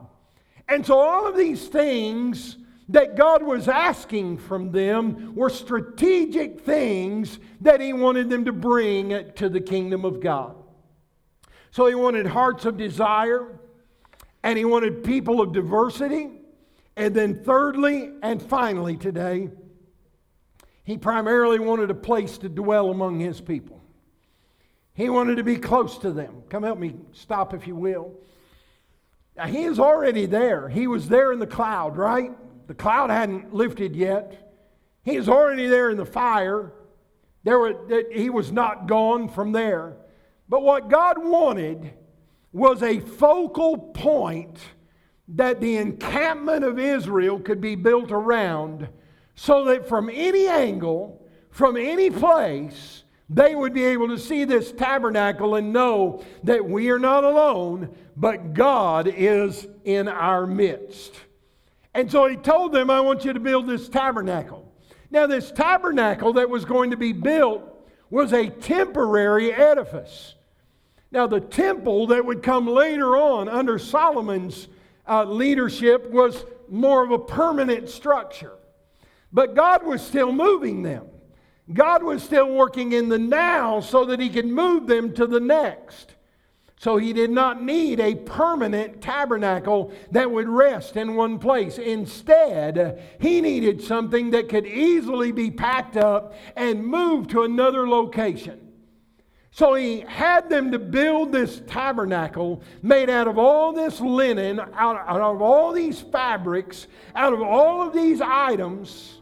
And 0.69 0.85
so 0.85 0.97
all 0.97 1.27
of 1.27 1.35
these 1.35 1.67
things 1.67 2.55
that 2.91 3.15
God 3.15 3.43
was 3.43 3.67
asking 3.67 4.37
from 4.37 4.71
them 4.71 5.35
were 5.35 5.49
strategic 5.49 6.61
things 6.61 7.39
that 7.61 7.81
He 7.81 7.93
wanted 7.93 8.29
them 8.29 8.45
to 8.45 8.51
bring 8.51 9.31
to 9.35 9.49
the 9.49 9.61
kingdom 9.61 10.05
of 10.05 10.19
God. 10.19 10.55
So 11.71 11.87
He 11.87 11.95
wanted 11.95 12.27
hearts 12.27 12.65
of 12.65 12.77
desire, 12.77 13.59
and 14.43 14.57
He 14.57 14.65
wanted 14.65 15.03
people 15.03 15.41
of 15.41 15.53
diversity. 15.53 16.29
And 16.97 17.15
then, 17.15 17.43
thirdly 17.43 18.11
and 18.21 18.41
finally, 18.41 18.97
today, 18.97 19.49
He 20.83 20.97
primarily 20.97 21.59
wanted 21.59 21.89
a 21.89 21.95
place 21.95 22.37
to 22.39 22.49
dwell 22.49 22.91
among 22.91 23.19
His 23.19 23.39
people. 23.39 23.81
He 24.93 25.09
wanted 25.09 25.37
to 25.37 25.43
be 25.43 25.55
close 25.55 25.97
to 25.99 26.11
them. 26.11 26.43
Come 26.49 26.63
help 26.63 26.77
me 26.77 26.95
stop, 27.13 27.53
if 27.53 27.65
you 27.65 27.75
will. 27.75 28.13
Now, 29.37 29.47
he 29.47 29.63
is 29.63 29.79
already 29.79 30.25
there. 30.25 30.67
He 30.67 30.87
was 30.87 31.07
there 31.07 31.31
in 31.31 31.39
the 31.39 31.47
cloud, 31.47 31.95
right? 31.95 32.31
The 32.71 32.75
cloud 32.75 33.09
hadn't 33.09 33.53
lifted 33.53 33.97
yet. 33.97 34.55
He 35.03 35.17
was 35.17 35.27
already 35.27 35.67
there 35.67 35.89
in 35.89 35.97
the 35.97 36.05
fire. 36.05 36.71
There 37.43 37.59
were, 37.59 38.05
he 38.13 38.29
was 38.29 38.49
not 38.53 38.87
gone 38.87 39.27
from 39.27 39.51
there. 39.51 39.97
But 40.47 40.61
what 40.61 40.87
God 40.87 41.17
wanted 41.17 41.91
was 42.53 42.81
a 42.81 43.01
focal 43.01 43.77
point 43.77 44.57
that 45.27 45.59
the 45.59 45.75
encampment 45.75 46.63
of 46.63 46.79
Israel 46.79 47.41
could 47.41 47.59
be 47.59 47.75
built 47.75 48.09
around 48.09 48.87
so 49.35 49.65
that 49.65 49.89
from 49.89 50.09
any 50.09 50.47
angle, 50.47 51.27
from 51.49 51.75
any 51.75 52.09
place, 52.09 53.03
they 53.29 53.53
would 53.53 53.73
be 53.73 53.83
able 53.83 54.07
to 54.07 54.17
see 54.17 54.45
this 54.45 54.71
tabernacle 54.71 55.55
and 55.55 55.73
know 55.73 56.23
that 56.45 56.63
we 56.63 56.89
are 56.89 56.99
not 56.99 57.25
alone, 57.25 57.93
but 58.15 58.53
God 58.53 59.09
is 59.13 59.67
in 59.83 60.07
our 60.07 60.47
midst. 60.47 61.11
And 61.93 62.11
so 62.11 62.27
he 62.27 62.37
told 62.37 62.71
them, 62.71 62.89
I 62.89 63.01
want 63.01 63.25
you 63.25 63.33
to 63.33 63.39
build 63.39 63.67
this 63.67 63.89
tabernacle. 63.89 64.71
Now, 65.09 65.27
this 65.27 65.51
tabernacle 65.51 66.33
that 66.33 66.49
was 66.49 66.63
going 66.63 66.91
to 66.91 66.97
be 66.97 67.11
built 67.11 67.63
was 68.09 68.31
a 68.31 68.49
temporary 68.49 69.53
edifice. 69.53 70.35
Now, 71.11 71.27
the 71.27 71.41
temple 71.41 72.07
that 72.07 72.25
would 72.25 72.41
come 72.41 72.67
later 72.67 73.17
on 73.17 73.49
under 73.49 73.77
Solomon's 73.77 74.69
uh, 75.07 75.25
leadership 75.25 76.09
was 76.09 76.45
more 76.69 77.03
of 77.03 77.11
a 77.11 77.19
permanent 77.19 77.89
structure. 77.89 78.53
But 79.33 79.55
God 79.55 79.85
was 79.85 80.01
still 80.01 80.31
moving 80.31 80.83
them. 80.83 81.07
God 81.73 82.03
was 82.03 82.23
still 82.23 82.49
working 82.49 82.93
in 82.93 83.09
the 83.09 83.19
now 83.19 83.81
so 83.81 84.05
that 84.05 84.19
he 84.19 84.29
could 84.29 84.45
move 84.45 84.87
them 84.87 85.13
to 85.13 85.27
the 85.27 85.39
next. 85.39 86.15
So 86.81 86.97
he 86.97 87.13
did 87.13 87.29
not 87.29 87.61
need 87.61 87.99
a 87.99 88.15
permanent 88.15 89.01
tabernacle 89.01 89.93
that 90.09 90.31
would 90.31 90.49
rest 90.49 90.97
in 90.97 91.13
one 91.13 91.37
place. 91.37 91.77
Instead, 91.77 92.99
he 93.19 93.39
needed 93.39 93.83
something 93.83 94.31
that 94.31 94.49
could 94.49 94.65
easily 94.65 95.31
be 95.31 95.51
packed 95.51 95.95
up 95.95 96.33
and 96.55 96.83
moved 96.83 97.29
to 97.29 97.43
another 97.43 97.87
location. 97.87 98.67
So 99.51 99.75
he 99.75 99.99
had 100.07 100.49
them 100.49 100.71
to 100.71 100.79
build 100.79 101.31
this 101.31 101.61
tabernacle 101.67 102.63
made 102.81 103.11
out 103.11 103.27
of 103.27 103.37
all 103.37 103.73
this 103.73 104.01
linen, 104.01 104.59
out, 104.59 105.07
out 105.07 105.21
of 105.21 105.39
all 105.39 105.73
these 105.73 106.01
fabrics, 106.01 106.87
out 107.13 107.31
of 107.31 107.43
all 107.43 107.87
of 107.87 107.93
these 107.93 108.21
items 108.21 109.19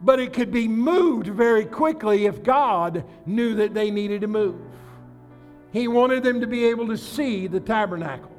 but 0.00 0.20
it 0.20 0.34
could 0.34 0.50
be 0.52 0.68
moved 0.68 1.28
very 1.28 1.64
quickly 1.64 2.26
if 2.26 2.42
God 2.42 3.04
knew 3.24 3.54
that 3.54 3.72
they 3.72 3.90
needed 3.90 4.20
to 4.20 4.26
move. 4.26 4.60
He 5.74 5.88
wanted 5.88 6.22
them 6.22 6.40
to 6.40 6.46
be 6.46 6.66
able 6.66 6.86
to 6.86 6.96
see 6.96 7.48
the 7.48 7.58
tabernacle. 7.58 8.30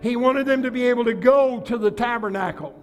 He 0.00 0.16
wanted 0.16 0.46
them 0.46 0.62
to 0.62 0.70
be 0.70 0.86
able 0.86 1.04
to 1.04 1.12
go 1.12 1.60
to 1.60 1.76
the 1.76 1.90
tabernacle 1.90 2.74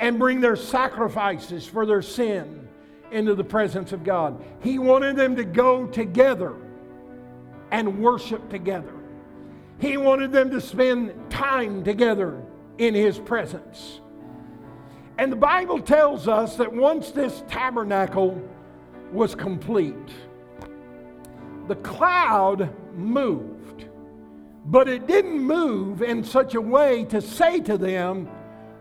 and 0.00 0.18
bring 0.18 0.42
their 0.42 0.54
sacrifices 0.54 1.66
for 1.66 1.86
their 1.86 2.02
sin 2.02 2.68
into 3.10 3.34
the 3.34 3.42
presence 3.42 3.92
of 3.92 4.04
God. 4.04 4.44
He 4.60 4.78
wanted 4.78 5.16
them 5.16 5.34
to 5.36 5.44
go 5.44 5.86
together 5.86 6.56
and 7.70 8.00
worship 8.00 8.50
together. 8.50 8.92
He 9.78 9.96
wanted 9.96 10.30
them 10.30 10.50
to 10.50 10.60
spend 10.60 11.30
time 11.30 11.84
together 11.84 12.42
in 12.76 12.92
His 12.94 13.18
presence. 13.18 14.02
And 15.16 15.32
the 15.32 15.36
Bible 15.36 15.80
tells 15.80 16.28
us 16.28 16.56
that 16.56 16.70
once 16.70 17.12
this 17.12 17.44
tabernacle 17.48 18.46
was 19.10 19.34
complete, 19.34 20.12
the 21.68 21.76
cloud 21.76 22.74
moved. 22.94 23.86
But 24.66 24.88
it 24.88 25.06
didn't 25.06 25.38
move 25.38 26.02
in 26.02 26.24
such 26.24 26.54
a 26.54 26.60
way 26.60 27.04
to 27.06 27.20
say 27.20 27.60
to 27.60 27.76
them, 27.76 28.28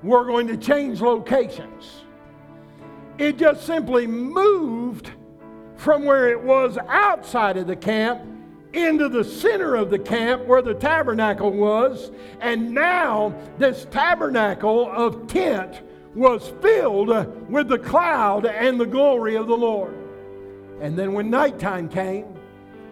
we're 0.01 0.25
going 0.25 0.47
to 0.47 0.57
change 0.57 1.01
locations. 1.01 2.03
It 3.17 3.37
just 3.37 3.65
simply 3.65 4.07
moved 4.07 5.11
from 5.75 6.03
where 6.03 6.29
it 6.29 6.41
was 6.41 6.77
outside 6.87 7.57
of 7.57 7.67
the 7.67 7.75
camp 7.75 8.21
into 8.73 9.07
the 9.07 9.23
center 9.23 9.75
of 9.75 9.89
the 9.89 9.99
camp 9.99 10.45
where 10.45 10.61
the 10.61 10.73
tabernacle 10.73 11.51
was. 11.51 12.11
And 12.39 12.71
now, 12.71 13.35
this 13.57 13.85
tabernacle 13.91 14.89
of 14.91 15.27
tent 15.27 15.81
was 16.15 16.53
filled 16.61 17.09
with 17.49 17.67
the 17.67 17.79
cloud 17.79 18.45
and 18.45 18.79
the 18.79 18.85
glory 18.85 19.35
of 19.35 19.47
the 19.47 19.57
Lord. 19.57 19.95
And 20.81 20.97
then 20.97 21.13
when 21.13 21.29
nighttime 21.29 21.87
came, 21.87 22.32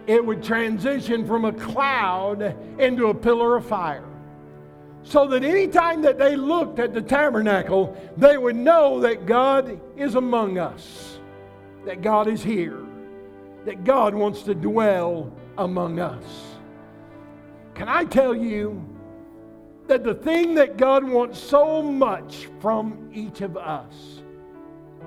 it 0.06 0.24
would 0.24 0.42
transition 0.42 1.26
from 1.26 1.44
a 1.44 1.52
cloud 1.52 2.42
into 2.78 3.08
a 3.08 3.14
pillar 3.14 3.56
of 3.56 3.66
fire. 3.66 4.04
So 5.04 5.26
that 5.28 5.42
anytime 5.42 6.02
that 6.02 6.18
they 6.18 6.36
looked 6.36 6.78
at 6.78 6.94
the 6.94 7.02
tabernacle, 7.02 7.96
they 8.16 8.38
would 8.38 8.56
know 8.56 9.00
that 9.00 9.26
God 9.26 9.80
is 9.96 10.14
among 10.14 10.58
us, 10.58 11.18
that 11.84 12.02
God 12.02 12.28
is 12.28 12.42
here, 12.42 12.78
that 13.64 13.84
God 13.84 14.14
wants 14.14 14.42
to 14.42 14.54
dwell 14.54 15.32
among 15.58 15.98
us. 15.98 16.24
Can 17.74 17.88
I 17.88 18.04
tell 18.04 18.34
you 18.34 18.84
that 19.88 20.04
the 20.04 20.14
thing 20.14 20.54
that 20.54 20.76
God 20.76 21.04
wants 21.04 21.38
so 21.38 21.82
much 21.82 22.48
from 22.60 23.10
each 23.12 23.40
of 23.40 23.56
us 23.56 24.22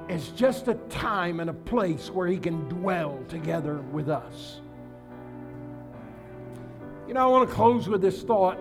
is 0.10 0.30
just 0.30 0.68
a 0.68 0.76
time 0.90 1.40
and 1.40 1.50
a 1.50 1.54
place 1.54 2.10
where 2.10 2.28
He 2.28 2.38
can 2.38 2.68
dwell 2.70 3.24
together 3.28 3.78
with 3.92 4.10
us. 4.10 4.62
You 7.08 7.14
know, 7.14 7.22
I 7.22 7.28
want 7.28 7.48
to 7.48 7.56
close 7.56 7.88
with 7.88 8.02
this 8.02 8.24
thought. 8.24 8.58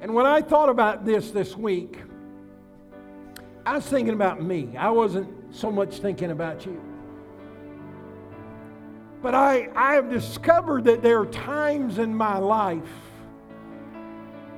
And 0.00 0.14
when 0.14 0.26
I 0.26 0.42
thought 0.42 0.68
about 0.68 1.04
this 1.04 1.30
this 1.30 1.56
week, 1.56 1.98
I 3.64 3.74
was 3.76 3.86
thinking 3.86 4.14
about 4.14 4.42
me. 4.42 4.76
I 4.76 4.90
wasn't 4.90 5.54
so 5.54 5.70
much 5.70 5.98
thinking 5.98 6.30
about 6.30 6.66
you. 6.66 6.80
But 9.22 9.34
I, 9.34 9.68
I 9.74 9.94
have 9.94 10.10
discovered 10.10 10.84
that 10.84 11.02
there 11.02 11.20
are 11.20 11.26
times 11.26 11.98
in 11.98 12.14
my 12.14 12.38
life 12.38 12.88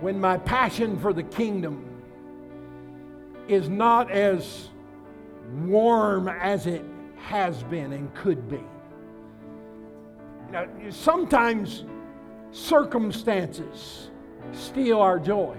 when 0.01 0.21
my 0.21 0.37
passion 0.39 0.99
for 0.99 1.13
the 1.13 1.23
kingdom 1.23 1.85
is 3.49 3.69
not 3.69 4.11
as 4.11 4.69
warm 5.65 6.29
as 6.29 6.67
it 6.67 6.85
has 7.17 7.63
been 7.65 7.93
and 7.93 8.15
could 8.15 8.49
be. 8.49 8.63
Now, 10.53 10.67
sometimes 10.91 11.85
circumstances 12.53 14.11
steal 14.53 15.01
our 15.01 15.19
joy 15.19 15.57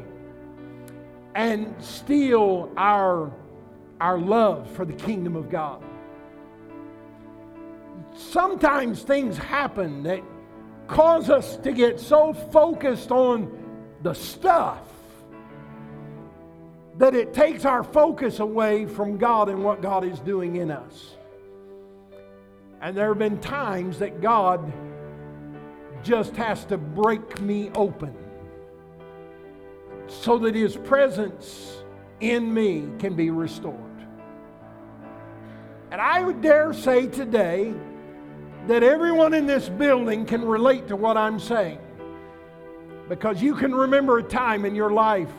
and 1.35 1.73
steal 1.79 2.71
our, 2.75 3.31
our 3.99 4.17
love 4.17 4.69
for 4.71 4.85
the 4.85 4.93
kingdom 4.93 5.35
of 5.35 5.49
God. 5.49 5.81
Sometimes 8.13 9.03
things 9.03 9.37
happen 9.37 10.03
that 10.03 10.21
cause 10.87 11.29
us 11.29 11.55
to 11.57 11.71
get 11.71 11.99
so 11.99 12.33
focused 12.33 13.11
on 13.11 13.57
the 14.03 14.13
stuff 14.13 14.81
that 16.97 17.15
it 17.15 17.33
takes 17.33 17.63
our 17.63 17.83
focus 17.83 18.39
away 18.39 18.85
from 18.85 19.17
God 19.17 19.47
and 19.47 19.63
what 19.63 19.81
God 19.81 20.03
is 20.03 20.19
doing 20.19 20.57
in 20.57 20.69
us. 20.69 21.15
And 22.81 22.97
there 22.97 23.07
have 23.07 23.19
been 23.19 23.39
times 23.39 23.99
that 23.99 24.21
God 24.21 24.71
just 26.03 26.35
has 26.35 26.65
to 26.65 26.77
break 26.77 27.41
me 27.41 27.69
open 27.75 28.15
so 30.07 30.37
that 30.39 30.55
His 30.55 30.75
presence 30.75 31.83
in 32.19 32.53
me 32.53 32.87
can 32.99 33.15
be 33.15 33.29
restored. 33.29 33.77
And 35.91 35.99
I 35.99 36.23
would 36.23 36.41
dare 36.41 36.73
say 36.73 37.07
today 37.07 37.73
that 38.67 38.83
everyone 38.83 39.33
in 39.33 39.47
this 39.47 39.67
building 39.67 40.25
can 40.25 40.45
relate 40.45 40.87
to 40.87 40.95
what 40.95 41.17
I'm 41.17 41.39
saying 41.39 41.79
because 43.09 43.41
you 43.41 43.55
can 43.55 43.73
remember 43.73 44.19
a 44.19 44.23
time 44.23 44.63
in 44.63 44.73
your 44.73 44.91
life 44.91 45.31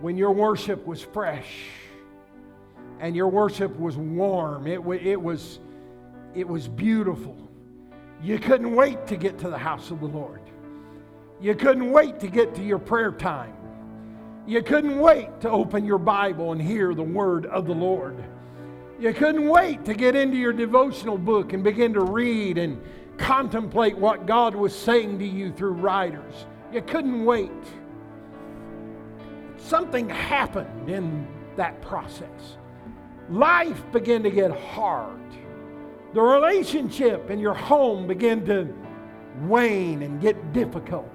when 0.00 0.16
your 0.16 0.32
worship 0.32 0.86
was 0.86 1.02
fresh 1.02 1.48
and 3.00 3.14
your 3.14 3.28
worship 3.28 3.78
was 3.78 3.96
warm. 3.96 4.66
It, 4.66 4.80
it, 5.02 5.20
was, 5.20 5.58
it 6.34 6.48
was 6.48 6.66
beautiful. 6.68 7.36
You 8.22 8.38
couldn't 8.38 8.74
wait 8.74 9.06
to 9.06 9.16
get 9.16 9.38
to 9.38 9.50
the 9.50 9.58
house 9.58 9.90
of 9.90 10.00
the 10.00 10.06
Lord. 10.06 10.40
You 11.40 11.54
couldn't 11.54 11.90
wait 11.90 12.18
to 12.20 12.26
get 12.26 12.54
to 12.56 12.62
your 12.62 12.78
prayer 12.78 13.12
time. 13.12 13.54
You 14.46 14.62
couldn't 14.62 14.98
wait 14.98 15.40
to 15.42 15.50
open 15.50 15.84
your 15.84 15.98
Bible 15.98 16.52
and 16.52 16.60
hear 16.60 16.94
the 16.94 17.02
word 17.02 17.46
of 17.46 17.66
the 17.66 17.74
Lord. 17.74 18.24
You 18.98 19.14
couldn't 19.14 19.48
wait 19.48 19.84
to 19.84 19.94
get 19.94 20.16
into 20.16 20.36
your 20.36 20.52
devotional 20.52 21.18
book 21.18 21.52
and 21.52 21.62
begin 21.62 21.92
to 21.92 22.00
read 22.00 22.58
and 22.58 22.82
contemplate 23.18 23.96
what 23.96 24.26
God 24.26 24.54
was 24.54 24.76
saying 24.76 25.18
to 25.20 25.26
you 25.26 25.52
through 25.52 25.72
writers. 25.72 26.46
You 26.72 26.82
couldn't 26.82 27.24
wait. 27.24 27.50
Something 29.58 30.08
happened 30.08 30.88
in 30.88 31.28
that 31.56 31.80
process. 31.82 32.56
Life 33.28 33.82
began 33.92 34.22
to 34.22 34.30
get 34.30 34.50
hard. 34.50 35.20
The 36.18 36.24
relationship 36.24 37.30
in 37.30 37.38
your 37.38 37.54
home 37.54 38.08
began 38.08 38.44
to 38.46 38.74
wane 39.42 40.02
and 40.02 40.20
get 40.20 40.52
difficult 40.52 41.14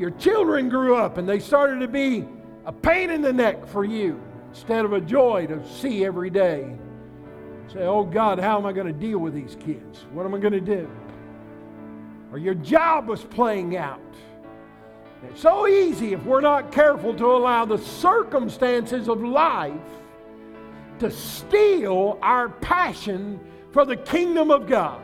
your 0.00 0.10
children 0.12 0.68
grew 0.68 0.96
up 0.96 1.18
and 1.18 1.28
they 1.28 1.38
started 1.38 1.78
to 1.78 1.86
be 1.86 2.26
a 2.64 2.72
pain 2.72 3.10
in 3.10 3.22
the 3.22 3.32
neck 3.32 3.66
for 3.66 3.84
you 3.84 4.20
instead 4.48 4.84
of 4.84 4.94
a 4.94 5.00
joy 5.00 5.46
to 5.46 5.64
see 5.64 6.04
every 6.04 6.30
day. 6.30 6.76
Say, 7.72 7.82
oh 7.82 8.02
God, 8.02 8.40
how 8.40 8.58
am 8.58 8.66
I 8.66 8.72
going 8.72 8.86
to 8.86 8.92
deal 8.92 9.18
with 9.18 9.34
these 9.34 9.56
kids? 9.60 10.06
What 10.12 10.24
am 10.24 10.34
I 10.34 10.38
going 10.38 10.54
to 10.54 10.60
do? 10.60 10.90
Or 12.32 12.38
your 12.38 12.54
job 12.54 13.06
was 13.06 13.22
playing 13.22 13.76
out. 13.76 14.00
It's 15.28 15.42
so 15.42 15.68
easy 15.68 16.14
if 16.14 16.24
we're 16.24 16.40
not 16.40 16.72
careful 16.72 17.14
to 17.14 17.26
allow 17.26 17.64
the 17.66 17.78
circumstances 17.78 19.06
of 19.06 19.22
life 19.22 19.74
to 20.98 21.10
steal 21.10 22.18
our 22.22 22.48
passion 22.48 23.38
for 23.72 23.84
the 23.84 23.96
kingdom 23.96 24.50
of 24.50 24.66
God. 24.66 25.02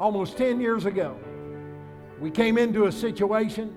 Almost 0.00 0.36
10 0.36 0.60
years 0.60 0.86
ago, 0.86 1.16
we 2.20 2.30
came 2.30 2.58
into 2.58 2.86
a 2.86 2.92
situation 2.92 3.76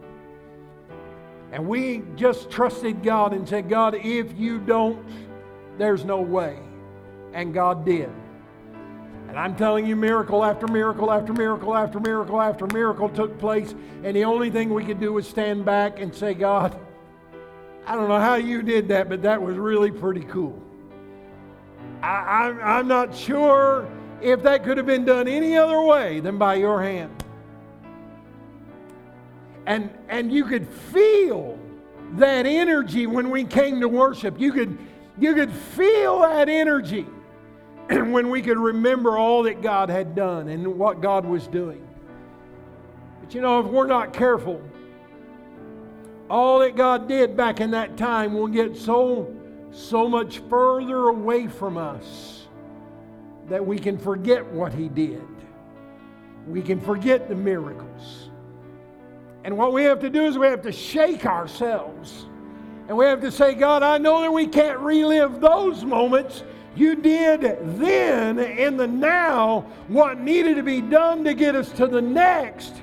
and 1.52 1.68
we 1.68 2.04
just 2.16 2.50
trusted 2.50 3.04
God 3.04 3.34
and 3.34 3.48
said, 3.48 3.70
God, 3.70 3.96
if 3.96 4.38
you 4.38 4.60
don't, 4.60 5.06
there's 5.78 6.04
no 6.04 6.22
way. 6.22 6.60
And 7.34 7.54
God 7.54 7.86
did. 7.86 8.10
And 9.28 9.38
I'm 9.38 9.56
telling 9.56 9.86
you, 9.86 9.96
miracle 9.96 10.44
after 10.44 10.68
miracle 10.68 11.12
after 11.12 11.34
miracle 11.34 11.76
after 11.76 12.00
miracle 12.00 12.42
after 12.42 12.66
miracle 12.68 13.10
took 13.10 13.38
place. 13.38 13.76
And 14.04 14.16
the 14.16 14.24
only 14.24 14.50
thing 14.50 14.74
we 14.74 14.84
could 14.84 15.00
do 15.00 15.14
was 15.14 15.28
stand 15.28 15.66
back 15.66 16.00
and 16.00 16.14
say, 16.14 16.34
God, 16.34 16.78
I 17.86 17.96
don't 17.96 18.10
know 18.10 18.20
how 18.20 18.36
you 18.36 18.62
did 18.62 18.88
that, 18.90 19.08
but 19.08 19.22
that 19.22 19.42
was 19.42 19.58
really 19.58 19.92
pretty 19.92 20.24
cool. 20.24 20.62
I, 22.02 22.48
am 22.48 22.60
I'm, 22.62 22.88
not 22.88 23.16
sure 23.16 23.88
if 24.22 24.44
that 24.44 24.64
could 24.64 24.78
have 24.78 24.86
been 24.86 25.06
done 25.06 25.28
any 25.28 25.58
other 25.58 25.82
way 25.82 26.20
than 26.20 26.38
by 26.38 26.56
your 26.56 26.82
hand 26.82 27.18
and, 29.68 29.90
and 30.08 30.32
you 30.32 30.46
could 30.46 30.66
feel 30.66 31.60
that 32.14 32.46
energy 32.46 33.06
when 33.06 33.30
we 33.30 33.44
came 33.44 33.82
to 33.82 33.88
worship. 33.90 34.40
You 34.40 34.54
could, 34.54 34.78
you 35.20 35.36
could 35.36 35.52
feel 35.52 36.22
that 36.22 36.48
energy 36.48 37.06
when 37.90 38.30
we 38.30 38.42
could 38.42 38.58
remember 38.58 39.18
all 39.18 39.44
that 39.44 39.62
God 39.62 39.90
had 39.90 40.16
done 40.16 40.48
and 40.48 40.66
what 40.80 41.02
God 41.02 41.26
was 41.26 41.48
doing. 41.48 41.86
But 43.20 43.36
you 43.36 43.42
know, 43.42 43.60
if 43.60 43.66
we're 43.66 43.88
not 43.88 44.14
careful, 44.14 44.62
all 46.30 46.60
that 46.60 46.78
God 46.78 47.10
did 47.10 47.36
back 47.36 47.60
in 47.60 47.72
that 47.72 47.98
time 47.98 48.34
will 48.34 48.48
get 48.48 48.78
so, 48.78 49.36
so 49.72 50.08
much 50.08 50.40
further 50.50 51.10
away 51.10 51.48
from 51.48 51.78
us 51.78 52.48
that 53.50 53.66
we 53.66 53.78
can 53.78 53.98
forget 53.98 54.46
what 54.46 54.74
He 54.74 54.90
did. 54.90 55.26
We 56.48 56.62
can 56.62 56.80
forget 56.80 57.28
the 57.28 57.36
miracles. 57.36 58.30
And 59.44 59.58
what 59.58 59.74
we 59.74 59.84
have 59.84 60.00
to 60.02 60.10
do 60.10 60.26
is 60.26 60.38
we 60.38 60.48
have 60.48 60.62
to 60.64 60.72
shake 60.72 61.26
ourselves. 61.26 62.26
And 62.88 62.98
we 62.98 63.06
have 63.06 63.22
to 63.22 63.32
say, 63.32 63.54
God, 63.54 63.84
I 63.84 63.98
know 63.98 64.22
that 64.22 64.32
we 64.32 64.48
can't 64.48 64.80
relive 64.80 65.42
those 65.42 65.84
moments. 65.84 66.44
You 66.76 66.96
did 66.96 67.42
then 67.80 68.40
in 68.40 68.78
the 68.78 68.88
now 68.88 69.62
what 69.88 70.20
needed 70.20 70.56
to 70.56 70.64
be 70.64 70.82
done 70.82 71.24
to 71.24 71.34
get 71.34 71.56
us 71.56 71.72
to 71.74 71.88
the 71.88 72.02
next. 72.02 72.82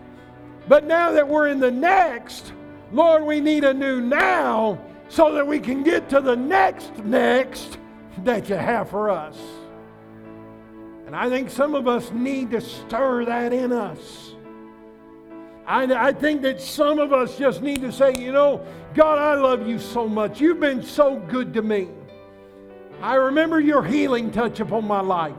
But 0.68 0.84
now 0.84 1.12
that 1.12 1.26
we're 1.28 1.48
in 1.48 1.60
the 1.60 1.70
next, 1.70 2.52
Lord, 2.92 3.24
we 3.24 3.40
need 3.40 3.64
a 3.64 3.74
new 3.74 4.00
now 4.00 4.78
so 5.08 5.34
that 5.34 5.46
we 5.46 5.60
can 5.60 5.82
get 5.82 6.08
to 6.10 6.20
the 6.20 6.36
next 6.36 6.96
next 7.04 7.78
that 8.18 8.48
you 8.48 8.54
have 8.54 8.90
for 8.90 9.10
us. 9.10 9.38
And 11.06 11.14
I 11.14 11.28
think 11.28 11.50
some 11.50 11.74
of 11.74 11.86
us 11.86 12.10
need 12.12 12.50
to 12.52 12.60
stir 12.60 13.24
that 13.26 13.52
in 13.52 13.72
us. 13.72 14.34
I, 15.66 15.84
I 16.08 16.12
think 16.12 16.42
that 16.42 16.60
some 16.60 16.98
of 16.98 17.12
us 17.12 17.38
just 17.38 17.62
need 17.62 17.80
to 17.82 17.92
say, 17.92 18.12
you 18.18 18.32
know, 18.32 18.64
God, 18.94 19.18
I 19.18 19.34
love 19.40 19.66
you 19.66 19.78
so 19.78 20.08
much. 20.08 20.40
You've 20.40 20.60
been 20.60 20.82
so 20.82 21.18
good 21.18 21.54
to 21.54 21.62
me. 21.62 21.88
I 23.00 23.14
remember 23.14 23.60
your 23.60 23.82
healing 23.82 24.30
touch 24.30 24.60
upon 24.60 24.86
my 24.86 25.00
life. 25.00 25.34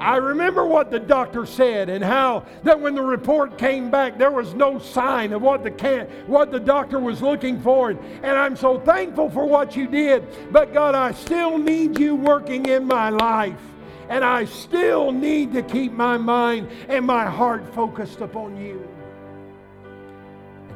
I 0.00 0.16
remember 0.16 0.66
what 0.66 0.90
the 0.90 1.00
doctor 1.00 1.46
said 1.46 1.88
and 1.88 2.04
how 2.04 2.44
that 2.64 2.78
when 2.78 2.94
the 2.94 3.02
report 3.02 3.56
came 3.56 3.90
back, 3.90 4.18
there 4.18 4.30
was 4.30 4.52
no 4.54 4.78
sign 4.78 5.32
of 5.32 5.40
what 5.40 5.62
the 5.64 5.70
can, 5.70 6.06
what 6.26 6.50
the 6.50 6.60
doctor 6.60 6.98
was 6.98 7.22
looking 7.22 7.60
for. 7.62 7.90
And 7.90 8.26
I'm 8.26 8.56
so 8.56 8.78
thankful 8.78 9.30
for 9.30 9.46
what 9.46 9.74
you 9.74 9.86
did. 9.86 10.52
But 10.52 10.74
God, 10.74 10.94
I 10.94 11.12
still 11.12 11.56
need 11.56 11.98
you 11.98 12.14
working 12.14 12.66
in 12.66 12.86
my 12.86 13.08
life. 13.08 13.58
And 14.08 14.22
I 14.22 14.44
still 14.44 15.12
need 15.12 15.52
to 15.54 15.62
keep 15.62 15.92
my 15.92 16.18
mind 16.18 16.68
and 16.88 17.04
my 17.04 17.24
heart 17.24 17.74
focused 17.74 18.20
upon 18.20 18.56
you. 18.56 18.86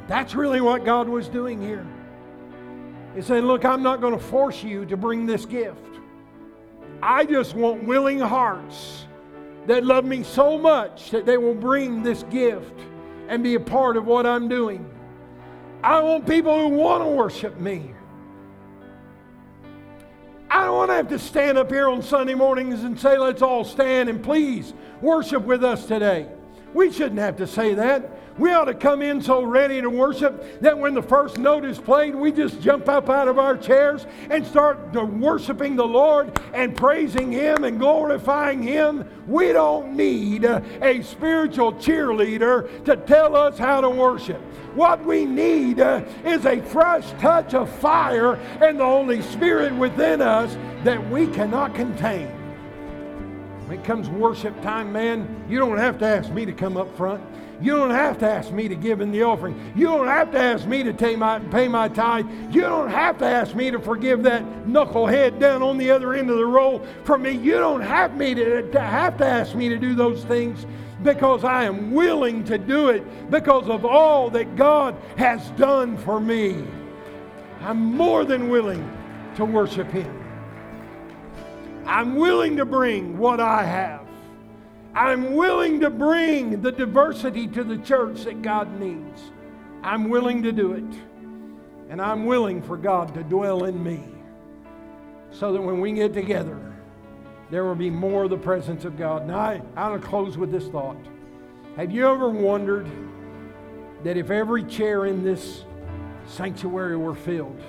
That's 0.09 0.35
really 0.35 0.61
what 0.61 0.85
God 0.85 1.09
was 1.09 1.29
doing 1.29 1.61
here. 1.61 1.87
He 3.14 3.23
said, 3.23 3.45
Look, 3.45 3.64
I'm 3.64 3.83
not 3.83 4.01
going 4.01 4.14
to 4.14 4.25
force 4.25 4.64
you 4.64 4.85
to 4.87 4.97
bring 4.97 5.27
this 5.27 5.45
gift. 5.45 5.79
I 7.03 7.25
just 7.25 7.55
want 7.55 7.85
willing 7.85 8.18
hearts 8.18 9.07
that 9.71 9.85
love 9.85 10.05
me 10.05 10.25
so 10.25 10.59
much 10.59 11.12
that 11.12 11.25
they 11.25 11.39
will 11.39 11.55
bring 11.55 12.03
this 12.03 12.25
gift 12.25 12.75
and 13.29 13.41
be 13.41 13.55
a 13.55 13.61
part 13.61 13.97
of 13.97 14.05
what 14.05 14.27
I'm 14.27 14.49
doing. 14.49 14.85
I 15.81 16.01
want 16.01 16.27
people 16.27 16.59
who 16.59 16.71
want 16.71 17.05
to 17.05 17.09
worship 17.09 17.57
me. 17.57 17.95
I 20.51 20.64
don't 20.64 20.77
want 20.77 20.91
to 20.91 20.95
have 20.95 21.09
to 21.11 21.21
stand 21.21 21.57
up 21.57 21.71
here 21.71 21.89
on 21.89 22.03
Sunday 22.03 22.35
mornings 22.35 22.83
and 22.83 22.99
say, 22.99 23.16
let's 23.16 23.43
all 23.43 23.62
stand 23.62 24.09
and 24.09 24.21
please 24.21 24.75
worship 25.01 25.45
with 25.45 25.62
us 25.62 25.87
today. 25.87 26.27
We 26.75 26.91
shouldn't 26.91 27.21
have 27.21 27.37
to 27.37 27.47
say 27.47 27.75
that. 27.75 28.11
We 28.39 28.53
ought 28.53 28.66
to 28.66 28.74
come 28.74 29.03
in 29.03 29.20
so 29.20 29.43
ready 29.43 29.81
to 29.81 29.91
worship 29.91 30.61
that 30.61 30.78
when 30.78 30.95
the 30.95 31.03
first 31.03 31.39
note 31.39 31.64
is 31.64 31.78
played, 31.78 32.14
we 32.14 32.33
just 32.33 32.61
jump 32.61 32.89
up 32.89 33.11
out 33.11 33.28
of 33.28 33.39
our 33.39 33.57
chairs 33.57 34.07
and 34.31 34.47
start 34.47 34.93
worshiping 34.95 35.76
the 35.76 35.87
Lord 35.87 36.41
and 36.55 36.76
praising 36.76 37.33
Him 37.33 37.64
and 37.64 37.78
glorifying 37.78 38.62
Him. 38.62 39.09
We 39.26 39.53
don't 39.53 39.95
need 39.95 40.45
a 40.45 41.03
spiritual 41.03 41.74
cheerleader 41.74 42.85
to 42.85 42.97
tell 42.97 43.37
us 43.37 43.59
how 43.59 43.81
to 43.81 43.91
worship. 43.91 44.41
What 44.74 45.05
we 45.05 45.24
need 45.24 45.81
uh, 45.81 46.05
is 46.24 46.47
a 46.47 46.61
fresh 46.62 47.11
touch 47.20 47.55
of 47.55 47.68
fire 47.68 48.35
and 48.62 48.78
the 48.78 48.85
Holy 48.85 49.20
Spirit 49.20 49.74
within 49.74 50.22
us 50.22 50.57
that 50.85 51.11
we 51.11 51.26
cannot 51.26 51.74
contain. 51.74 52.28
When 53.66 53.78
it 53.78 53.85
comes 53.85 54.09
worship 54.09 54.61
time, 54.62 54.93
man, 54.93 55.45
you 55.49 55.59
don't 55.59 55.78
have 55.78 55.99
to 55.99 56.07
ask 56.07 56.31
me 56.31 56.45
to 56.47 56.53
come 56.53 56.76
up 56.76 56.97
front. 56.97 57.22
You 57.61 57.77
don't 57.77 57.91
have 57.91 58.19
to 58.19 58.27
ask 58.27 58.51
me 58.53 58.69
to 58.69 58.75
give 58.75 59.01
in 59.01 59.13
the 59.13 59.23
offering. 59.23 59.73
You 59.77 59.87
don't 59.87 60.07
have 60.07 60.33
to 60.33 60.39
ask 60.39 60.67
me 60.67 60.83
to 60.83 60.95
pay 60.95 61.15
my, 61.15 61.39
pay 61.39 61.69
my 61.69 61.89
tithe. 61.89 62.27
You 62.51 62.63
don't 62.63 62.89
have 62.89 63.19
to 63.19 63.27
ask 63.27 63.55
me 63.55 63.71
to 63.71 63.79
forgive 63.79 64.23
that 64.23 64.43
knucklehead 64.67 65.39
down 65.39 65.63
on 65.63 65.77
the 65.77 65.91
other 65.91 66.15
end 66.15 66.31
of 66.31 66.39
the 66.39 66.47
row 66.47 66.81
for 67.05 67.19
me. 67.19 67.33
You 67.33 67.59
don't 67.59 67.83
have 67.83 68.17
me 68.17 68.35
to, 68.35 68.71
to 68.71 68.81
have 68.81 69.19
to 69.19 69.27
ask 69.27 69.55
me 69.55 69.69
to 69.69 69.79
do 69.79 69.95
those 69.95 70.25
things 70.25 70.65
because 71.03 71.45
I 71.45 71.65
am 71.65 71.93
willing 71.93 72.45
to 72.45 72.57
do 72.57 72.89
it 72.89 73.31
because 73.31 73.69
of 73.69 73.85
all 73.85 74.31
that 74.31 74.57
God 74.57 74.97
has 75.17 75.51
done 75.53 75.97
for 75.99 76.21
me. 76.21 76.65
I'm 77.61 77.79
more 77.95 78.25
than 78.25 78.49
willing 78.49 78.91
to 79.37 79.45
worship 79.45 79.91
Him. 79.91 80.17
I'm 81.87 82.17
willing 82.17 82.57
to 82.57 82.65
bring 82.65 83.19
what 83.19 83.41
I 83.41 83.65
have. 83.65 84.10
I'm 84.95 85.34
willing 85.34 85.80
to 85.80 85.91
bring 85.91 86.62
the 86.62 86.72
diversity 86.72 87.47
to 87.49 87.62
the 87.62 87.78
church 87.78 88.24
that 88.24 88.43
God 88.43 88.80
needs. 88.80 89.20
I'm 89.82 90.09
willing 90.09 90.43
to 90.43 90.53
do 90.53 90.72
it. 90.72 91.01
And 91.88 92.01
I'm 92.01 92.24
willing 92.26 92.62
for 92.62 92.76
God 92.76 93.14
to 93.14 93.22
dwell 93.22 93.64
in 93.64 93.82
me 93.82 94.05
so 95.32 95.53
that 95.53 95.61
when 95.61 95.80
we 95.80 95.93
get 95.93 96.12
together, 96.12 96.59
there 97.51 97.64
will 97.64 97.74
be 97.74 97.91
more 97.91 98.24
of 98.24 98.30
the 98.30 98.36
presence 98.36 98.84
of 98.84 98.97
God. 98.97 99.26
Now, 99.26 99.38
I, 99.38 99.62
I 99.76 99.88
want 99.88 100.03
to 100.03 100.09
close 100.09 100.38
with 100.38 100.53
this 100.53 100.68
thought. 100.68 100.97
Have 101.76 101.91
you 101.91 102.07
ever 102.07 102.30
wondered 102.30 102.88
that 104.05 104.16
if 104.16 104.30
every 104.30 104.64
chair 104.64 105.07
in 105.07 105.22
this 105.24 105.64
sanctuary 106.26 106.97
were 106.97 107.14
filled, 107.14 107.61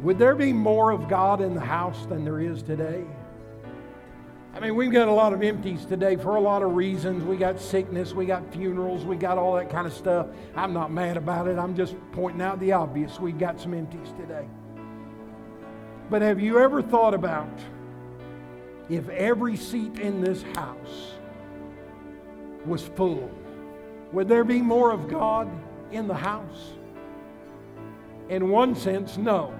would 0.00 0.18
there 0.18 0.34
be 0.34 0.52
more 0.52 0.90
of 0.90 1.08
God 1.08 1.40
in 1.40 1.54
the 1.54 1.60
house 1.60 2.06
than 2.06 2.24
there 2.24 2.40
is 2.40 2.62
today? 2.62 3.04
I 4.54 4.60
mean, 4.60 4.74
we've 4.74 4.90
got 4.90 5.08
a 5.08 5.12
lot 5.12 5.32
of 5.32 5.42
empties 5.42 5.84
today 5.84 6.16
for 6.16 6.36
a 6.36 6.40
lot 6.40 6.62
of 6.62 6.74
reasons. 6.74 7.22
We 7.22 7.36
got 7.36 7.60
sickness, 7.60 8.12
we 8.12 8.26
got 8.26 8.52
funerals, 8.52 9.04
we 9.04 9.16
got 9.16 9.38
all 9.38 9.54
that 9.54 9.70
kind 9.70 9.86
of 9.86 9.92
stuff. 9.92 10.26
I'm 10.56 10.72
not 10.72 10.90
mad 10.90 11.16
about 11.16 11.46
it. 11.46 11.58
I'm 11.58 11.76
just 11.76 11.94
pointing 12.12 12.42
out 12.42 12.58
the 12.58 12.72
obvious. 12.72 13.20
We've 13.20 13.38
got 13.38 13.60
some 13.60 13.74
empties 13.74 14.08
today. 14.18 14.48
But 16.10 16.22
have 16.22 16.40
you 16.40 16.58
ever 16.58 16.82
thought 16.82 17.14
about 17.14 17.50
if 18.88 19.08
every 19.10 19.56
seat 19.56 19.98
in 19.98 20.22
this 20.22 20.42
house 20.54 21.12
was 22.64 22.82
full, 22.82 23.30
would 24.12 24.28
there 24.28 24.44
be 24.44 24.62
more 24.62 24.90
of 24.90 25.08
God 25.08 25.48
in 25.92 26.08
the 26.08 26.14
house? 26.14 26.72
In 28.30 28.48
one 28.48 28.74
sense, 28.74 29.18
no. 29.18 29.54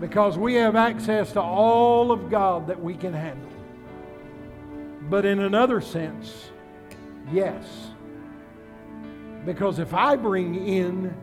Because 0.00 0.38
we 0.38 0.54
have 0.54 0.76
access 0.76 1.32
to 1.32 1.42
all 1.42 2.12
of 2.12 2.30
God 2.30 2.68
that 2.68 2.80
we 2.80 2.94
can 2.94 3.12
handle. 3.12 3.53
But 5.08 5.24
in 5.24 5.40
another 5.40 5.80
sense, 5.80 6.50
yes. 7.32 7.66
Because 9.44 9.78
if 9.78 9.92
I 9.92 10.16
bring 10.16 10.66
in 10.66 11.14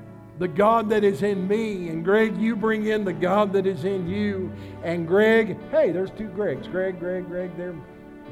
the 0.41 0.47
God 0.47 0.89
that 0.89 1.03
is 1.03 1.21
in 1.21 1.47
me. 1.47 1.89
And 1.89 2.03
Greg, 2.03 2.35
you 2.35 2.55
bring 2.55 2.87
in 2.87 3.05
the 3.05 3.13
God 3.13 3.53
that 3.53 3.67
is 3.67 3.85
in 3.85 4.07
you. 4.07 4.51
And 4.83 5.07
Greg, 5.07 5.55
hey, 5.69 5.91
there's 5.91 6.09
two 6.09 6.29
Gregs. 6.29 6.69
Greg, 6.69 6.99
Greg, 6.99 7.27
Greg. 7.27 7.55
There, 7.55 7.73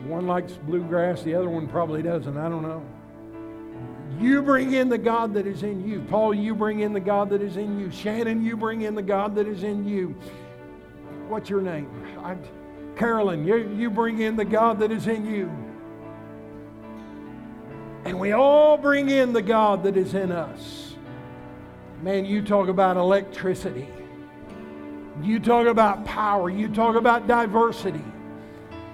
one 0.07 0.25
likes 0.25 0.53
bluegrass, 0.53 1.21
the 1.21 1.35
other 1.35 1.49
one 1.49 1.67
probably 1.67 2.01
doesn't. 2.01 2.35
I 2.35 2.49
don't 2.49 2.63
know. 2.63 2.83
You 4.19 4.41
bring 4.41 4.73
in 4.73 4.89
the 4.89 4.97
God 4.97 5.35
that 5.35 5.45
is 5.45 5.61
in 5.61 5.87
you. 5.87 6.01
Paul, 6.09 6.33
you 6.33 6.55
bring 6.55 6.79
in 6.79 6.93
the 6.93 6.99
God 6.99 7.29
that 7.29 7.43
is 7.43 7.57
in 7.57 7.79
you. 7.79 7.91
Shannon, 7.91 8.43
you 8.43 8.57
bring 8.57 8.81
in 8.81 8.95
the 8.95 9.03
God 9.03 9.35
that 9.35 9.47
is 9.47 9.61
in 9.61 9.87
you. 9.87 10.15
What's 11.27 11.47
your 11.47 11.61
name? 11.61 11.91
I, 12.23 12.35
Carolyn, 12.99 13.47
you, 13.47 13.55
you 13.77 13.89
bring 13.89 14.19
in 14.19 14.35
the 14.35 14.43
God 14.43 14.79
that 14.79 14.91
is 14.91 15.07
in 15.07 15.25
you. 15.25 15.49
And 18.03 18.19
we 18.19 18.33
all 18.33 18.77
bring 18.77 19.09
in 19.09 19.31
the 19.31 19.41
God 19.41 19.83
that 19.83 19.95
is 19.95 20.13
in 20.13 20.33
us. 20.33 20.95
Man, 22.01 22.25
you 22.25 22.41
talk 22.41 22.67
about 22.67 22.97
electricity. 22.97 23.87
You 25.21 25.39
talk 25.39 25.67
about 25.67 26.03
power. 26.03 26.49
You 26.49 26.67
talk 26.67 26.97
about 26.97 27.25
diversity. 27.25 28.03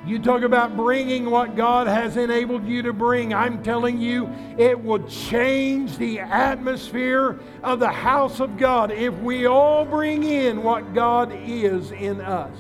You 0.06 0.20
talk 0.20 0.44
about 0.44 0.78
bringing 0.78 1.32
what 1.32 1.56
God 1.56 1.88
has 1.88 2.16
enabled 2.16 2.68
you 2.68 2.84
to 2.84 2.94
bring. 2.94 3.34
I'm 3.34 3.64
telling 3.64 4.00
you, 4.00 4.30
it 4.60 4.80
will 4.80 5.04
change 5.08 5.98
the 5.98 6.20
atmosphere 6.20 7.40
of 7.64 7.80
the 7.80 7.90
house 7.90 8.40
of 8.40 8.56
God 8.56 8.92
if 8.92 9.16
we 9.16 9.48
all 9.48 9.84
bring 9.84 10.24
in 10.24 10.62
what 10.62 10.94
God 10.94 11.32
is 11.34 11.90
in 11.90 12.22
us. 12.22 12.56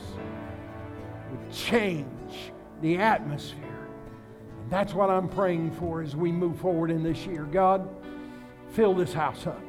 Change 1.56 2.51
the 2.82 2.97
atmosphere. 2.97 3.88
And 4.62 4.70
that's 4.70 4.93
what 4.93 5.10
I'm 5.10 5.30
praying 5.30 5.72
for 5.72 6.01
as 6.01 6.16
we 6.16 6.32
move 6.32 6.60
forward 6.60 6.91
in 6.91 7.01
this 7.01 7.26
year. 7.26 7.43
God, 7.45 7.88
fill 8.72 8.93
this 8.93 9.14
house 9.14 9.47
up. 9.47 9.62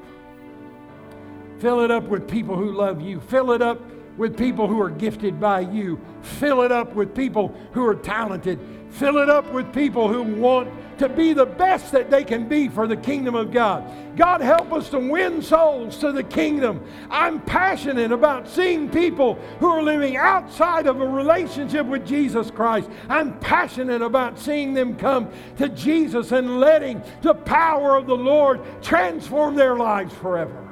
Fill 1.59 1.81
it 1.81 1.91
up 1.91 2.05
with 2.05 2.29
people 2.29 2.57
who 2.57 2.73
love 2.73 3.01
you. 3.01 3.21
Fill 3.21 3.53
it 3.53 3.63
up 3.63 3.81
with 4.17 4.37
people 4.37 4.67
who 4.67 4.81
are 4.81 4.91
gifted 4.91 5.41
by 5.41 5.61
you. 5.61 6.01
Fill 6.23 6.63
it 6.63 6.73
up 6.73 6.95
with 6.95 7.15
people 7.15 7.55
who 7.73 7.87
are 7.87 7.95
talented. 7.95 8.59
Fill 8.91 9.19
it 9.19 9.29
up 9.29 9.53
with 9.53 9.73
people 9.73 10.09
who 10.09 10.23
want 10.23 10.71
to 10.99 11.09
be 11.09 11.35
the 11.35 11.45
best 11.45 11.93
that 11.93 12.11
they 12.11 12.25
can 12.25 12.49
be 12.49 12.69
for 12.69 12.87
the 12.87 12.97
kingdom 12.97 13.35
of 13.35 13.53
God. 13.53 13.85
God, 14.17 14.41
help 14.41 14.73
us 14.73 14.89
to 14.91 14.99
win 14.99 15.43
souls 15.43 15.99
to 15.99 16.13
the 16.13 16.23
kingdom. 16.23 16.83
I'm 17.11 17.41
passionate 17.43 18.13
about 18.13 18.49
seeing 18.49 18.89
people 18.89 19.35
who 19.61 19.69
are 19.69 19.83
living 19.83 20.17
outside 20.17 20.87
of 20.87 21.01
a 21.01 21.07
relationship 21.07 21.85
with 21.87 22.07
Jesus 22.07 22.51
Christ. 22.51 22.89
I'm 23.09 23.39
passionate 23.41 24.01
about 24.01 24.39
seeing 24.39 24.73
them 24.73 24.97
come 24.97 25.31
to 25.59 25.69
Jesus 25.69 26.33
and 26.33 26.61
letting 26.61 27.03
the 27.21 27.35
power 27.35 27.97
of 27.97 28.07
the 28.07 28.17
Lord 28.17 28.63
transform 28.83 29.55
their 29.55 29.77
lives 29.77 30.15
forever. 30.15 30.66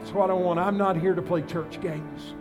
That's 0.00 0.14
what 0.14 0.30
I 0.30 0.32
want. 0.32 0.58
I'm 0.58 0.78
not 0.78 0.96
here 0.96 1.14
to 1.14 1.20
play 1.20 1.42
church 1.42 1.78
games. 1.82 2.34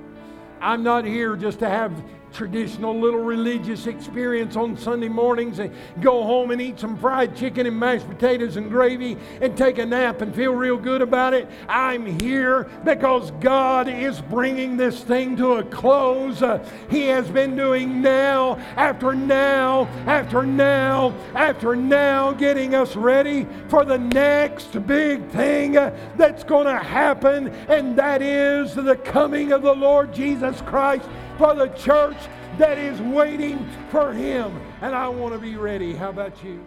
I'm 0.61 0.81
not 0.81 1.03
here 1.03 1.35
just 1.35 1.59
to 1.59 1.69
have 1.69 1.91
traditional 2.33 2.97
little 2.99 3.19
religious 3.19 3.87
experience 3.87 4.55
on 4.55 4.77
Sunday 4.77 5.09
mornings 5.09 5.59
and 5.59 5.73
go 6.01 6.23
home 6.23 6.51
and 6.51 6.61
eat 6.61 6.79
some 6.79 6.97
fried 6.97 7.35
chicken 7.35 7.65
and 7.65 7.79
mashed 7.79 8.07
potatoes 8.07 8.57
and 8.57 8.69
gravy 8.69 9.17
and 9.41 9.57
take 9.57 9.77
a 9.77 9.85
nap 9.85 10.21
and 10.21 10.33
feel 10.35 10.53
real 10.53 10.77
good 10.77 11.01
about 11.01 11.33
it. 11.33 11.47
I'm 11.67 12.19
here 12.19 12.69
because 12.83 13.31
God 13.39 13.87
is 13.87 14.21
bringing 14.21 14.77
this 14.77 15.03
thing 15.03 15.35
to 15.37 15.53
a 15.53 15.63
close. 15.63 16.41
Uh, 16.41 16.63
he 16.89 17.07
has 17.07 17.27
been 17.29 17.55
doing 17.55 18.01
now 18.01 18.55
after 18.75 19.13
now 19.13 19.87
after 20.07 20.43
now 20.43 21.13
after 21.35 21.75
now, 21.75 22.31
getting 22.31 22.75
us 22.75 22.95
ready 22.95 23.47
for 23.67 23.85
the 23.85 23.97
next 23.97 24.85
big 24.85 25.27
thing 25.29 25.77
uh, 25.77 25.95
that's 26.17 26.43
going 26.43 26.67
to 26.67 26.77
happen, 26.77 27.49
and 27.67 27.95
that 27.97 28.21
is 28.21 28.75
the 28.75 28.95
coming 28.95 29.51
of 29.51 29.61
the 29.61 29.73
Lord 29.73 30.13
Jesus 30.13 30.61
Christ 30.61 31.07
for 31.39 31.55
the 31.55 31.69
church 31.69 32.17
that 32.57 32.77
is 32.77 32.99
waiting 33.01 33.65
for 33.89 34.13
him. 34.13 34.61
And 34.81 34.93
I 34.93 35.07
want 35.07 35.33
to 35.33 35.39
be 35.39 35.55
ready. 35.55 35.95
How 35.95 36.09
about 36.09 36.43
you? 36.43 36.63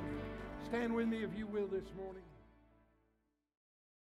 Stand 0.66 0.94
with 0.94 1.06
me 1.06 1.22
if 1.22 1.30
you 1.36 1.46
will 1.46 1.66
this 1.66 1.84
morning. 1.94 2.11